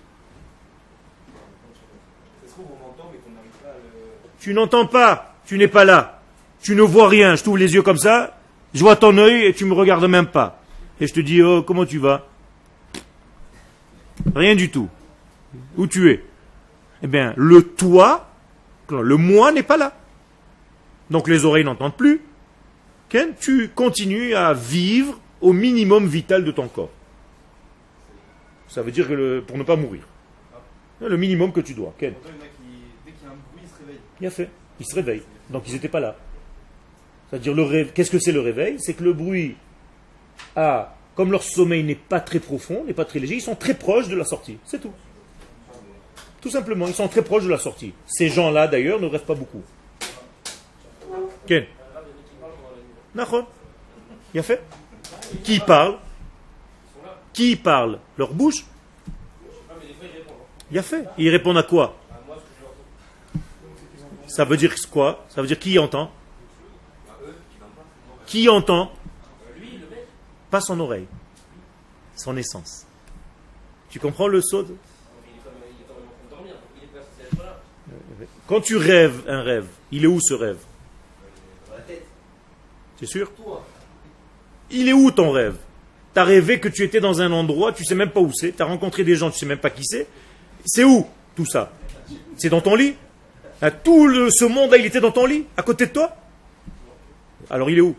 Tu 4.39 4.53
n'entends 4.53 4.85
pas, 4.85 5.35
tu 5.45 5.57
n'es 5.57 5.67
pas 5.67 5.83
là. 5.83 6.21
Tu 6.61 6.75
ne 6.75 6.81
vois 6.81 7.09
rien, 7.09 7.35
je 7.35 7.43
t'ouvre 7.43 7.57
les 7.57 7.73
yeux 7.73 7.81
comme 7.81 7.97
ça, 7.97 8.37
je 8.73 8.79
vois 8.79 8.95
ton 8.95 9.17
œil 9.17 9.45
et 9.45 9.53
tu 9.53 9.65
me 9.65 9.73
regardes 9.73 10.05
même 10.05 10.27
pas. 10.27 10.61
Et 10.99 11.07
je 11.07 11.13
te 11.13 11.19
dis, 11.19 11.41
oh, 11.41 11.61
comment 11.61 11.85
tu 11.85 11.99
vas? 11.99 12.25
Rien 14.35 14.55
du 14.55 14.71
tout. 14.71 14.89
Où 15.75 15.85
tu 15.85 16.11
es? 16.11 16.23
Eh 17.03 17.07
bien, 17.07 17.33
le 17.35 17.61
toi, 17.63 18.29
le 18.89 19.17
moi 19.17 19.51
n'est 19.51 19.63
pas 19.63 19.77
là. 19.77 19.93
Donc 21.09 21.27
les 21.27 21.45
oreilles 21.45 21.65
n'entendent 21.65 21.95
plus. 21.95 22.21
Ken, 23.09 23.33
tu 23.39 23.69
continues 23.69 24.33
à 24.33 24.53
vivre 24.53 25.19
au 25.41 25.53
minimum 25.53 26.07
vital 26.07 26.43
de 26.43 26.51
ton 26.51 26.67
corps. 26.67 26.89
Ça 28.67 28.81
veut 28.81 28.91
dire 28.91 29.07
que 29.07 29.39
pour 29.41 29.57
ne 29.57 29.63
pas 29.63 29.75
mourir. 29.75 30.03
Le 30.99 31.17
minimum 31.17 31.51
que 31.51 31.61
tu 31.61 31.73
dois. 31.73 31.93
Ken. 31.97 32.13
Il 34.19 34.27
a 34.27 34.31
fait. 34.31 34.49
Il 34.79 34.85
se 34.85 34.95
réveille. 34.95 35.21
Donc 35.49 35.63
ils 35.67 35.73
n'étaient 35.73 35.87
pas 35.87 35.99
là. 35.99 36.15
C'est-à-dire 37.29 37.53
le 37.53 37.63
rêve. 37.63 37.91
Qu'est-ce 37.93 38.11
que 38.11 38.19
c'est 38.19 38.31
le 38.31 38.41
réveil? 38.41 38.77
C'est 38.79 38.93
que 38.93 39.03
le 39.03 39.13
bruit 39.13 39.55
a, 40.55 40.95
comme 41.15 41.31
leur 41.31 41.43
sommeil 41.43 41.83
n'est 41.83 41.95
pas 41.95 42.19
très 42.19 42.39
profond, 42.39 42.83
n'est 42.85 42.93
pas 42.93 43.05
très 43.05 43.19
léger, 43.19 43.35
ils 43.35 43.41
sont 43.41 43.55
très 43.55 43.73
proches 43.73 44.07
de 44.07 44.15
la 44.15 44.25
sortie. 44.25 44.57
C'est 44.65 44.79
tout. 44.79 44.93
Tout 46.41 46.49
simplement, 46.49 46.87
ils 46.87 46.93
sont 46.93 47.07
très 47.07 47.23
proches 47.23 47.43
de 47.43 47.49
la 47.49 47.57
sortie. 47.57 47.93
Ces 48.05 48.29
gens-là, 48.29 48.67
d'ailleurs, 48.67 48.99
ne 48.99 49.07
rêvent 49.07 49.25
pas 49.25 49.35
beaucoup. 49.35 49.61
Ken 51.45 51.65
Il 54.33 54.39
a 54.39 54.43
fait 54.43 54.61
Qui 55.43 55.59
parle? 55.59 55.97
Qui 57.37 57.55
parle? 57.55 57.99
Leur 58.17 58.33
bouche? 58.33 58.65
Il 60.71 60.79
a 60.79 60.81
fait. 60.81 61.05
Ils 61.19 61.29
répondent 61.29 61.59
à 61.59 61.61
quoi? 61.61 61.95
Ça 64.25 64.43
veut 64.43 64.57
dire 64.57 64.73
quoi? 64.89 65.23
Ça 65.29 65.43
veut 65.43 65.47
dire 65.47 65.59
qui 65.59 65.77
entend? 65.77 66.11
Qui 68.25 68.49
entend? 68.49 68.91
Pas 70.49 70.61
son 70.61 70.79
oreille, 70.79 71.05
son 72.15 72.35
essence. 72.37 72.87
Tu 73.91 73.99
comprends 73.99 74.27
le 74.27 74.41
saut 74.41 74.65
Quand 78.47 78.61
tu 78.61 78.77
rêves 78.77 79.23
un 79.27 79.43
rêve, 79.43 79.67
il 79.91 80.05
est 80.05 80.07
où 80.07 80.19
ce 80.19 80.33
rêve? 80.33 80.57
C'est 82.99 83.05
sûr? 83.05 83.31
Il 84.71 84.89
est 84.89 84.93
où 84.93 85.11
ton 85.11 85.29
rêve? 85.29 85.57
Tu 86.17 86.21
as 86.21 86.25
rêvé 86.25 86.59
que 86.59 86.67
tu 86.67 86.81
étais 86.81 86.99
dans 86.99 87.21
un 87.21 87.31
endroit, 87.31 87.71
tu 87.73 87.85
sais 87.85 87.93
même 87.93 88.09
pas 88.09 88.21
où 88.21 88.31
c'est, 88.33 88.55
tu 88.55 88.63
as 88.63 88.65
rencontré 88.65 89.03
des 89.03 89.13
gens, 89.13 89.29
tu 89.29 89.37
sais 89.37 89.45
même 89.45 89.59
pas 89.59 89.69
qui 89.69 89.83
c'est. 89.85 90.07
C'est 90.65 90.83
où 90.83 91.05
tout 91.35 91.45
ça? 91.45 91.71
C'est 92.37 92.49
dans 92.49 92.59
ton 92.59 92.73
lit? 92.73 92.95
Tout 93.83 94.31
ce 94.31 94.45
monde-là, 94.45 94.77
il 94.77 94.87
était 94.87 94.99
dans 94.99 95.11
ton 95.11 95.27
lit, 95.27 95.45
à 95.55 95.61
côté 95.61 95.85
de 95.85 95.91
toi? 95.91 96.15
Alors 97.51 97.69
il 97.69 97.77
est 97.77 97.81
où? 97.81 97.95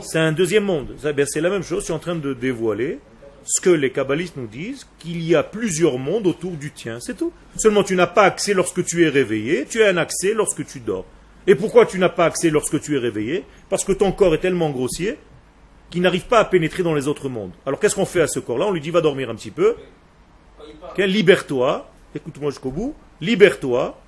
C'est 0.00 0.18
un 0.18 0.32
deuxième 0.32 0.64
monde. 0.64 0.96
C'est 0.98 1.40
la 1.40 1.50
même 1.50 1.62
chose, 1.62 1.82
je 1.82 1.84
suis 1.84 1.92
en 1.92 2.00
train 2.00 2.16
de 2.16 2.34
dévoiler 2.34 2.98
ce 3.44 3.60
que 3.60 3.70
les 3.70 3.92
kabbalistes 3.92 4.36
nous 4.36 4.48
disent, 4.48 4.88
qu'il 4.98 5.22
y 5.22 5.36
a 5.36 5.44
plusieurs 5.44 5.98
mondes 5.98 6.26
autour 6.26 6.50
du 6.50 6.72
tien, 6.72 6.98
c'est 6.98 7.16
tout. 7.16 7.32
Seulement 7.56 7.84
tu 7.84 7.94
n'as 7.94 8.08
pas 8.08 8.24
accès 8.24 8.54
lorsque 8.54 8.84
tu 8.84 9.06
es 9.06 9.08
réveillé, 9.08 9.66
tu 9.70 9.84
as 9.84 9.90
un 9.90 9.96
accès 9.96 10.34
lorsque 10.34 10.66
tu 10.66 10.80
dors. 10.80 11.06
Et 11.46 11.54
pourquoi 11.54 11.86
tu 11.86 11.96
n'as 12.00 12.08
pas 12.08 12.24
accès 12.24 12.50
lorsque 12.50 12.80
tu 12.80 12.96
es 12.96 12.98
réveillé? 12.98 13.44
Parce 13.70 13.84
que 13.84 13.92
ton 13.92 14.10
corps 14.10 14.34
est 14.34 14.38
tellement 14.38 14.70
grossier 14.70 15.16
qu'il 15.90 16.02
n'arrive 16.02 16.26
pas 16.26 16.40
à 16.40 16.44
pénétrer 16.44 16.82
dans 16.82 16.94
les 16.94 17.08
autres 17.08 17.28
mondes. 17.28 17.52
Alors 17.64 17.80
qu'est-ce 17.80 17.94
qu'on 17.94 18.06
fait 18.06 18.20
à 18.20 18.26
ce 18.26 18.40
corps-là? 18.40 18.66
On 18.66 18.72
lui 18.72 18.80
dit 18.80 18.90
va 18.90 19.00
dormir 19.00 19.30
un 19.30 19.34
petit 19.34 19.50
peu. 19.50 19.76
libère-toi, 20.98 21.88
écoute-moi 22.14 22.50
jusqu'au 22.50 22.70
bout, 22.70 22.94
libère-toi, 23.20 23.98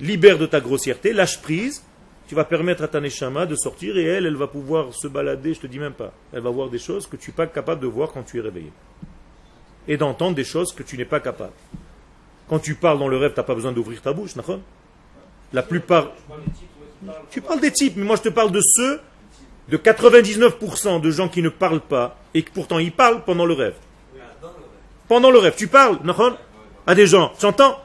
libère 0.00 0.38
de 0.38 0.46
ta 0.46 0.60
grossièreté, 0.60 1.12
lâche 1.12 1.40
prise, 1.42 1.82
tu 2.28 2.34
vas 2.34 2.44
permettre 2.44 2.82
à 2.82 2.88
ta 2.88 3.00
neshama 3.00 3.44
de 3.46 3.54
sortir 3.54 3.96
et 3.98 4.04
elle, 4.04 4.26
elle 4.26 4.36
va 4.36 4.46
pouvoir 4.46 4.94
se 4.94 5.06
balader, 5.06 5.54
je 5.54 5.60
te 5.60 5.66
dis 5.66 5.78
même 5.78 5.92
pas. 5.92 6.12
Elle 6.32 6.40
va 6.40 6.50
voir 6.50 6.70
des 6.70 6.78
choses 6.78 7.06
que 7.06 7.16
tu 7.16 7.30
n'es 7.30 7.36
pas 7.36 7.46
capable 7.46 7.82
de 7.82 7.86
voir 7.86 8.10
quand 8.12 8.22
tu 8.22 8.38
es 8.38 8.40
réveillé. 8.40 8.72
Et 9.86 9.96
d'entendre 9.96 10.34
des 10.34 10.44
choses 10.44 10.72
que 10.72 10.82
tu 10.82 10.96
n'es 10.96 11.04
pas 11.04 11.20
capable. 11.20 11.52
Quand 12.48 12.58
tu 12.58 12.74
parles 12.74 12.98
dans 12.98 13.08
le 13.08 13.16
rêve, 13.16 13.32
tu 13.32 13.40
n'as 13.40 13.44
pas 13.44 13.54
besoin 13.54 13.72
d'ouvrir 13.72 14.00
ta 14.00 14.12
bouche, 14.12 14.32
La 15.52 15.62
plupart. 15.62 16.12
Tu 17.30 17.40
parles 17.40 17.60
des 17.60 17.72
types, 17.72 17.96
mais 17.96 18.04
moi 18.04 18.16
je 18.16 18.22
te 18.22 18.28
parle 18.28 18.52
de 18.52 18.60
ceux, 18.62 19.00
de 19.68 19.76
99% 19.76 21.00
de 21.00 21.10
gens 21.10 21.28
qui 21.28 21.42
ne 21.42 21.48
parlent 21.48 21.80
pas, 21.80 22.18
et 22.34 22.42
que 22.42 22.50
pourtant 22.50 22.78
ils 22.78 22.92
parlent 22.92 23.24
pendant 23.24 23.46
le 23.46 23.54
rêve. 23.54 23.74
Pendant 25.08 25.30
le 25.30 25.38
rêve, 25.38 25.54
tu 25.56 25.68
parles, 25.68 25.98
à 26.86 26.94
des 26.94 27.06
gens, 27.06 27.32
tu 27.38 27.46
entends? 27.46 27.78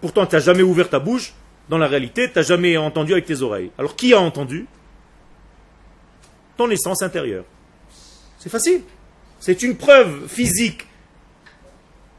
Pourtant, 0.00 0.26
tu 0.26 0.36
n'as 0.36 0.40
jamais 0.40 0.62
ouvert 0.62 0.88
ta 0.88 1.00
bouche, 1.00 1.34
dans 1.68 1.78
la 1.78 1.86
réalité, 1.86 2.30
tu 2.30 2.38
n'as 2.38 2.44
jamais 2.44 2.76
entendu 2.76 3.12
avec 3.12 3.26
tes 3.26 3.42
oreilles. 3.42 3.70
Alors 3.78 3.96
qui 3.96 4.14
a 4.14 4.20
entendu? 4.20 4.66
Ton 6.56 6.70
essence 6.70 7.02
intérieure. 7.02 7.44
C'est 8.38 8.48
facile. 8.48 8.82
C'est 9.40 9.62
une 9.62 9.76
preuve 9.76 10.28
physique, 10.28 10.86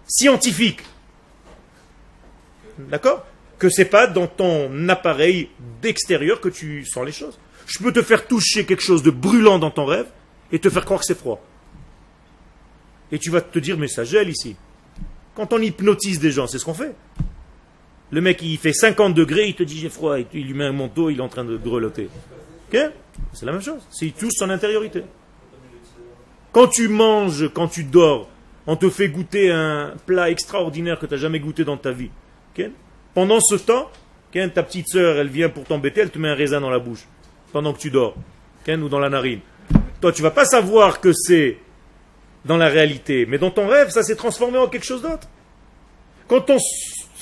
scientifique. 0.08 0.82
D'accord? 2.78 3.26
Que 3.58 3.70
c'est 3.70 3.86
pas 3.86 4.08
dans 4.08 4.28
ton 4.28 4.88
appareil 4.88 5.50
d'extérieur 5.82 6.40
que 6.40 6.50
tu 6.50 6.86
sens 6.86 7.06
les 7.06 7.12
choses. 7.12 7.38
Je 7.70 7.78
peux 7.78 7.94
te 7.94 8.02
faire 8.02 8.26
toucher 8.28 8.66
quelque 8.66 8.82
chose 8.82 9.04
de 9.04 9.12
brûlant 9.12 9.60
dans 9.60 9.70
ton 9.70 9.86
rêve 9.86 10.08
et 10.52 10.58
te 10.58 10.72
faire 10.72 10.86
croire 10.86 11.02
que 11.02 11.06
c'est 11.06 11.18
froid. 11.18 11.40
Et 13.12 13.20
tu 13.20 13.30
vas 13.30 13.42
te 13.42 13.60
dire, 13.60 13.78
mais 13.78 13.88
ça 13.88 14.04
gèle 14.04 14.28
ici. 14.28 14.56
Quand 15.36 15.54
on 15.54 15.62
hypnotise 15.62 16.20
des 16.20 16.32
gens, 16.32 16.48
c'est 16.48 16.58
ce 16.58 16.66
qu'on 16.66 16.74
fait. 16.74 16.96
Le 18.10 18.22
mec, 18.22 18.42
il 18.42 18.58
fait 18.58 18.74
50 18.74 19.14
degrés, 19.14 19.50
il 19.50 19.54
te 19.54 19.62
dit 19.62 19.78
j'ai 19.78 19.90
froid, 19.90 20.18
il 20.18 20.48
lui 20.48 20.56
met 20.56 20.66
un 20.66 20.72
manteau, 20.72 21.12
il 21.12 21.20
est 21.20 21.22
en 21.22 21.30
train 21.30 21.46
de 21.46 21.58
grelotter. 21.58 22.10
C'est 22.72 23.46
la 23.46 23.52
même 23.52 23.62
chose. 23.62 23.82
C'est 23.92 24.16
tout 24.18 24.32
son 24.32 24.50
intériorité. 24.50 25.04
Quand 26.52 26.70
tu 26.70 26.88
manges, 26.88 27.52
quand 27.54 27.68
tu 27.68 27.84
dors, 27.84 28.30
on 28.66 28.78
te 28.78 28.90
fait 28.90 29.10
goûter 29.10 29.52
un 29.52 29.94
plat 30.08 30.32
extraordinaire 30.32 30.98
que 30.98 31.06
tu 31.06 31.14
n'as 31.14 31.20
jamais 31.20 31.40
goûté 31.40 31.64
dans 31.64 31.78
ta 31.78 31.92
vie. 31.92 32.10
Pendant 33.14 33.40
ce 33.40 33.56
temps, 33.56 33.92
ta 34.34 34.64
petite 34.64 34.90
sœur, 34.90 35.18
elle 35.18 35.30
vient 35.30 35.50
pour 35.50 35.66
t'embêter, 35.66 36.02
elle 36.02 36.10
te 36.10 36.18
met 36.18 36.30
un 36.30 36.36
raisin 36.36 36.62
dans 36.62 36.72
la 36.72 36.80
bouche 36.80 37.06
pendant 37.52 37.74
que 37.74 37.80
tu 37.80 37.90
dors, 37.90 38.16
ou 38.68 38.90
dans 38.90 39.00
la 39.00 39.10
narine. 39.10 39.40
Toi, 40.02 40.12
tu 40.12 40.22
vas 40.22 40.32
pas 40.32 40.46
savoir 40.46 41.02
que 41.02 41.12
c'est 41.14 41.58
dans 42.46 42.58
la 42.58 42.70
réalité, 42.70 43.26
mais 43.26 43.38
dans 43.38 43.52
ton 43.52 43.68
rêve, 43.68 43.90
ça 43.90 44.04
s'est 44.04 44.16
transformé 44.16 44.58
en 44.58 44.68
quelque 44.68 44.86
chose 44.86 45.02
d'autre. 45.02 45.28
Quand 46.28 46.42
ton 46.42 46.58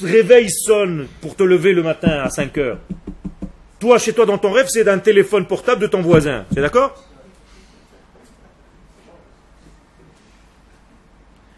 réveil 0.01 0.49
sonne 0.49 1.07
pour 1.21 1.35
te 1.35 1.43
lever 1.43 1.73
le 1.73 1.81
matin 1.81 2.19
à 2.21 2.29
5 2.29 2.57
heures, 2.57 2.79
toi, 3.79 3.97
chez 3.97 4.13
toi, 4.13 4.25
dans 4.25 4.37
ton 4.37 4.51
rêve, 4.51 4.67
c'est 4.69 4.83
d'un 4.83 4.99
téléphone 4.99 5.45
portable 5.45 5.81
de 5.81 5.87
ton 5.87 6.01
voisin. 6.01 6.45
C'est 6.53 6.61
d'accord? 6.61 7.03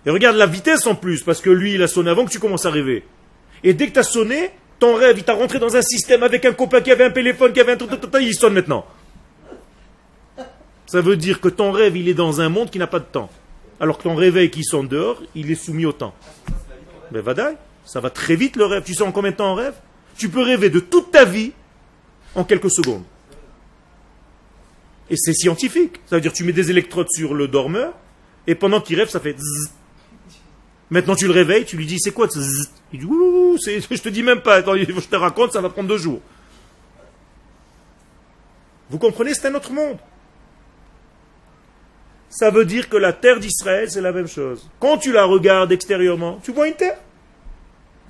Et 0.05 0.09
regarde 0.09 0.37
la 0.37 0.45
vitesse 0.45 0.85
en 0.87 0.95
plus, 0.95 1.23
parce 1.23 1.41
que 1.41 1.49
lui, 1.49 1.73
il 1.73 1.83
a 1.83 1.87
sonné 1.87 2.09
avant 2.09 2.25
que 2.25 2.31
tu 2.31 2.39
commences 2.39 2.65
à 2.65 2.71
rêver. 2.71 3.03
Et 3.63 3.73
dès 3.73 3.87
que 3.87 3.93
tu 3.93 3.99
as 3.99 4.03
sonné, 4.03 4.51
ton 4.79 4.95
rêve, 4.95 5.17
il 5.17 5.23
t'a 5.23 5.33
rentré 5.33 5.59
dans 5.59 5.75
un 5.75 5.81
système 5.81 6.23
avec 6.23 6.45
un 6.45 6.53
copain 6.53 6.81
qui 6.81 6.91
avait 6.91 7.05
un 7.05 7.11
téléphone, 7.11 7.53
qui 7.53 7.59
avait 7.59 7.73
un 7.73 7.77
truc, 7.77 7.91
il 8.21 8.33
sonne 8.33 8.53
maintenant. 8.53 8.85
Ça 10.87 11.01
veut 11.01 11.17
dire 11.17 11.39
que 11.39 11.49
ton 11.49 11.71
rêve, 11.71 11.97
il 11.97 12.09
est 12.09 12.13
dans 12.13 12.41
un 12.41 12.49
monde 12.49 12.71
qui 12.71 12.79
n'a 12.79 12.87
pas 12.87 12.99
de 12.99 13.05
temps. 13.05 13.29
Alors 13.79 13.97
que 13.97 14.03
ton 14.03 14.15
réveil 14.15 14.49
qui 14.49 14.63
sonne 14.63 14.87
dehors, 14.87 15.21
il 15.35 15.51
est 15.51 15.55
soumis 15.55 15.85
au 15.85 15.91
temps. 15.91 16.15
Mais 17.11 17.21
vadaï, 17.21 17.55
ça 17.85 17.99
va 17.99 18.09
très 18.09 18.35
vite 18.35 18.55
le 18.55 18.65
rêve. 18.65 18.83
Tu 18.83 18.93
sais 18.93 19.03
en 19.03 19.11
combien 19.11 19.31
de 19.31 19.35
temps 19.35 19.51
on 19.51 19.55
rêve? 19.55 19.75
Tu 20.17 20.29
peux 20.29 20.41
rêver 20.41 20.69
de 20.69 20.79
toute 20.79 21.11
ta 21.11 21.25
vie 21.25 21.51
en 22.35 22.43
quelques 22.43 22.71
secondes. 22.71 23.03
Et 25.09 25.15
c'est 25.17 25.33
scientifique. 25.33 25.99
Ça 26.05 26.15
veut 26.15 26.21
dire 26.21 26.31
que 26.31 26.37
tu 26.37 26.43
mets 26.43 26.53
des 26.53 26.71
électrodes 26.71 27.07
sur 27.09 27.33
le 27.33 27.47
dormeur, 27.47 27.93
Et 28.47 28.55
pendant 28.55 28.81
qu'il 28.81 28.97
rêve, 28.97 29.09
ça 29.09 29.19
fait 29.19 29.37
zzz. 29.37 29.71
Maintenant 30.89 31.15
tu 31.15 31.25
le 31.27 31.33
réveilles, 31.33 31.65
tu 31.65 31.77
lui 31.77 31.85
dis 31.85 31.99
c'est 31.99 32.11
quoi 32.11 32.27
Il 32.93 32.99
dit 32.99 33.05
ouh, 33.05 33.57
je 33.65 34.01
te 34.01 34.09
dis 34.09 34.23
même 34.23 34.41
pas, 34.41 34.55
attends, 34.55 34.75
je 34.75 35.07
te 35.07 35.15
raconte, 35.15 35.53
ça 35.53 35.61
va 35.61 35.69
prendre 35.69 35.89
deux 35.89 35.97
jours. 35.97 36.21
Vous 38.89 38.97
comprenez, 38.97 39.33
c'est 39.33 39.47
un 39.47 39.55
autre 39.55 39.71
monde. 39.71 39.97
Ça 42.29 42.51
veut 42.51 42.65
dire 42.65 42.89
que 42.89 42.97
la 42.97 43.13
terre 43.13 43.39
d'Israël, 43.39 43.89
c'est 43.89 44.01
la 44.01 44.11
même 44.11 44.27
chose. 44.27 44.69
Quand 44.79 44.97
tu 44.97 45.11
la 45.11 45.25
regardes 45.25 45.71
extérieurement, 45.71 46.39
tu 46.43 46.51
vois 46.51 46.67
une 46.67 46.75
terre. 46.75 46.97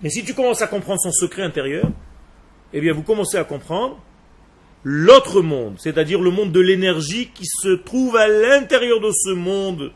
Mais 0.02 0.10
si 0.10 0.24
tu 0.24 0.34
commences 0.34 0.62
à 0.62 0.68
comprendre 0.68 1.00
son 1.02 1.12
secret 1.12 1.44
intérieur, 1.44 1.86
eh 2.74 2.82
bien 2.82 2.94
vous 2.94 3.04
commencez 3.04 3.38
à 3.38 3.44
comprendre 3.44 4.00
l'autre 4.84 5.42
monde, 5.42 5.76
c'est-à-dire 5.78 6.22
le 6.22 6.32
monde 6.32 6.52
de 6.52 6.60
l'énergie 6.60 7.30
qui 7.34 7.46
se 7.46 7.70
trouve 7.70 8.16
à 8.16 8.28
l'intérieur 8.28 9.00
de 9.02 9.12
ce 9.12 9.32
monde 9.32 9.92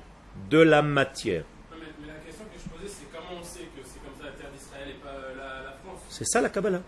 de 0.50 0.58
la 0.58 0.82
matière. 0.82 1.44
Mais, 1.72 2.08
la 2.08 2.14
question 2.26 2.46
que 2.46 2.60
je 2.60 2.70
posais, 2.70 2.94
c'est 2.94 3.08
comment 3.12 3.40
on 3.40 3.44
sait 3.44 3.70
que 3.76 3.82
c'est 3.86 4.00
comme 4.04 4.16
ça 4.20 4.26
la 4.26 4.32
terre 4.32 4.52
d'Israël 4.52 4.90
et 4.90 5.02
pas 5.02 5.16
la, 5.38 5.72
France 5.84 6.03
C'est 6.14 6.26
ça 6.26 6.42
la 6.42 6.50
Kabbalah. 6.50 6.84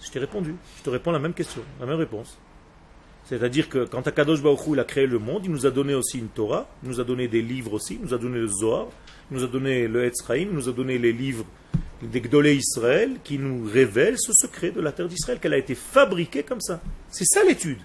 Je 0.00 0.08
t'ai 0.10 0.20
répondu. 0.20 0.54
Je 0.78 0.82
te 0.84 0.90
réponds 0.90 1.10
la 1.10 1.18
même 1.18 1.34
question, 1.34 1.62
la 1.80 1.86
même 1.86 1.98
réponse. 1.98 2.38
C'est-à-dire 3.24 3.68
que 3.68 3.86
quand 3.86 4.06
Akadosh 4.06 4.40
Baruch 4.40 4.60
il 4.68 4.78
a 4.78 4.84
créé 4.84 5.06
le 5.06 5.18
monde, 5.18 5.42
il 5.44 5.50
nous 5.50 5.66
a 5.66 5.70
donné 5.70 5.94
aussi 5.94 6.18
une 6.18 6.28
Torah, 6.28 6.68
il 6.82 6.88
nous 6.88 7.00
a 7.00 7.04
donné 7.04 7.26
des 7.26 7.42
livres 7.42 7.74
aussi, 7.74 7.94
il 7.94 8.06
nous 8.06 8.14
a 8.14 8.18
donné 8.18 8.38
le 8.38 8.46
Zohar, 8.46 8.86
il 9.30 9.36
nous 9.36 9.44
a 9.44 9.46
donné 9.48 9.88
le 9.88 10.04
Etzraïm, 10.04 10.50
il 10.50 10.54
nous 10.54 10.68
a 10.68 10.72
donné 10.72 10.98
les 10.98 11.12
livres 11.12 11.44
des 12.02 12.20
Gdolé 12.20 12.54
Israël 12.54 13.18
qui 13.24 13.38
nous 13.38 13.64
révèlent 13.64 14.18
ce 14.18 14.32
secret 14.32 14.70
de 14.70 14.80
la 14.80 14.92
terre 14.92 15.08
d'Israël, 15.08 15.40
qu'elle 15.40 15.54
a 15.54 15.58
été 15.58 15.74
fabriquée 15.74 16.44
comme 16.44 16.60
ça. 16.60 16.80
C'est 17.10 17.26
ça 17.26 17.42
l'étude. 17.44 17.80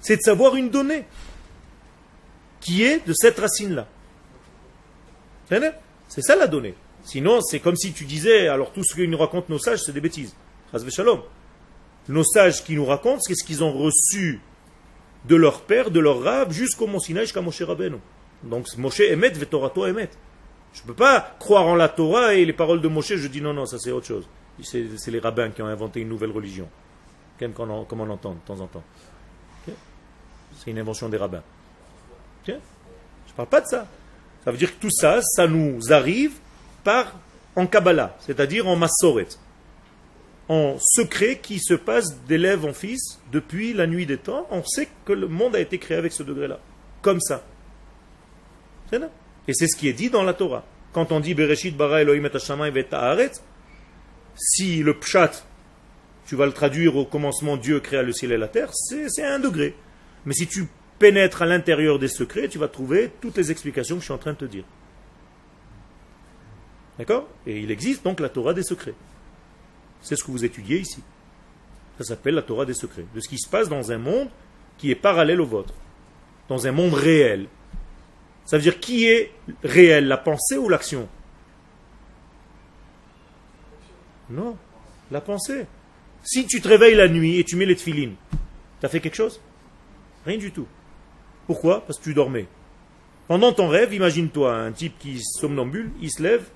C'est 0.00 0.16
de 0.16 0.22
savoir 0.22 0.54
une 0.54 0.70
donnée 0.70 1.04
qui 2.60 2.84
est 2.84 3.06
de 3.06 3.12
cette 3.12 3.38
racine-là. 3.38 3.88
C'est 6.08 6.22
ça 6.22 6.36
la 6.36 6.46
donnée. 6.46 6.74
Sinon, 7.04 7.40
c'est 7.40 7.60
comme 7.60 7.76
si 7.76 7.92
tu 7.92 8.04
disais, 8.04 8.48
alors 8.48 8.72
tout 8.72 8.84
ce 8.84 8.94
que 8.94 9.02
nous 9.02 9.18
racontent 9.18 9.46
nos 9.48 9.58
sages, 9.58 9.80
c'est 9.80 9.92
des 9.92 10.00
bêtises. 10.00 10.34
Nos 12.08 12.24
sages 12.24 12.64
qui 12.64 12.74
nous 12.74 12.84
racontent, 12.84 13.20
c'est 13.20 13.34
ce 13.34 13.44
qu'ils 13.44 13.62
ont 13.62 13.72
reçu 13.72 14.40
de 15.24 15.36
leur 15.36 15.62
père, 15.62 15.90
de 15.90 16.00
leur 16.00 16.22
rave, 16.22 16.52
jusqu'au 16.52 16.86
Mont 16.86 16.98
Sinaï, 16.98 17.24
jusqu'à 17.24 17.40
Moshe 17.40 17.62
Rabbeinu. 17.62 17.98
Donc 18.42 18.66
Moshe 18.76 19.00
émet, 19.00 19.30
Vetorato 19.30 19.86
émet. 19.86 20.10
Je 20.72 20.82
ne 20.82 20.86
peux 20.86 20.94
pas 20.94 21.36
croire 21.38 21.66
en 21.66 21.74
la 21.74 21.88
Torah 21.88 22.34
et 22.34 22.44
les 22.44 22.52
paroles 22.52 22.80
de 22.80 22.88
Moshe, 22.88 23.14
je 23.14 23.28
dis 23.28 23.40
non, 23.40 23.52
non, 23.52 23.66
ça 23.66 23.78
c'est 23.78 23.92
autre 23.92 24.06
chose. 24.06 24.26
C'est 24.62 25.10
les 25.10 25.18
rabbins 25.18 25.50
qui 25.50 25.62
ont 25.62 25.66
inventé 25.66 26.00
une 26.00 26.08
nouvelle 26.08 26.30
religion. 26.30 26.68
Comme 27.38 27.70
on, 27.70 28.10
entend 28.10 28.34
de 28.34 28.38
temps 28.46 28.60
en 28.60 28.66
temps. 28.66 28.84
C'est 30.58 30.70
une 30.70 30.78
invention 30.78 31.08
des 31.08 31.16
rabbins. 31.16 31.42
Je 32.46 32.52
ne 32.52 33.36
parle 33.36 33.48
pas 33.48 33.60
de 33.60 33.66
ça. 33.66 33.86
Ça 34.44 34.50
veut 34.50 34.58
dire 34.58 34.76
que 34.76 34.80
tout 34.80 34.90
ça, 34.90 35.20
ça 35.22 35.46
nous 35.46 35.92
arrive 35.92 36.32
par 36.84 37.18
en 37.56 37.66
Kabbalah, 37.66 38.16
c'est-à-dire 38.20 38.66
en 38.66 38.76
Massoret, 38.76 39.28
en 40.48 40.76
secret 40.78 41.38
qui 41.38 41.58
se 41.58 41.74
passe 41.74 42.18
d'élève 42.26 42.64
en 42.64 42.72
fils 42.72 43.20
depuis 43.30 43.72
la 43.72 43.86
nuit 43.86 44.06
des 44.06 44.18
temps. 44.18 44.46
On 44.50 44.64
sait 44.64 44.88
que 45.04 45.12
le 45.12 45.28
monde 45.28 45.56
a 45.56 45.60
été 45.60 45.78
créé 45.78 45.96
avec 45.96 46.12
ce 46.12 46.22
degré-là, 46.22 46.58
comme 47.00 47.20
ça. 47.20 47.42
Et 49.48 49.54
c'est 49.54 49.66
ce 49.66 49.76
qui 49.76 49.88
est 49.88 49.94
dit 49.94 50.10
dans 50.10 50.22
la 50.22 50.34
Torah. 50.34 50.64
Quand 50.92 51.12
on 51.12 51.20
dit 51.20 51.34
Bereshit 51.34 51.76
bara 51.76 52.02
Elohim 52.02 52.26
et 52.26 53.30
si 54.34 54.82
le 54.82 54.94
pshat, 54.94 55.44
tu 56.26 56.36
vas 56.36 56.46
le 56.46 56.52
traduire 56.52 56.96
au 56.96 57.04
commencement, 57.04 57.56
Dieu 57.56 57.80
créa 57.80 58.02
le 58.02 58.12
ciel 58.12 58.32
et 58.32 58.38
la 58.38 58.48
terre, 58.48 58.70
c'est 58.72 59.24
un 59.24 59.38
degré. 59.38 59.74
Mais 60.24 60.34
si 60.34 60.46
tu 60.46 60.68
pénètres 60.98 61.42
à 61.42 61.46
l'intérieur 61.46 61.98
des 61.98 62.08
secrets, 62.08 62.48
tu 62.48 62.58
vas 62.58 62.68
trouver 62.68 63.10
toutes 63.20 63.36
les 63.36 63.50
explications 63.50 63.96
que 63.96 64.00
je 64.00 64.06
suis 64.06 64.14
en 64.14 64.18
train 64.18 64.32
de 64.32 64.38
te 64.38 64.44
dire. 64.44 64.64
D'accord? 66.98 67.28
Et 67.46 67.60
il 67.60 67.70
existe 67.70 68.04
donc 68.04 68.20
la 68.20 68.28
Torah 68.28 68.54
des 68.54 68.62
secrets. 68.62 68.94
C'est 70.02 70.16
ce 70.16 70.24
que 70.24 70.30
vous 70.30 70.44
étudiez 70.44 70.80
ici. 70.80 71.02
Ça 71.98 72.04
s'appelle 72.04 72.34
la 72.34 72.42
Torah 72.42 72.64
des 72.64 72.74
secrets. 72.74 73.06
De 73.14 73.20
ce 73.20 73.28
qui 73.28 73.38
se 73.38 73.48
passe 73.48 73.68
dans 73.68 73.92
un 73.92 73.98
monde 73.98 74.28
qui 74.78 74.90
est 74.90 74.96
parallèle 74.96 75.40
au 75.40 75.46
vôtre. 75.46 75.74
Dans 76.48 76.66
un 76.66 76.72
monde 76.72 76.94
réel. 76.94 77.46
Ça 78.44 78.56
veut 78.56 78.62
dire 78.62 78.80
qui 78.80 79.06
est 79.06 79.32
réel, 79.62 80.08
la 80.08 80.16
pensée 80.16 80.56
ou 80.58 80.68
l'action? 80.68 81.08
Non, 84.28 84.56
la 85.10 85.20
pensée. 85.20 85.66
Si 86.24 86.46
tu 86.46 86.60
te 86.60 86.68
réveilles 86.68 86.94
la 86.94 87.08
nuit 87.08 87.38
et 87.38 87.44
tu 87.44 87.56
mets 87.56 87.66
les 87.66 87.76
tefilines, 87.76 88.14
tu 88.80 88.86
as 88.86 88.88
fait 88.88 89.00
quelque 89.00 89.14
chose? 89.14 89.40
Rien 90.24 90.38
du 90.38 90.50
tout. 90.50 90.66
Pourquoi? 91.46 91.84
Parce 91.84 91.98
que 91.98 92.04
tu 92.04 92.14
dormais. 92.14 92.46
Pendant 93.28 93.52
ton 93.52 93.68
rêve, 93.68 93.94
imagine-toi 93.94 94.54
un 94.54 94.72
type 94.72 94.98
qui 94.98 95.20
somnambule, 95.22 95.90
il 96.00 96.10
se 96.10 96.22
lève, 96.22 96.48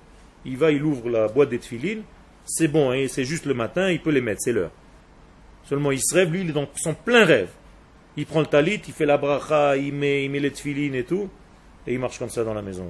il 0.47 0.57
va, 0.57 0.71
il 0.71 0.83
ouvre 0.83 1.09
la 1.09 1.27
boîte 1.27 1.49
des 1.49 1.59
tefilines, 1.59 2.03
c'est 2.45 2.67
bon, 2.67 2.91
hein, 2.91 3.05
c'est 3.07 3.25
juste 3.25 3.45
le 3.45 3.53
matin, 3.53 3.91
il 3.91 4.01
peut 4.01 4.11
les 4.11 4.21
mettre, 4.21 4.41
c'est 4.41 4.53
l'heure. 4.53 4.71
Seulement 5.65 5.91
il 5.91 5.99
se 6.01 6.15
rêve, 6.15 6.31
lui, 6.31 6.41
il 6.41 6.49
est 6.49 6.53
dans 6.53 6.67
son 6.75 6.93
plein 6.95 7.25
rêve. 7.25 7.49
Il 8.15 8.25
prend 8.25 8.39
le 8.39 8.47
talit, 8.47 8.81
il 8.87 8.93
fait 8.93 9.05
la 9.05 9.17
bracha, 9.17 9.77
il 9.77 9.93
met, 9.93 10.23
il 10.23 10.31
met 10.31 10.39
les 10.39 10.51
tefilines 10.51 10.95
et 10.95 11.03
tout 11.03 11.29
et 11.87 11.93
il 11.93 11.99
marche 11.99 12.19
comme 12.19 12.29
ça 12.29 12.43
dans 12.43 12.53
la 12.53 12.61
maison. 12.61 12.85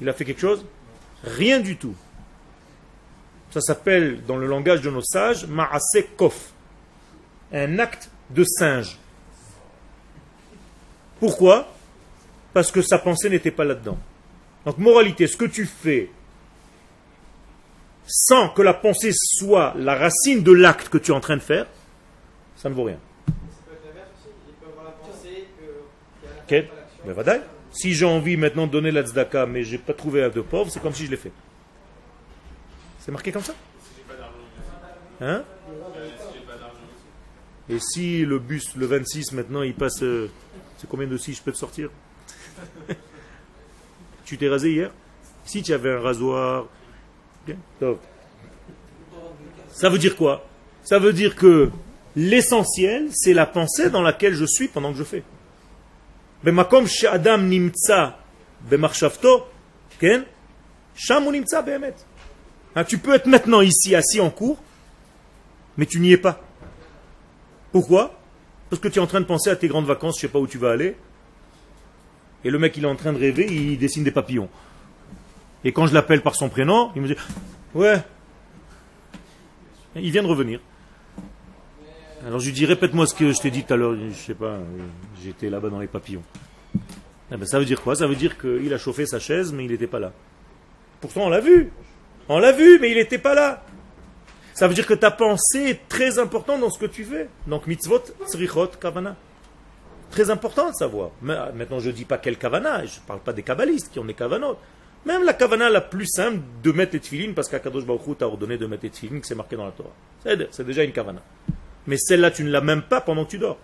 Il 0.00 0.08
a 0.08 0.12
fait 0.12 0.24
quelque 0.24 0.40
chose? 0.40 0.64
Rien 1.22 1.60
du 1.60 1.76
tout. 1.76 1.94
Ça 3.50 3.60
s'appelle, 3.60 4.24
dans 4.26 4.36
le 4.36 4.46
langage 4.46 4.80
de 4.80 4.90
nos 4.90 5.02
sages, 5.02 5.46
Ma'ase 5.46 6.04
Kof. 6.16 6.52
Un 7.52 7.78
acte 7.78 8.10
de 8.30 8.44
singe. 8.44 8.98
Pourquoi? 11.20 11.72
Parce 12.52 12.72
que 12.72 12.82
sa 12.82 12.98
pensée 12.98 13.28
n'était 13.30 13.50
pas 13.50 13.64
là-dedans. 13.64 13.98
Donc, 14.64 14.78
moralité, 14.78 15.26
ce 15.26 15.36
que 15.36 15.44
tu 15.44 15.66
fais 15.66 16.10
sans 18.06 18.50
que 18.50 18.62
la 18.62 18.74
pensée 18.74 19.12
soit 19.12 19.74
la 19.76 19.94
racine 19.94 20.42
de 20.42 20.52
l'acte 20.52 20.88
que 20.88 20.98
tu 20.98 21.10
es 21.10 21.14
en 21.14 21.20
train 21.20 21.36
de 21.36 21.42
faire, 21.42 21.66
ça 22.56 22.68
ne 22.68 22.74
vaut 22.74 22.84
rien. 22.84 22.98
Okay. 26.44 26.68
Mais 27.06 27.14
Si 27.72 27.94
j'ai 27.94 28.04
envie 28.04 28.36
maintenant 28.36 28.66
de 28.66 28.72
donner 28.72 28.90
la 28.90 29.02
tzedaka, 29.02 29.46
mais 29.46 29.64
j'ai 29.64 29.78
pas 29.78 29.94
trouvé 29.94 30.28
de 30.30 30.40
pauvre, 30.42 30.70
c'est 30.70 30.80
comme 30.80 30.94
si 30.94 31.06
je 31.06 31.10
l'ai 31.10 31.16
fait. 31.16 31.32
C'est 32.98 33.12
marqué 33.12 33.32
comme 33.32 33.42
ça? 33.42 33.54
Hein? 35.20 35.44
Et 37.68 37.78
si 37.78 38.24
le 38.24 38.38
bus, 38.38 38.76
le 38.76 38.86
26, 38.86 39.32
maintenant, 39.32 39.62
il 39.62 39.74
passe... 39.74 40.02
Euh, 40.02 40.30
c'est 40.76 40.88
combien 40.88 41.06
de 41.06 41.16
si 41.16 41.32
je 41.32 41.42
peux 41.42 41.52
te 41.52 41.56
sortir? 41.56 41.88
Tu 44.24 44.38
t'es 44.38 44.48
rasé 44.48 44.72
hier? 44.72 44.90
Si 45.44 45.62
tu 45.62 45.72
avais 45.72 45.92
un 45.92 46.00
rasoir... 46.00 46.66
Bien. 47.46 47.56
Ça 49.68 49.88
veut 49.88 49.98
dire 49.98 50.16
quoi? 50.16 50.46
Ça 50.82 50.98
veut 50.98 51.12
dire 51.12 51.36
que 51.36 51.70
l'essentiel, 52.16 53.08
c'est 53.12 53.34
la 53.34 53.46
pensée 53.46 53.90
dans 53.90 54.02
laquelle 54.02 54.34
je 54.34 54.44
suis 54.44 54.68
pendant 54.68 54.92
que 54.92 54.98
je 54.98 55.04
fais. 55.04 55.22
Adam 57.10 57.38
hein, 62.76 62.84
tu 62.84 62.98
peux 62.98 63.14
être 63.14 63.26
maintenant 63.26 63.60
ici 63.60 63.94
assis 63.94 64.20
en 64.20 64.30
cours, 64.30 64.62
mais 65.76 65.86
tu 65.86 66.00
n'y 66.00 66.12
es 66.12 66.18
pas. 66.18 66.40
Pourquoi? 67.72 68.18
Parce 68.70 68.80
que 68.80 68.88
tu 68.88 68.98
es 68.98 69.02
en 69.02 69.06
train 69.06 69.20
de 69.20 69.26
penser 69.26 69.50
à 69.50 69.56
tes 69.56 69.68
grandes 69.68 69.86
vacances, 69.86 70.14
je 70.16 70.26
ne 70.26 70.28
sais 70.28 70.32
pas 70.32 70.38
où 70.38 70.46
tu 70.46 70.58
vas 70.58 70.70
aller. 70.72 70.96
Et 72.44 72.50
le 72.50 72.58
mec, 72.58 72.76
il 72.76 72.84
est 72.84 72.88
en 72.88 72.96
train 72.96 73.12
de 73.12 73.18
rêver, 73.18 73.46
il 73.50 73.78
dessine 73.78 74.04
des 74.04 74.10
papillons. 74.10 74.48
Et 75.64 75.72
quand 75.72 75.86
je 75.86 75.94
l'appelle 75.94 76.20
par 76.22 76.34
son 76.34 76.48
prénom, 76.48 76.90
il 76.94 77.02
me 77.02 77.08
dit 77.08 77.16
Ouais. 77.74 78.02
Il 79.96 80.10
vient 80.10 80.22
de 80.22 80.28
revenir. 80.28 80.60
Alors 82.26 82.40
je 82.40 82.46
lui 82.46 82.52
dis, 82.52 82.64
répète-moi 82.64 83.06
ce 83.06 83.14
que 83.14 83.32
je 83.32 83.40
t'ai 83.40 83.50
dit 83.50 83.64
tout 83.64 83.74
à 83.74 83.76
l'heure, 83.76 83.94
je 83.94 84.14
sais 84.14 84.34
pas, 84.34 84.58
j'étais 85.22 85.50
là-bas 85.50 85.68
dans 85.68 85.78
les 85.78 85.86
papillons. 85.86 86.22
Eh 87.30 87.36
ben, 87.36 87.44
ça 87.46 87.58
veut 87.58 87.66
dire 87.66 87.82
quoi? 87.82 87.94
Ça 87.94 88.06
veut 88.06 88.14
dire 88.14 88.38
qu'il 88.38 88.72
a 88.72 88.78
chauffé 88.78 89.04
sa 89.04 89.18
chaise, 89.18 89.52
mais 89.52 89.64
il 89.64 89.70
n'était 89.70 89.86
pas 89.86 89.98
là. 89.98 90.12
Pourtant, 91.00 91.26
on 91.26 91.28
l'a 91.28 91.40
vu. 91.40 91.70
On 92.28 92.38
l'a 92.38 92.52
vu, 92.52 92.78
mais 92.80 92.90
il 92.90 92.96
n'était 92.96 93.18
pas 93.18 93.34
là. 93.34 93.62
Ça 94.54 94.68
veut 94.68 94.74
dire 94.74 94.86
que 94.86 94.94
ta 94.94 95.10
pensée 95.10 95.70
est 95.70 95.88
très 95.88 96.18
importante 96.18 96.60
dans 96.60 96.70
ce 96.70 96.78
que 96.78 96.86
tu 96.86 97.04
fais. 97.04 97.28
Donc, 97.46 97.66
mitzvot, 97.66 98.02
tzrichot, 98.26 98.68
kavana. 98.80 99.16
Très 100.14 100.30
important 100.30 100.70
de 100.70 100.76
savoir. 100.76 101.10
Ah, 101.28 101.50
maintenant, 101.52 101.80
je 101.80 101.88
ne 101.88 101.92
dis 101.92 102.04
pas 102.04 102.18
quel 102.18 102.38
kavana, 102.38 102.86
je 102.86 103.00
ne 103.00 103.04
parle 103.04 103.18
pas 103.18 103.32
des 103.32 103.42
kabbalistes 103.42 103.90
qui 103.90 103.98
ont 103.98 104.04
des 104.04 104.14
kavanot. 104.14 104.56
Même 105.04 105.24
la 105.24 105.34
kavana 105.34 105.68
la 105.68 105.80
plus 105.80 106.06
simple 106.06 106.38
de 106.62 106.70
mettre 106.70 106.92
les 106.92 107.00
tefilines, 107.00 107.34
parce 107.34 107.48
qu'Akadosh 107.48 107.84
Baruch 107.84 108.18
t'a 108.18 108.28
ordonné 108.28 108.56
de 108.56 108.64
mettre 108.66 108.84
les 108.84 108.90
tefilines, 108.90 109.20
que 109.20 109.26
c'est 109.26 109.34
marqué 109.34 109.56
dans 109.56 109.64
la 109.64 109.72
Torah. 109.72 109.90
C'est 110.52 110.64
déjà 110.64 110.84
une 110.84 110.92
kavana. 110.92 111.20
Mais 111.88 111.96
celle-là, 111.96 112.30
tu 112.30 112.44
ne 112.44 112.50
l'as 112.50 112.60
même 112.60 112.82
pas 112.82 113.00
pendant 113.00 113.24
que 113.24 113.30
tu 113.30 113.38
dors. 113.38 113.58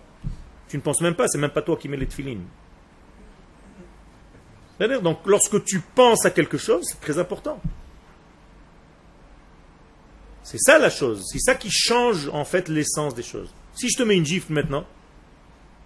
Tu 0.67 0.75
ne 0.75 0.81
penses 0.81 0.99
même 0.99 1.15
pas, 1.15 1.29
c'est 1.29 1.37
même 1.37 1.51
pas 1.51 1.61
toi 1.61 1.77
qui 1.77 1.87
mets 1.87 1.95
les 1.95 2.07
tefilines. 2.07 2.43
Donc, 5.01 5.19
lorsque 5.25 5.63
tu 5.63 5.79
penses 5.79 6.25
à 6.25 6.31
quelque 6.31 6.57
chose, 6.57 6.83
c'est 6.85 6.99
très 6.99 7.17
important. 7.17 7.61
C'est 10.43 10.59
ça 10.59 10.77
la 10.77 10.89
chose. 10.89 11.23
C'est 11.31 11.39
ça 11.39 11.55
qui 11.55 11.71
change 11.71 12.27
en 12.27 12.43
fait 12.43 12.67
l'essence 12.67 13.15
des 13.15 13.23
choses. 13.23 13.53
Si 13.73 13.87
je 13.89 13.97
te 13.97 14.03
mets 14.03 14.17
une 14.17 14.25
gifle 14.25 14.51
maintenant, 14.51 14.85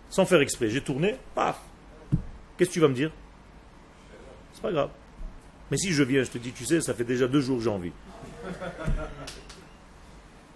sans 0.09 0.25
faire 0.25 0.41
exprès, 0.41 0.69
j'ai 0.69 0.81
tourné, 0.81 1.15
paf. 1.33 1.59
Qu'est-ce 2.57 2.69
que 2.69 2.73
tu 2.73 2.79
vas 2.79 2.87
me 2.87 2.93
dire? 2.93 3.11
C'est 4.53 4.61
pas 4.61 4.71
grave. 4.71 4.89
Mais 5.71 5.77
si 5.77 5.91
je 5.91 6.03
viens, 6.03 6.23
je 6.23 6.29
te 6.29 6.37
dis, 6.37 6.51
tu 6.51 6.65
sais, 6.65 6.79
ça 6.81 6.93
fait 6.93 7.03
déjà 7.03 7.27
deux 7.27 7.41
jours 7.41 7.57
que 7.57 7.63
j'ai 7.63 7.69
envie. 7.69 7.91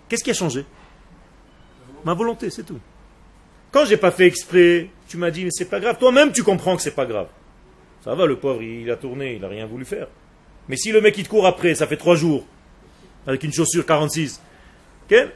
Qu'est-ce 0.08 0.24
qui 0.24 0.32
a 0.32 0.34
changé? 0.34 0.66
Ma 2.06 2.14
volonté, 2.14 2.50
c'est 2.50 2.64
tout. 2.64 2.80
Quand 3.72 3.86
j'ai 3.86 3.98
pas 3.98 4.12
fait 4.12 4.26
exprès, 4.26 4.90
tu 5.08 5.18
m'as 5.18 5.32
dit, 5.32 5.44
mais 5.44 5.52
c'est 5.52 5.66
pas 5.66 5.80
grave. 5.80 5.98
Toi-même, 6.00 6.32
tu 6.32 6.44
comprends 6.44 6.76
que 6.76 6.82
c'est 6.82 6.96
pas 6.96 7.06
grave. 7.06 7.28
Ça 8.04 8.16
va, 8.16 8.26
le 8.26 8.38
pauvre, 8.38 8.62
il 8.62 8.90
a 8.90 8.96
tourné, 8.96 9.36
il 9.36 9.44
a 9.44 9.48
rien 9.48 9.66
voulu 9.66 9.84
faire. 9.84 10.08
Mais 10.70 10.78
si 10.78 10.92
le 10.92 11.02
mec, 11.02 11.18
il 11.18 11.26
te 11.26 11.30
court 11.30 11.46
après, 11.46 11.76
ça 11.76 11.86
fait 11.88 11.98
trois 11.98 12.16
jours, 12.16 12.46
avec 13.28 13.44
une 13.44 13.52
chaussure 13.52 13.86
46, 13.86 14.42
tu 15.08 15.28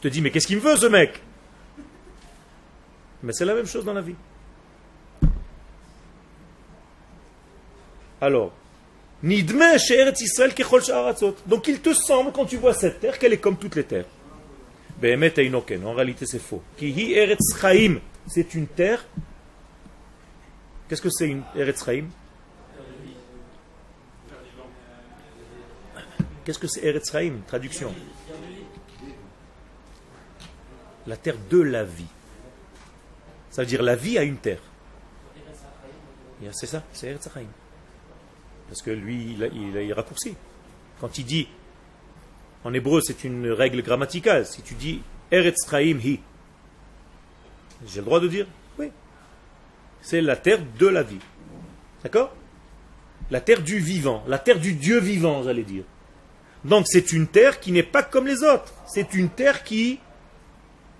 te 0.00 0.08
dis, 0.08 0.22
mais 0.22 0.30
qu'est-ce 0.30 0.46
qu'il 0.46 0.56
me 0.56 0.62
veut, 0.62 0.76
ce 0.76 0.86
mec? 0.86 1.22
Mais 3.22 3.32
c'est 3.32 3.44
la 3.44 3.54
même 3.54 3.66
chose 3.66 3.84
dans 3.84 3.92
la 3.92 4.00
vie. 4.00 4.14
Alors, 8.20 8.52
Nidme 9.22 9.62
Israël 9.74 10.54
Donc 11.46 11.68
il 11.68 11.80
te 11.80 11.92
semble, 11.92 12.32
quand 12.32 12.46
tu 12.46 12.56
vois 12.56 12.74
cette 12.74 13.00
terre, 13.00 13.18
qu'elle 13.18 13.32
est 13.32 13.38
comme 13.38 13.56
toutes 13.56 13.76
les 13.76 13.84
terres. 13.84 14.06
En 15.02 15.94
réalité, 15.94 16.26
c'est 16.26 16.38
faux. 16.38 16.62
C'est 18.26 18.54
une 18.54 18.66
terre. 18.66 19.06
Qu'est-ce 20.88 21.02
que 21.02 21.10
c'est 21.10 21.28
une 21.28 21.42
Eretz 21.54 21.84
Chaim? 21.84 22.06
Qu'est-ce 26.44 26.58
que 26.58 26.66
c'est 26.66 26.84
Eretz 26.84 27.10
Chaim? 27.12 27.40
Traduction. 27.46 27.94
La 31.06 31.16
terre 31.16 31.36
de 31.50 31.60
la 31.60 31.84
vie. 31.84 32.04
Ça 33.50 33.62
veut 33.62 33.66
dire 33.66 33.82
la 33.82 33.96
vie 33.96 34.18
a 34.18 34.22
une 34.22 34.36
terre. 34.36 34.60
C'est 36.52 36.66
ça, 36.66 36.82
c'est 36.92 37.08
Eretz 37.08 37.28
Chaim. 37.32 37.46
Parce 38.68 38.80
que 38.82 38.90
lui, 38.90 39.34
il 39.34 39.44
a, 39.44 39.82
il 39.82 39.92
raccourci. 39.92 40.34
Quand 41.00 41.18
il 41.18 41.24
dit, 41.24 41.48
en 42.64 42.72
hébreu, 42.72 43.00
c'est 43.02 43.24
une 43.24 43.50
règle 43.50 43.82
grammaticale. 43.82 44.46
Si 44.46 44.62
tu 44.62 44.74
dis 44.74 45.02
Eretz 45.30 45.68
Chaim 45.68 45.98
hi, 46.02 46.20
j'ai 47.86 48.00
le 48.00 48.06
droit 48.06 48.20
de 48.20 48.28
dire 48.28 48.46
Oui. 48.78 48.90
C'est 50.00 50.20
la 50.20 50.36
terre 50.36 50.60
de 50.78 50.86
la 50.86 51.02
vie. 51.02 51.20
D'accord? 52.02 52.34
La 53.30 53.40
terre 53.40 53.62
du 53.62 53.78
vivant, 53.78 54.24
la 54.26 54.38
terre 54.38 54.58
du 54.58 54.72
Dieu 54.72 54.98
vivant, 54.98 55.42
j'allais 55.42 55.62
dire. 55.62 55.84
Donc 56.64 56.86
c'est 56.88 57.12
une 57.12 57.26
terre 57.26 57.60
qui 57.60 57.72
n'est 57.72 57.82
pas 57.82 58.02
comme 58.02 58.26
les 58.26 58.42
autres. 58.42 58.74
C'est 58.86 59.14
une 59.14 59.30
terre 59.30 59.62
qui 59.62 60.00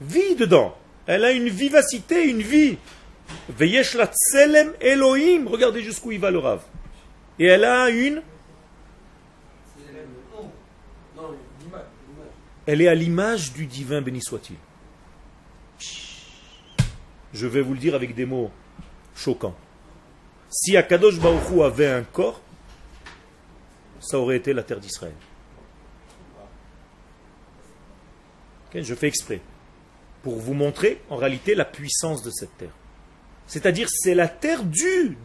vit 0.00 0.36
dedans. 0.36 0.76
Elle 1.10 1.24
a 1.24 1.32
une 1.32 1.48
vivacité, 1.48 2.22
une 2.28 2.40
vie. 2.40 2.78
Veyesh 3.48 3.94
la 3.94 4.06
tselem 4.06 4.72
Elohim. 4.80 5.48
Regardez 5.48 5.82
jusqu'où 5.82 6.12
il 6.12 6.20
va 6.20 6.30
le 6.30 6.38
rave. 6.38 6.62
Et 7.36 7.46
elle 7.46 7.64
a 7.64 7.90
une... 7.90 8.22
Elle 12.64 12.80
est 12.80 12.86
à 12.86 12.94
l'image 12.94 13.52
du 13.52 13.66
divin, 13.66 14.00
béni 14.00 14.22
soit-il. 14.22 14.54
Je 17.34 17.46
vais 17.48 17.60
vous 17.60 17.72
le 17.72 17.80
dire 17.80 17.96
avec 17.96 18.14
des 18.14 18.24
mots 18.24 18.52
choquants. 19.16 19.56
Si 20.48 20.76
Akadosh 20.76 21.18
Baruchou 21.18 21.64
avait 21.64 21.88
un 21.88 22.04
corps, 22.04 22.40
ça 23.98 24.16
aurait 24.16 24.36
été 24.36 24.52
la 24.52 24.62
terre 24.62 24.78
d'Israël. 24.78 25.14
je 28.72 28.94
fais 28.94 29.08
exprès. 29.08 29.40
Pour 30.22 30.36
vous 30.36 30.54
montrer 30.54 31.00
en 31.08 31.16
réalité 31.16 31.54
la 31.54 31.64
puissance 31.64 32.22
de 32.22 32.30
cette 32.30 32.56
terre. 32.58 32.74
C'est-à-dire 33.46 33.88
c'est 33.90 34.14
la 34.14 34.28
terre 34.28 34.64
du 34.64 35.16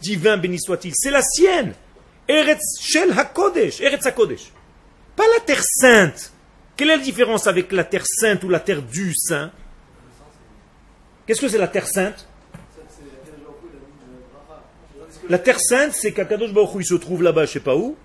divin 0.00 0.36
béni 0.36 0.60
soit-il, 0.60 0.92
c'est 0.94 1.10
la 1.10 1.22
sienne. 1.22 1.74
Eretz 2.28 2.80
Shel 2.80 3.12
HaKodesh, 3.12 3.80
Eretz 3.80 4.06
HaKodesh. 4.06 4.52
Pas 5.16 5.24
la 5.34 5.40
terre 5.40 5.62
sainte. 5.64 6.32
Quelle 6.76 6.90
est 6.90 6.96
la 6.96 7.02
différence 7.02 7.46
avec 7.46 7.72
la 7.72 7.84
terre 7.84 8.04
sainte 8.06 8.44
ou 8.44 8.48
la 8.48 8.60
terre 8.60 8.82
du 8.82 9.14
saint? 9.14 9.50
Qu'est-ce 11.26 11.40
que 11.40 11.48
c'est 11.48 11.58
la 11.58 11.68
terre 11.68 11.86
sainte? 11.86 12.26
La 15.28 15.38
terre 15.38 15.60
sainte, 15.60 15.92
c'est 15.92 16.12
qu'Akadosh 16.12 16.52
Baruch 16.52 16.76
il 16.80 16.86
se 16.86 16.94
trouve 16.94 17.22
là-bas, 17.22 17.44
je 17.44 17.52
sais 17.52 17.60
pas 17.60 17.76
où, 17.76 17.96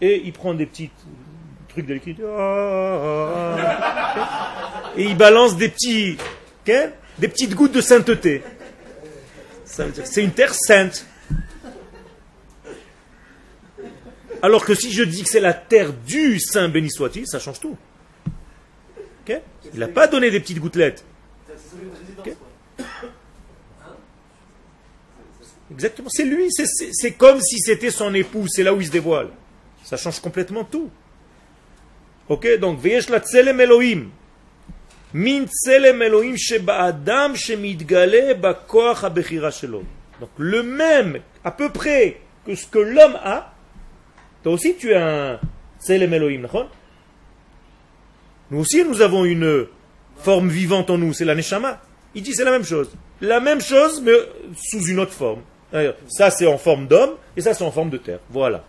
et 0.00 0.22
il 0.24 0.32
prend 0.32 0.54
des 0.54 0.66
petits 0.66 0.90
et 4.96 5.04
il 5.04 5.16
balance 5.16 5.56
des 5.56 5.68
petits, 5.68 6.16
des 6.66 7.28
petites 7.28 7.54
gouttes 7.54 7.72
de 7.72 7.80
sainteté 7.80 8.42
c'est 10.04 10.22
une 10.22 10.32
terre 10.32 10.54
sainte. 10.54 11.06
Alors 14.42 14.64
que 14.64 14.74
si 14.74 14.92
je 14.92 15.02
dis 15.02 15.22
que 15.22 15.28
c'est 15.28 15.40
la 15.40 15.54
terre 15.54 15.92
du 15.92 16.38
Saint 16.38 16.68
béni 16.68 16.90
soit-il, 16.90 17.26
ça 17.26 17.38
change 17.38 17.60
tout. 17.60 17.76
Il 19.72 19.80
n'a 19.80 19.88
pas 19.88 20.06
donné 20.06 20.30
des 20.30 20.38
petites 20.38 20.60
gouttelettes. 20.60 21.04
Exactement, 25.70 26.10
c'est 26.10 26.26
lui, 26.26 26.48
c'est 26.50 27.12
comme 27.12 27.40
si 27.40 27.58
c'était 27.58 27.90
son 27.90 28.14
époux, 28.14 28.46
c'est 28.46 28.62
là 28.62 28.74
où 28.74 28.80
il 28.80 28.86
se 28.86 28.92
dévoile. 28.92 29.30
Ça 29.82 29.96
change 29.96 30.20
complètement 30.20 30.62
tout. 30.62 30.90
Ok, 32.28 32.58
donc, 32.58 32.80
Veyesh 32.80 33.08
la 33.10 33.20
tselem 33.20 33.60
Elohim, 33.60 34.10
donc 40.20 40.30
le 40.38 40.62
même, 40.64 41.20
à 41.44 41.50
peu 41.52 41.68
près, 41.70 42.20
que 42.44 42.56
ce 42.56 42.66
que 42.66 42.80
l'homme 42.80 43.16
a, 43.22 43.54
toi 44.42 44.52
aussi 44.52 44.74
tu 44.74 44.92
as 44.92 45.34
un 45.34 45.40
Tselem 45.80 46.12
Elohim, 46.14 46.48
Nous 48.50 48.58
aussi 48.58 48.84
nous 48.84 49.02
avons 49.02 49.24
une 49.24 49.66
forme 50.16 50.48
vivante 50.48 50.90
en 50.90 50.98
nous, 50.98 51.12
c'est 51.12 51.24
la 51.24 51.36
Neshama. 51.36 51.80
Il 52.16 52.22
dit 52.24 52.34
c'est 52.34 52.44
la 52.44 52.50
même 52.50 52.64
chose. 52.64 52.90
La 53.20 53.38
même 53.38 53.60
chose, 53.60 54.02
mais 54.02 54.16
sous 54.56 54.84
une 54.86 54.98
autre 54.98 55.12
forme. 55.12 55.42
Ça 56.08 56.32
c'est 56.32 56.48
en 56.48 56.58
forme 56.58 56.88
d'homme, 56.88 57.14
et 57.36 57.40
ça 57.40 57.54
c'est 57.54 57.62
en 57.62 57.70
forme 57.70 57.90
de 57.90 57.98
terre. 57.98 58.18
Voilà. 58.30 58.64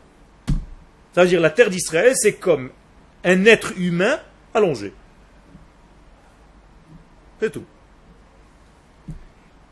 Ça 1.15 1.23
veut 1.23 1.27
dire 1.27 1.41
la 1.41 1.49
terre 1.49 1.71
d'Israël, 1.71 2.13
c'est 2.15 2.33
comme 2.33 2.69
un 3.25 3.45
être 3.45 3.77
humain 3.77 4.19
allongé. 4.53 4.93
C'est 7.39 7.51
tout. 7.51 7.65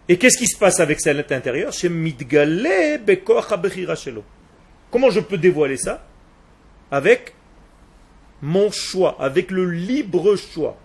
Et 0.09 0.17
qu'est-ce 0.17 0.37
qui 0.37 0.47
se 0.47 0.57
passe 0.57 0.81
avec 0.81 0.99
cet 0.99 1.31
intérieur? 1.31 1.71
Comment 4.91 5.09
je 5.09 5.19
peux 5.21 5.37
dévoiler 5.37 5.77
ça? 5.77 6.05
Avec 6.91 7.33
mon 8.41 8.69
choix, 8.71 9.15
avec 9.19 9.49
le 9.49 9.69
libre 9.69 10.35
choix. 10.35 10.77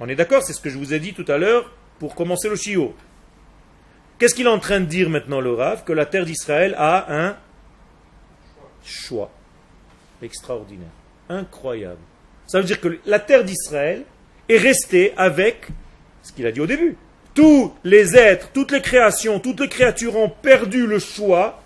On 0.00 0.08
est 0.08 0.14
d'accord? 0.16 0.42
C'est 0.42 0.54
ce 0.54 0.60
que 0.60 0.70
je 0.70 0.78
vous 0.78 0.94
ai 0.94 1.00
dit 1.00 1.12
tout 1.12 1.26
à 1.28 1.36
l'heure 1.36 1.70
pour 1.98 2.14
commencer 2.14 2.48
le 2.48 2.56
chiot. 2.56 2.94
Qu'est-ce 4.18 4.34
qu'il 4.34 4.46
est 4.46 4.50
en 4.50 4.58
train 4.58 4.80
de 4.80 4.86
dire 4.86 5.10
maintenant 5.10 5.40
le 5.40 5.52
Rav 5.52 5.84
Que 5.84 5.92
la 5.92 6.06
terre 6.06 6.24
d'Israël 6.24 6.74
a 6.78 7.26
un 7.26 7.36
choix 8.84 9.30
extraordinaire, 10.22 10.88
incroyable. 11.32 12.00
Ça 12.46 12.58
veut 12.58 12.64
dire 12.64 12.80
que 12.80 12.98
la 13.06 13.18
terre 13.18 13.44
d'Israël 13.44 14.04
est 14.48 14.58
restée 14.58 15.12
avec 15.16 15.68
ce 16.22 16.32
qu'il 16.32 16.46
a 16.46 16.52
dit 16.52 16.60
au 16.60 16.66
début. 16.66 16.96
Tous 17.34 17.72
les 17.82 18.16
êtres, 18.16 18.48
toutes 18.52 18.72
les 18.72 18.82
créations, 18.82 19.40
toutes 19.40 19.60
les 19.60 19.68
créatures 19.68 20.16
ont 20.16 20.28
perdu 20.28 20.86
le 20.86 20.98
choix, 20.98 21.62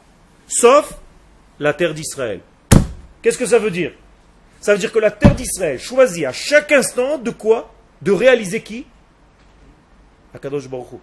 sauf 0.46 0.94
la 1.58 1.74
terre 1.74 1.94
d'Israël. 1.94 2.40
Qu'est-ce 3.20 3.38
que 3.38 3.46
ça 3.46 3.58
veut 3.58 3.70
dire? 3.70 3.92
Ça 4.60 4.72
veut 4.72 4.78
dire 4.78 4.92
que 4.92 4.98
la 4.98 5.10
terre 5.10 5.34
d'Israël 5.34 5.78
choisit 5.78 6.24
à 6.24 6.32
chaque 6.32 6.72
instant 6.72 7.18
de 7.18 7.30
quoi? 7.30 7.72
De 8.02 8.12
réaliser 8.12 8.62
qui? 8.62 8.86
Akadosh 10.34 10.68
Baruch 10.68 11.00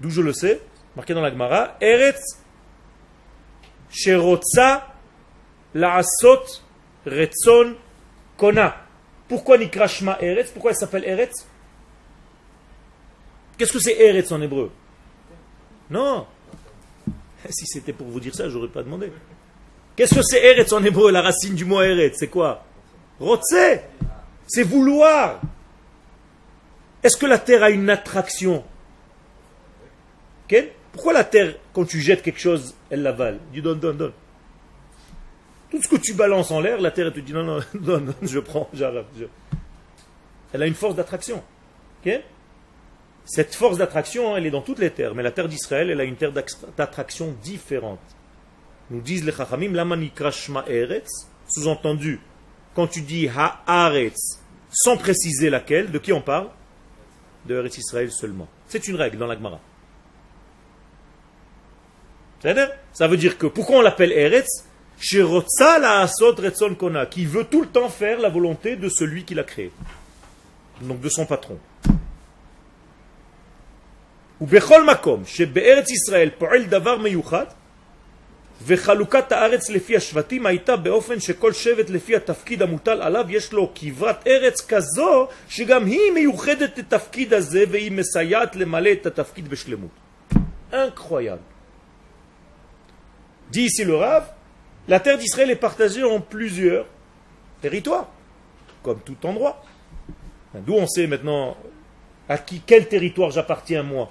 D'où 0.00 0.10
je 0.10 0.22
le 0.22 0.32
sais, 0.32 0.60
marqué 0.96 1.12
dans 1.12 1.20
la 1.20 1.30
Gemara, 1.30 1.76
Eretz 1.80 2.38
Sherotza 3.90 4.86
Laasot 5.74 6.44
Retzon 7.08 7.74
Kona. 8.36 8.76
Pourquoi 9.28 9.58
Nikrashma 9.58 10.18
Eretz 10.20 10.50
Pourquoi 10.50 10.70
elle 10.70 10.76
s'appelle 10.76 11.04
Eretz 11.04 11.46
Qu'est-ce 13.56 13.72
que 13.72 13.78
c'est 13.78 13.98
Eretz 14.00 14.30
en 14.32 14.40
hébreu 14.40 14.70
Non. 15.90 16.26
Si 17.50 17.66
c'était 17.66 17.92
pour 17.92 18.06
vous 18.06 18.20
dire 18.20 18.34
ça, 18.34 18.48
j'aurais 18.48 18.68
pas 18.68 18.82
demandé. 18.82 19.12
Qu'est-ce 19.96 20.14
que 20.14 20.22
c'est 20.22 20.42
Eretz 20.42 20.72
en 20.72 20.82
hébreu, 20.84 21.10
la 21.10 21.22
racine 21.22 21.54
du 21.54 21.64
mot 21.64 21.82
Eretz 21.82 22.16
C'est 22.18 22.28
quoi? 22.28 22.64
Rotse 23.20 23.80
C'est 24.46 24.62
vouloir. 24.62 25.40
Est-ce 27.02 27.16
que 27.16 27.26
la 27.26 27.38
terre 27.38 27.62
a 27.62 27.70
une 27.70 27.90
attraction? 27.90 28.64
Pourquoi 30.92 31.12
la 31.12 31.24
terre, 31.24 31.54
quand 31.72 31.84
tu 31.84 32.00
jettes 32.00 32.22
quelque 32.22 32.40
chose, 32.40 32.74
elle 32.90 33.02
l'avale? 33.02 33.38
Du 33.52 33.60
donne, 33.62 33.78
donne, 33.78 33.96
donne. 33.96 34.12
Tout 35.70 35.82
ce 35.82 35.88
que 35.88 35.96
tu 35.96 36.14
balances 36.14 36.50
en 36.50 36.60
l'air, 36.60 36.80
la 36.80 36.90
terre 36.90 37.12
te 37.12 37.20
dit 37.20 37.32
non, 37.32 37.44
non, 37.44 37.60
donne, 37.74 38.14
je 38.22 38.38
prends, 38.38 38.68
j'arrête. 38.72 39.06
Elle 40.52 40.62
a 40.62 40.66
une 40.66 40.74
force 40.74 40.94
d'attraction. 40.94 41.42
Cette 43.24 43.54
force 43.54 43.76
d'attraction, 43.76 44.36
elle 44.36 44.46
est 44.46 44.50
dans 44.50 44.62
toutes 44.62 44.78
les 44.78 44.90
terres, 44.90 45.14
mais 45.14 45.22
la 45.22 45.30
terre 45.30 45.48
d'Israël, 45.48 45.90
elle 45.90 46.00
a 46.00 46.04
une 46.04 46.16
terre 46.16 46.32
d'attraction 46.32 47.36
différente. 47.42 48.00
Nous 48.90 49.02
disent 49.02 49.24
les 49.26 49.32
Chachamim, 49.32 49.72
Lamanikra 49.72 50.30
Eretz, 50.66 51.28
sous-entendu, 51.46 52.20
quand 52.74 52.86
tu 52.86 53.02
dis 53.02 53.28
Haaretz, 53.28 54.40
sans 54.70 54.96
préciser 54.96 55.50
laquelle, 55.50 55.90
de 55.90 55.98
qui 55.98 56.12
on 56.12 56.22
parle? 56.22 56.48
De 57.44 57.54
Eretz 57.54 57.76
Israël 57.76 58.10
seulement. 58.10 58.48
C'est 58.66 58.88
une 58.88 58.96
règle 58.96 59.18
dans 59.18 59.26
la 59.26 59.34
Gemara. 59.34 59.60
Ça 62.92 63.08
veut 63.08 63.16
dire 63.16 63.36
que 63.36 63.46
pourquoi 63.46 63.78
on 63.78 63.82
l'appelle 63.82 64.12
Eretz? 64.12 64.64
qui 67.09 67.25
veut 67.25 67.43
tout 67.43 67.61
le 67.61 67.67
temps 67.67 67.89
faire 67.89 68.19
la 68.19 68.29
volonté 68.29 68.75
de 68.75 68.89
celui 68.89 69.23
qui 69.23 69.35
l'a 69.35 69.43
créé, 69.43 69.71
donc 70.81 70.99
de 71.01 71.09
son 71.09 71.25
patron. 71.25 71.57
ובכל 74.41 74.83
מקום 74.85 75.25
שבארץ 75.25 75.91
ישראל 75.91 76.29
פועל 76.37 76.63
דבר 76.63 76.97
מיוחד 76.97 77.45
וחלוקת 78.65 79.31
הארץ 79.31 79.69
לפי 79.69 79.97
השבטים 79.97 80.45
הייתה 80.45 80.75
באופן 80.75 81.19
שכל 81.19 81.53
שבט 81.53 81.89
לפי 81.89 82.15
התפקיד 82.15 82.61
המוטל 82.61 83.01
עליו 83.01 83.25
יש 83.29 83.53
לו 83.53 83.71
כברת 83.75 84.27
ארץ 84.27 84.65
כזו 84.67 85.27
שגם 85.49 85.85
היא 85.85 86.11
מיוחדת 86.11 86.77
לתפקיד 86.77 87.33
הזה 87.33 87.63
והיא 87.71 87.91
מסייעת 87.91 88.55
למלא 88.55 88.91
את 88.91 89.05
התפקיד 89.05 89.47
בשלמות. 89.47 89.91
Incroyable. 90.71 91.53
Dit 93.51 93.65
ici 93.69 93.83
le 93.83 93.95
Rav, 93.95 94.23
la 94.88 95.00
terre 95.00 95.18
d'Israël 95.18 95.50
est 95.50 95.56
partagée 95.56 96.02
en 96.02 96.20
plusieurs 96.20 96.86
territoires, 97.60 98.08
comme 98.82 99.00
tout 99.00 99.16
endroit. 99.24 99.62
D'où 100.54 100.74
on 100.74 100.86
sait 100.86 101.06
maintenant 101.06 101.56
à 102.28 102.38
qui, 102.38 102.62
quel 102.66 102.88
territoire 102.88 103.30
j'appartiens 103.30 103.82
moi 103.82 104.10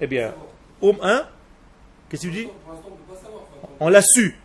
Eh 0.00 0.06
bien, 0.06 0.32
au 0.80 0.94
1, 1.02 1.26
qu'est-ce 2.08 2.22
que 2.22 2.26
tu 2.28 2.32
dis? 2.32 2.48
On 3.80 3.88
l'a 3.88 4.02
su. 4.02 4.36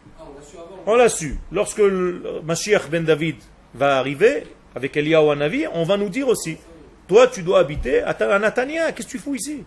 On 0.85 0.95
l'a 0.95 1.09
su. 1.09 1.37
Lorsque 1.51 1.77
le 1.77 2.41
Mashiach 2.43 2.89
ben 2.89 3.03
David 3.03 3.37
va 3.73 3.97
arriver, 3.97 4.45
avec 4.75 4.97
Eliyahu 4.97 5.35
Navi, 5.35 5.65
on 5.73 5.83
va 5.83 5.97
nous 5.97 6.09
dire 6.09 6.27
aussi, 6.27 6.57
toi 7.07 7.27
tu 7.27 7.43
dois 7.43 7.59
habiter 7.59 8.01
à 8.01 8.39
Natania, 8.39 8.91
qu'est-ce 8.91 9.07
que 9.07 9.11
tu 9.11 9.19
fous 9.19 9.35
ici? 9.35 9.63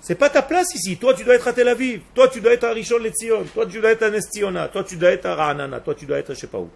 C'est 0.00 0.14
pas 0.14 0.30
ta 0.30 0.42
place 0.42 0.74
ici. 0.74 0.96
Toi, 0.96 1.14
tu 1.14 1.24
dois 1.24 1.34
être 1.34 1.48
à 1.48 1.52
Tel 1.52 1.68
Aviv. 1.68 2.00
Toi, 2.14 2.28
tu 2.28 2.40
dois 2.40 2.52
être 2.52 2.64
à 2.64 2.72
Rishon 2.72 2.98
Lezion. 2.98 3.44
Toi, 3.52 3.66
tu 3.66 3.80
dois 3.80 3.90
être 3.90 4.02
à 4.02 4.10
Nestiona. 4.10 4.68
Toi, 4.68 4.82
tu 4.82 4.96
dois 4.96 5.10
être 5.10 5.26
à 5.26 5.34
Ra'anana. 5.34 5.80
Toi, 5.80 5.94
tu 5.94 6.06
dois 6.06 6.18
être 6.18 6.34
je 6.34 6.40
sais 6.40 6.46
pas 6.46 6.58
où. 6.58 6.70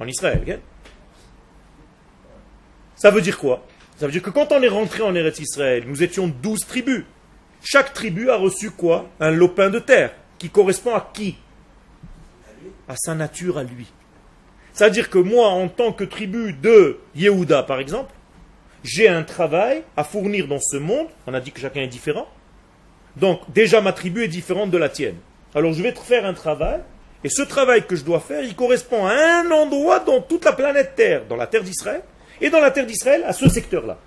En 0.00 0.06
Israël. 0.06 0.60
Ça 2.96 3.10
veut 3.10 3.20
dire 3.20 3.38
quoi? 3.38 3.64
Ça 3.96 4.06
veut 4.06 4.12
dire 4.12 4.22
que 4.22 4.30
quand 4.30 4.50
on 4.50 4.60
est 4.60 4.68
rentré 4.68 5.02
en 5.02 5.14
Eretz 5.14 5.38
Israël, 5.38 5.84
nous 5.86 6.02
étions 6.02 6.26
douze 6.26 6.66
tribus. 6.66 7.04
Chaque 7.62 7.92
tribu 7.94 8.28
a 8.28 8.36
reçu 8.36 8.70
quoi? 8.70 9.08
Un 9.20 9.30
lopin 9.30 9.70
de 9.70 9.78
terre. 9.78 10.14
Qui 10.38 10.50
correspond 10.50 10.94
à 10.94 11.10
qui? 11.14 11.36
À 12.88 12.96
sa 12.96 13.14
nature, 13.14 13.56
à 13.56 13.62
lui. 13.62 13.86
C'est-à-dire 14.72 15.08
que 15.08 15.18
moi, 15.18 15.46
en 15.48 15.68
tant 15.68 15.92
que 15.92 16.02
tribu 16.02 16.52
de 16.54 16.98
Yehuda, 17.14 17.62
par 17.62 17.78
exemple, 17.78 18.12
j'ai 18.84 19.08
un 19.08 19.22
travail 19.22 19.82
à 19.96 20.04
fournir 20.04 20.46
dans 20.46 20.60
ce 20.60 20.76
monde. 20.76 21.08
On 21.26 21.34
a 21.34 21.40
dit 21.40 21.50
que 21.50 21.60
chacun 21.60 21.80
est 21.80 21.88
différent. 21.88 22.28
Donc 23.16 23.40
déjà 23.52 23.80
ma 23.80 23.92
tribu 23.92 24.22
est 24.22 24.28
différente 24.28 24.70
de 24.70 24.78
la 24.78 24.90
tienne. 24.90 25.16
Alors 25.54 25.72
je 25.72 25.82
vais 25.82 25.92
te 25.92 26.00
faire 26.00 26.26
un 26.26 26.34
travail, 26.34 26.80
et 27.22 27.28
ce 27.28 27.42
travail 27.42 27.86
que 27.86 27.96
je 27.96 28.04
dois 28.04 28.20
faire, 28.20 28.42
il 28.42 28.54
correspond 28.54 29.06
à 29.06 29.12
un 29.12 29.50
endroit 29.50 30.00
dans 30.00 30.20
toute 30.20 30.44
la 30.44 30.52
planète 30.52 30.94
Terre, 30.94 31.22
dans 31.28 31.36
la 31.36 31.46
terre 31.46 31.62
d'Israël, 31.62 32.02
et 32.40 32.50
dans 32.50 32.60
la 32.60 32.70
terre 32.70 32.86
d'Israël, 32.86 33.24
à 33.24 33.32
ce 33.32 33.48
secteur-là. 33.48 33.98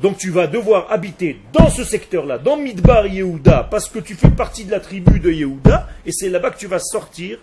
Donc 0.00 0.18
tu 0.18 0.30
vas 0.30 0.46
devoir 0.46 0.90
habiter 0.90 1.40
dans 1.52 1.70
ce 1.70 1.84
secteur-là, 1.84 2.38
dans 2.38 2.56
Midbar 2.56 3.06
Yehuda, 3.06 3.68
parce 3.70 3.88
que 3.88 4.00
tu 4.00 4.14
fais 4.14 4.30
partie 4.30 4.64
de 4.64 4.70
la 4.72 4.80
tribu 4.80 5.20
de 5.20 5.30
Yehuda, 5.30 5.88
et 6.04 6.12
c'est 6.12 6.28
là-bas 6.28 6.50
que 6.50 6.58
tu 6.58 6.66
vas 6.66 6.80
sortir 6.80 7.38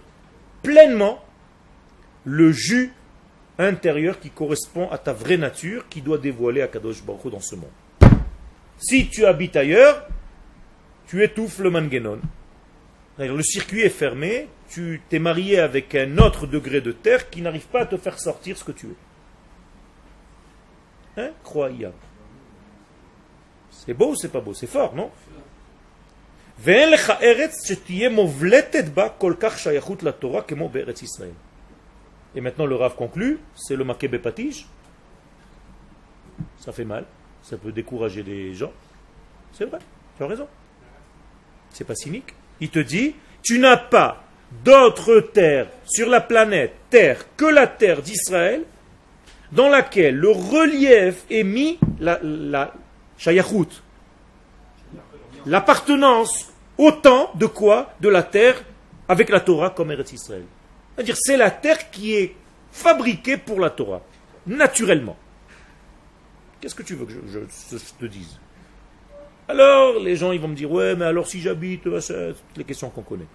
pleinement 0.63 1.23
le 2.25 2.51
jus 2.51 2.93
intérieur 3.59 4.19
qui 4.19 4.29
correspond 4.29 4.89
à 4.89 4.97
ta 4.97 5.13
vraie 5.13 5.37
nature 5.37 5.87
qui 5.89 6.01
doit 6.01 6.17
dévoiler 6.17 6.61
à 6.61 6.67
Kadosh 6.67 7.03
Baruch 7.03 7.31
dans 7.31 7.39
ce 7.39 7.55
monde. 7.55 7.71
Si 8.77 9.09
tu 9.09 9.25
habites 9.25 9.55
ailleurs, 9.55 10.07
tu 11.07 11.23
étouffes 11.23 11.59
le 11.59 11.69
mangenon. 11.69 12.19
Le 13.17 13.41
circuit 13.41 13.81
est 13.81 13.89
fermé, 13.89 14.47
tu 14.69 15.01
t'es 15.09 15.19
marié 15.19 15.59
avec 15.59 15.95
un 15.95 16.17
autre 16.19 16.45
degré 16.45 16.81
de 16.81 16.91
terre 16.91 17.29
qui 17.29 17.41
n'arrive 17.41 17.67
pas 17.67 17.81
à 17.81 17.85
te 17.87 17.97
faire 17.97 18.19
sortir 18.19 18.57
ce 18.57 18.63
que 18.63 18.71
tu 18.71 18.87
es. 18.87 18.95
Incroyable. 21.23 21.95
C'est 23.71 23.93
beau 23.93 24.15
c'est 24.15 24.31
pas 24.31 24.41
beau? 24.41 24.53
C'est 24.53 24.67
fort, 24.67 24.93
non? 24.93 25.09
Et 32.35 32.41
maintenant 32.41 32.65
le 32.65 32.75
Rav 32.75 32.95
conclut, 32.95 33.39
c'est 33.55 33.75
le 33.75 33.83
Makebe 33.83 34.17
Patij. 34.17 34.65
Ça 36.59 36.71
fait 36.71 36.85
mal, 36.85 37.05
ça 37.41 37.57
peut 37.57 37.71
décourager 37.71 38.23
les 38.23 38.53
gens. 38.53 38.71
C'est 39.53 39.65
vrai, 39.65 39.79
tu 40.17 40.23
as 40.23 40.27
raison. 40.27 40.47
C'est 41.71 41.85
pas 41.85 41.95
cynique. 41.95 42.33
Il 42.59 42.69
te 42.69 42.79
dit, 42.79 43.15
tu 43.43 43.59
n'as 43.59 43.77
pas 43.77 44.23
d'autre 44.63 45.19
terre 45.19 45.67
sur 45.85 46.09
la 46.09 46.21
planète 46.21 46.73
Terre 46.89 47.25
que 47.35 47.45
la 47.45 47.67
terre 47.67 48.01
d'Israël 48.01 48.63
dans 49.51 49.69
laquelle 49.69 50.15
le 50.15 50.29
relief 50.29 51.25
est 51.29 51.43
mis, 51.43 51.79
la, 51.99 52.19
la 52.21 52.73
l'appartenance 55.45 56.51
autant 56.77 57.31
de 57.35 57.45
quoi? 57.45 57.93
De 57.99 58.09
la 58.09 58.23
terre 58.23 58.63
avec 59.07 59.29
la 59.29 59.39
Torah 59.39 59.69
comme 59.69 59.91
Eretz 59.91 60.11
Israël. 60.13 60.43
C'est-à-dire 60.97 61.15
c'est 61.15 61.37
la 61.37 61.51
terre 61.51 61.91
qui 61.91 62.15
est 62.15 62.33
fabriquée 62.71 63.37
pour 63.37 63.59
la 63.59 63.69
Torah, 63.69 64.01
naturellement. 64.47 65.15
Qu'est-ce 66.59 66.73
que 66.73 66.81
tu 66.81 66.95
veux 66.95 67.05
que 67.05 67.13
je, 67.13 67.77
te 67.99 68.05
dise? 68.05 68.39
Alors, 69.47 69.99
les 69.99 70.15
gens 70.15 70.31
ils 70.31 70.41
vont 70.41 70.47
me 70.47 70.55
dire, 70.55 70.71
ouais, 70.71 70.95
mais 70.95 71.05
alors 71.05 71.27
si 71.27 71.39
j'habite, 71.39 71.83
c'est 71.99 72.29
toutes 72.33 72.57
les 72.57 72.63
questions 72.63 72.89
qu'on 72.89 73.03
connaît. 73.03 73.27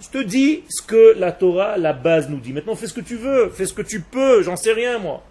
Je 0.00 0.08
te 0.08 0.22
dis 0.22 0.62
ce 0.68 0.82
que 0.82 1.18
la 1.18 1.32
Torah, 1.32 1.78
la 1.78 1.92
base 1.92 2.30
nous 2.30 2.38
dit. 2.38 2.52
Maintenant, 2.52 2.76
fais 2.76 2.86
ce 2.86 2.94
que 2.94 3.00
tu 3.00 3.16
veux, 3.16 3.48
fais 3.48 3.66
ce 3.66 3.74
que 3.74 3.82
tu 3.82 4.00
peux, 4.00 4.42
j'en 4.42 4.54
sais 4.54 4.72
rien 4.72 4.98
moi. 4.98 5.24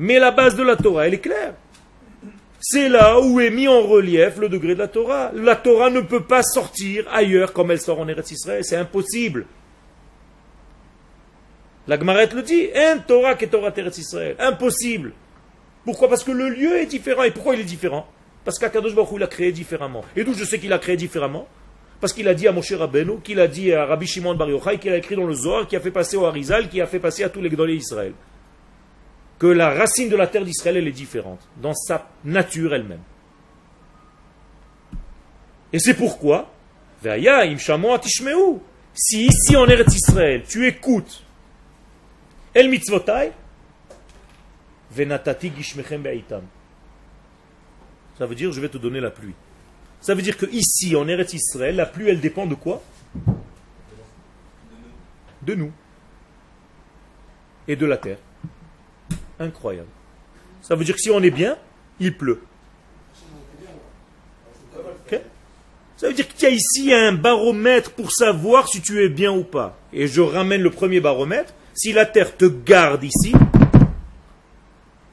Mais 0.00 0.18
la 0.18 0.32
base 0.32 0.56
de 0.56 0.64
la 0.64 0.74
Torah, 0.74 1.06
elle 1.06 1.14
est 1.14 1.20
claire. 1.20 1.54
C'est 2.58 2.88
là 2.88 3.20
où 3.20 3.38
est 3.38 3.50
mis 3.50 3.68
en 3.68 3.82
relief 3.82 4.36
le 4.38 4.48
degré 4.48 4.74
de 4.74 4.80
la 4.80 4.88
Torah. 4.88 5.30
La 5.32 5.54
Torah 5.54 5.90
ne 5.90 6.00
peut 6.00 6.24
pas 6.24 6.42
sortir 6.42 7.06
ailleurs 7.12 7.52
comme 7.52 7.70
elle 7.70 7.80
sort 7.80 8.00
en 8.00 8.08
Eretz 8.08 8.32
Israël, 8.32 8.64
c'est 8.64 8.76
impossible. 8.76 9.46
La 11.88 11.98
Gemaret 11.98 12.28
le 12.34 12.42
dit, 12.42 12.68
un 12.74 12.98
Torah 12.98 13.34
qui 13.34 13.48
Torah 13.48 13.72
Israël. 13.76 14.36
Impossible. 14.38 15.12
Pourquoi? 15.84 16.08
Parce 16.08 16.22
que 16.22 16.30
le 16.30 16.48
lieu 16.48 16.76
est 16.78 16.86
différent. 16.86 17.24
Et 17.24 17.32
pourquoi 17.32 17.54
il 17.54 17.60
est 17.60 17.64
différent? 17.64 18.06
Parce 18.44 18.58
qu'Akadosh 18.58 18.94
Baruch 18.94 19.18
l'a 19.18 19.26
créé 19.26 19.52
différemment. 19.52 20.04
Et 20.16 20.24
d'où 20.24 20.34
je 20.34 20.44
sais 20.44 20.58
qu'il 20.58 20.72
a 20.72 20.78
créé 20.78 20.96
différemment? 20.96 21.46
Parce 22.00 22.12
qu'il 22.12 22.26
a 22.28 22.34
dit 22.34 22.48
à 22.48 22.52
Moshe 22.52 22.72
Rabbeinu, 22.72 23.20
qu'il 23.22 23.38
a 23.38 23.46
dit 23.46 23.72
à 23.72 23.86
Rabbi 23.86 24.06
Shimon 24.06 24.34
Bar 24.34 24.48
Yochai, 24.48 24.78
qu'il 24.78 24.92
a 24.92 24.96
écrit 24.96 25.14
dans 25.14 25.26
le 25.26 25.34
Zohar, 25.34 25.66
qui 25.68 25.76
a 25.76 25.80
fait 25.80 25.92
passer 25.92 26.16
au 26.16 26.24
Harizal, 26.24 26.68
qui 26.68 26.80
a 26.80 26.86
fait 26.86 26.98
passer 26.98 27.22
à 27.24 27.28
tous 27.28 27.40
les 27.40 27.48
Gdolés 27.48 27.76
d'Israël. 27.76 28.12
Que 29.38 29.46
la 29.46 29.70
racine 29.70 30.08
de 30.08 30.16
la 30.16 30.26
terre 30.26 30.44
d'Israël, 30.44 30.76
elle 30.76 30.88
est 30.88 30.92
différente. 30.92 31.40
Dans 31.60 31.74
sa 31.74 32.08
nature 32.24 32.74
elle-même. 32.74 33.02
Et 35.72 35.78
c'est 35.78 35.94
pourquoi, 35.94 36.52
si 38.94 39.26
ici 39.26 39.56
en 39.56 39.66
Eretz 39.66 39.94
Israël, 39.94 40.42
tu 40.46 40.66
écoutes 40.66 41.24
El 42.54 42.68
mitzvotai, 42.68 43.32
venatati 44.90 45.50
gishmechem 45.50 46.02
be'itam. 46.02 46.42
Ça 48.18 48.26
veut 48.26 48.34
dire, 48.34 48.52
je 48.52 48.60
vais 48.60 48.68
te 48.68 48.78
donner 48.78 49.00
la 49.00 49.10
pluie. 49.10 49.34
Ça 50.00 50.14
veut 50.14 50.22
dire 50.22 50.36
que 50.36 50.46
ici, 50.46 50.94
en 50.96 51.08
Eretz 51.08 51.32
Israël, 51.32 51.76
la 51.76 51.86
pluie, 51.86 52.08
elle 52.08 52.20
dépend 52.20 52.46
de 52.46 52.54
quoi? 52.54 52.82
De 55.42 55.54
nous. 55.54 55.72
Et 57.68 57.76
de 57.76 57.86
la 57.86 57.96
terre. 57.96 58.18
Incroyable. 59.38 59.88
Ça 60.60 60.74
veut 60.74 60.84
dire 60.84 60.94
que 60.94 61.00
si 61.00 61.10
on 61.10 61.22
est 61.22 61.30
bien, 61.30 61.56
il 62.00 62.16
pleut. 62.16 62.42
Ça 66.02 66.08
veut 66.08 66.14
dire 66.14 66.26
qu'il 66.26 66.42
y 66.42 66.50
a 66.50 66.50
ici 66.50 66.92
un 66.92 67.12
baromètre 67.12 67.92
pour 67.92 68.10
savoir 68.10 68.66
si 68.66 68.80
tu 68.80 69.04
es 69.04 69.08
bien 69.08 69.30
ou 69.30 69.44
pas. 69.44 69.78
Et 69.92 70.08
je 70.08 70.20
ramène 70.20 70.60
le 70.60 70.70
premier 70.72 70.98
baromètre. 70.98 71.54
Si 71.74 71.92
la 71.92 72.06
terre 72.06 72.36
te 72.36 72.44
garde 72.44 73.04
ici, 73.04 73.32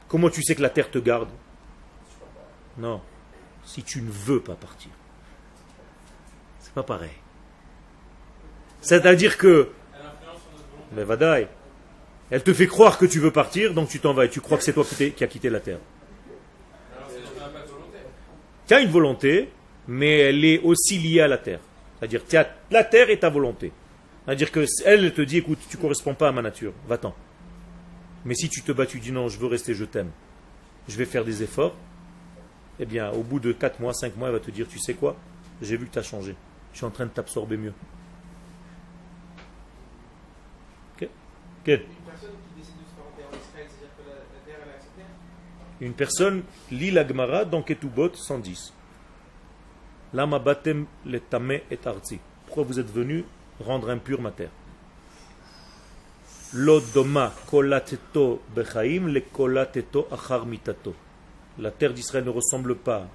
comment 0.08 0.30
tu 0.30 0.44
sais 0.44 0.56
que 0.56 0.62
la 0.62 0.70
terre 0.70 0.92
te 0.92 1.00
garde? 1.00 1.30
Non. 2.78 3.02
Si 3.64 3.84
tu 3.84 4.02
ne 4.02 4.10
veux 4.10 4.42
pas 4.42 4.56
partir. 4.56 4.92
C'est 6.60 6.74
pas 6.74 6.84
pareil. 6.84 7.12
C'est-à-dire 8.82 9.38
que. 9.38 9.70
Mais. 10.96 11.04
Elle 12.32 12.44
te 12.44 12.54
fait 12.54 12.68
croire 12.68 12.98
que 12.98 13.06
tu 13.06 13.20
veux 13.20 13.32
partir, 13.32 13.74
donc 13.74 13.90
tu 13.90 14.00
t'en 14.00 14.14
vas 14.14 14.26
et 14.26 14.30
tu 14.30 14.40
crois 14.40 14.58
que 14.58 14.64
c'est 14.64 14.74
toi 14.74 14.86
qui, 14.86 15.24
as 15.24 15.28
quitté 15.28 15.50
la 15.50 15.60
terre. 15.60 15.80
Tu 18.68 18.74
as 18.74 18.82
une 18.82 18.92
volonté, 18.92 19.50
mais 19.88 20.20
elle 20.20 20.46
est 20.46 20.60
aussi 20.60 21.00
liée 21.00 21.22
à 21.22 21.28
la 21.28 21.40
terre. 21.40 21.60
C'est-à-dire, 22.00 22.22
la 22.70 22.84
terre 22.84 23.10
est 23.10 23.18
ta 23.18 23.30
volonté. 23.30 23.72
C'est-à-dire 24.26 24.52
que 24.52 24.66
elle 24.86 25.14
te 25.14 25.22
dit, 25.22 25.38
écoute, 25.38 25.60
tu 25.70 25.78
ne 25.78 25.82
corresponds 25.82 26.14
pas 26.14 26.30
à 26.30 26.32
ma 26.32 26.42
nature, 26.42 26.74
va-t'en. 26.88 27.16
Mais 28.26 28.36
si 28.36 28.50
tu 28.50 28.62
te 28.62 28.72
bats, 28.72 28.86
tu 28.86 29.00
dis 29.00 29.12
non, 29.12 29.28
je 29.28 29.40
veux 29.40 29.48
rester, 29.48 29.74
je 29.74 29.86
t'aime, 29.86 30.12
je 30.88 30.98
vais 30.98 31.06
faire 31.06 31.26
des 31.26 31.42
efforts, 31.42 31.76
eh 32.80 32.86
bien, 32.86 33.12
au 33.12 33.24
bout 33.24 33.40
de 33.40 33.52
4 33.52 33.80
mois, 33.80 33.94
5 33.94 34.16
mois, 34.18 34.28
elle 34.28 34.36
va 34.36 34.40
te 34.40 34.52
dire, 34.52 34.68
tu 34.68 34.80
sais 34.80 34.94
quoi, 34.94 35.16
j'ai 35.62 35.78
vu 35.78 35.88
que 35.88 35.94
tu 35.94 36.00
as 36.00 36.04
changé, 36.04 36.36
je 36.74 36.78
suis 36.78 36.86
en 36.86 36.92
train 36.92 37.06
de 37.06 37.12
t'absorber 37.12 37.58
mieux. 37.58 37.74
Une 41.70 41.78
personne 41.78 42.32
qui 42.32 42.60
décide 42.60 42.76
de 42.78 42.86
se 42.86 42.96
faire 42.96 43.28
en 43.28 43.38
Israël, 43.38 43.68
c'est-à-dire 43.70 43.96
que 43.98 44.10
la, 44.10 44.42
terre, 44.46 44.60
elle 44.64 44.74
acceptée? 44.74 45.86
Une 45.86 45.94
personne 45.94 46.44
lit 46.72 46.90
la 46.90 47.08
Gemara 47.08 47.46
dans 47.46 47.62
Ketubot 47.62 48.14
110. 48.14 48.74
Lama 50.14 50.40
batem 50.40 50.88
le 51.06 51.20
tame 51.20 51.52
et 51.52 51.80
arzi. 51.86 52.20
Pourquoi 52.48 52.64
vous 52.64 52.80
êtes 52.80 52.92
venu 52.92 53.24
rendre 53.60 53.90
impur 53.90 54.22
ma 54.22 54.32
terre. 54.32 54.50
La 61.58 61.72
terre 61.72 61.94
d'Israël 61.94 62.24
ne 62.24 62.30
ressemble 62.30 62.76
pas 62.76 63.08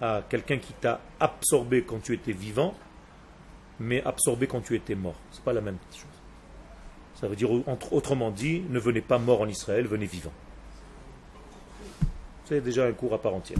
à 0.00 0.22
quelqu'un 0.28 0.58
qui 0.58 0.72
t'a 0.72 1.00
absorbé 1.20 1.82
quand 1.82 2.02
tu 2.02 2.14
étais 2.14 2.32
vivant, 2.32 2.74
mais 3.78 4.02
absorbé 4.04 4.46
quand 4.46 4.62
tu 4.62 4.74
étais 4.74 4.94
mort. 4.94 5.16
C'est 5.32 5.42
pas 5.42 5.52
la 5.52 5.60
même 5.60 5.78
chose. 5.90 6.06
Ça 7.20 7.28
veut 7.28 7.36
dire, 7.36 7.50
autrement 7.90 8.30
dit, 8.30 8.62
ne 8.68 8.78
venez 8.78 9.00
pas 9.00 9.18
mort 9.18 9.40
en 9.40 9.48
Israël, 9.48 9.86
venez 9.86 10.06
vivant. 10.06 10.32
C'est 12.44 12.60
déjà 12.60 12.86
un 12.86 12.92
cours 12.92 13.12
à 13.14 13.18
part 13.18 13.34
entière. 13.34 13.58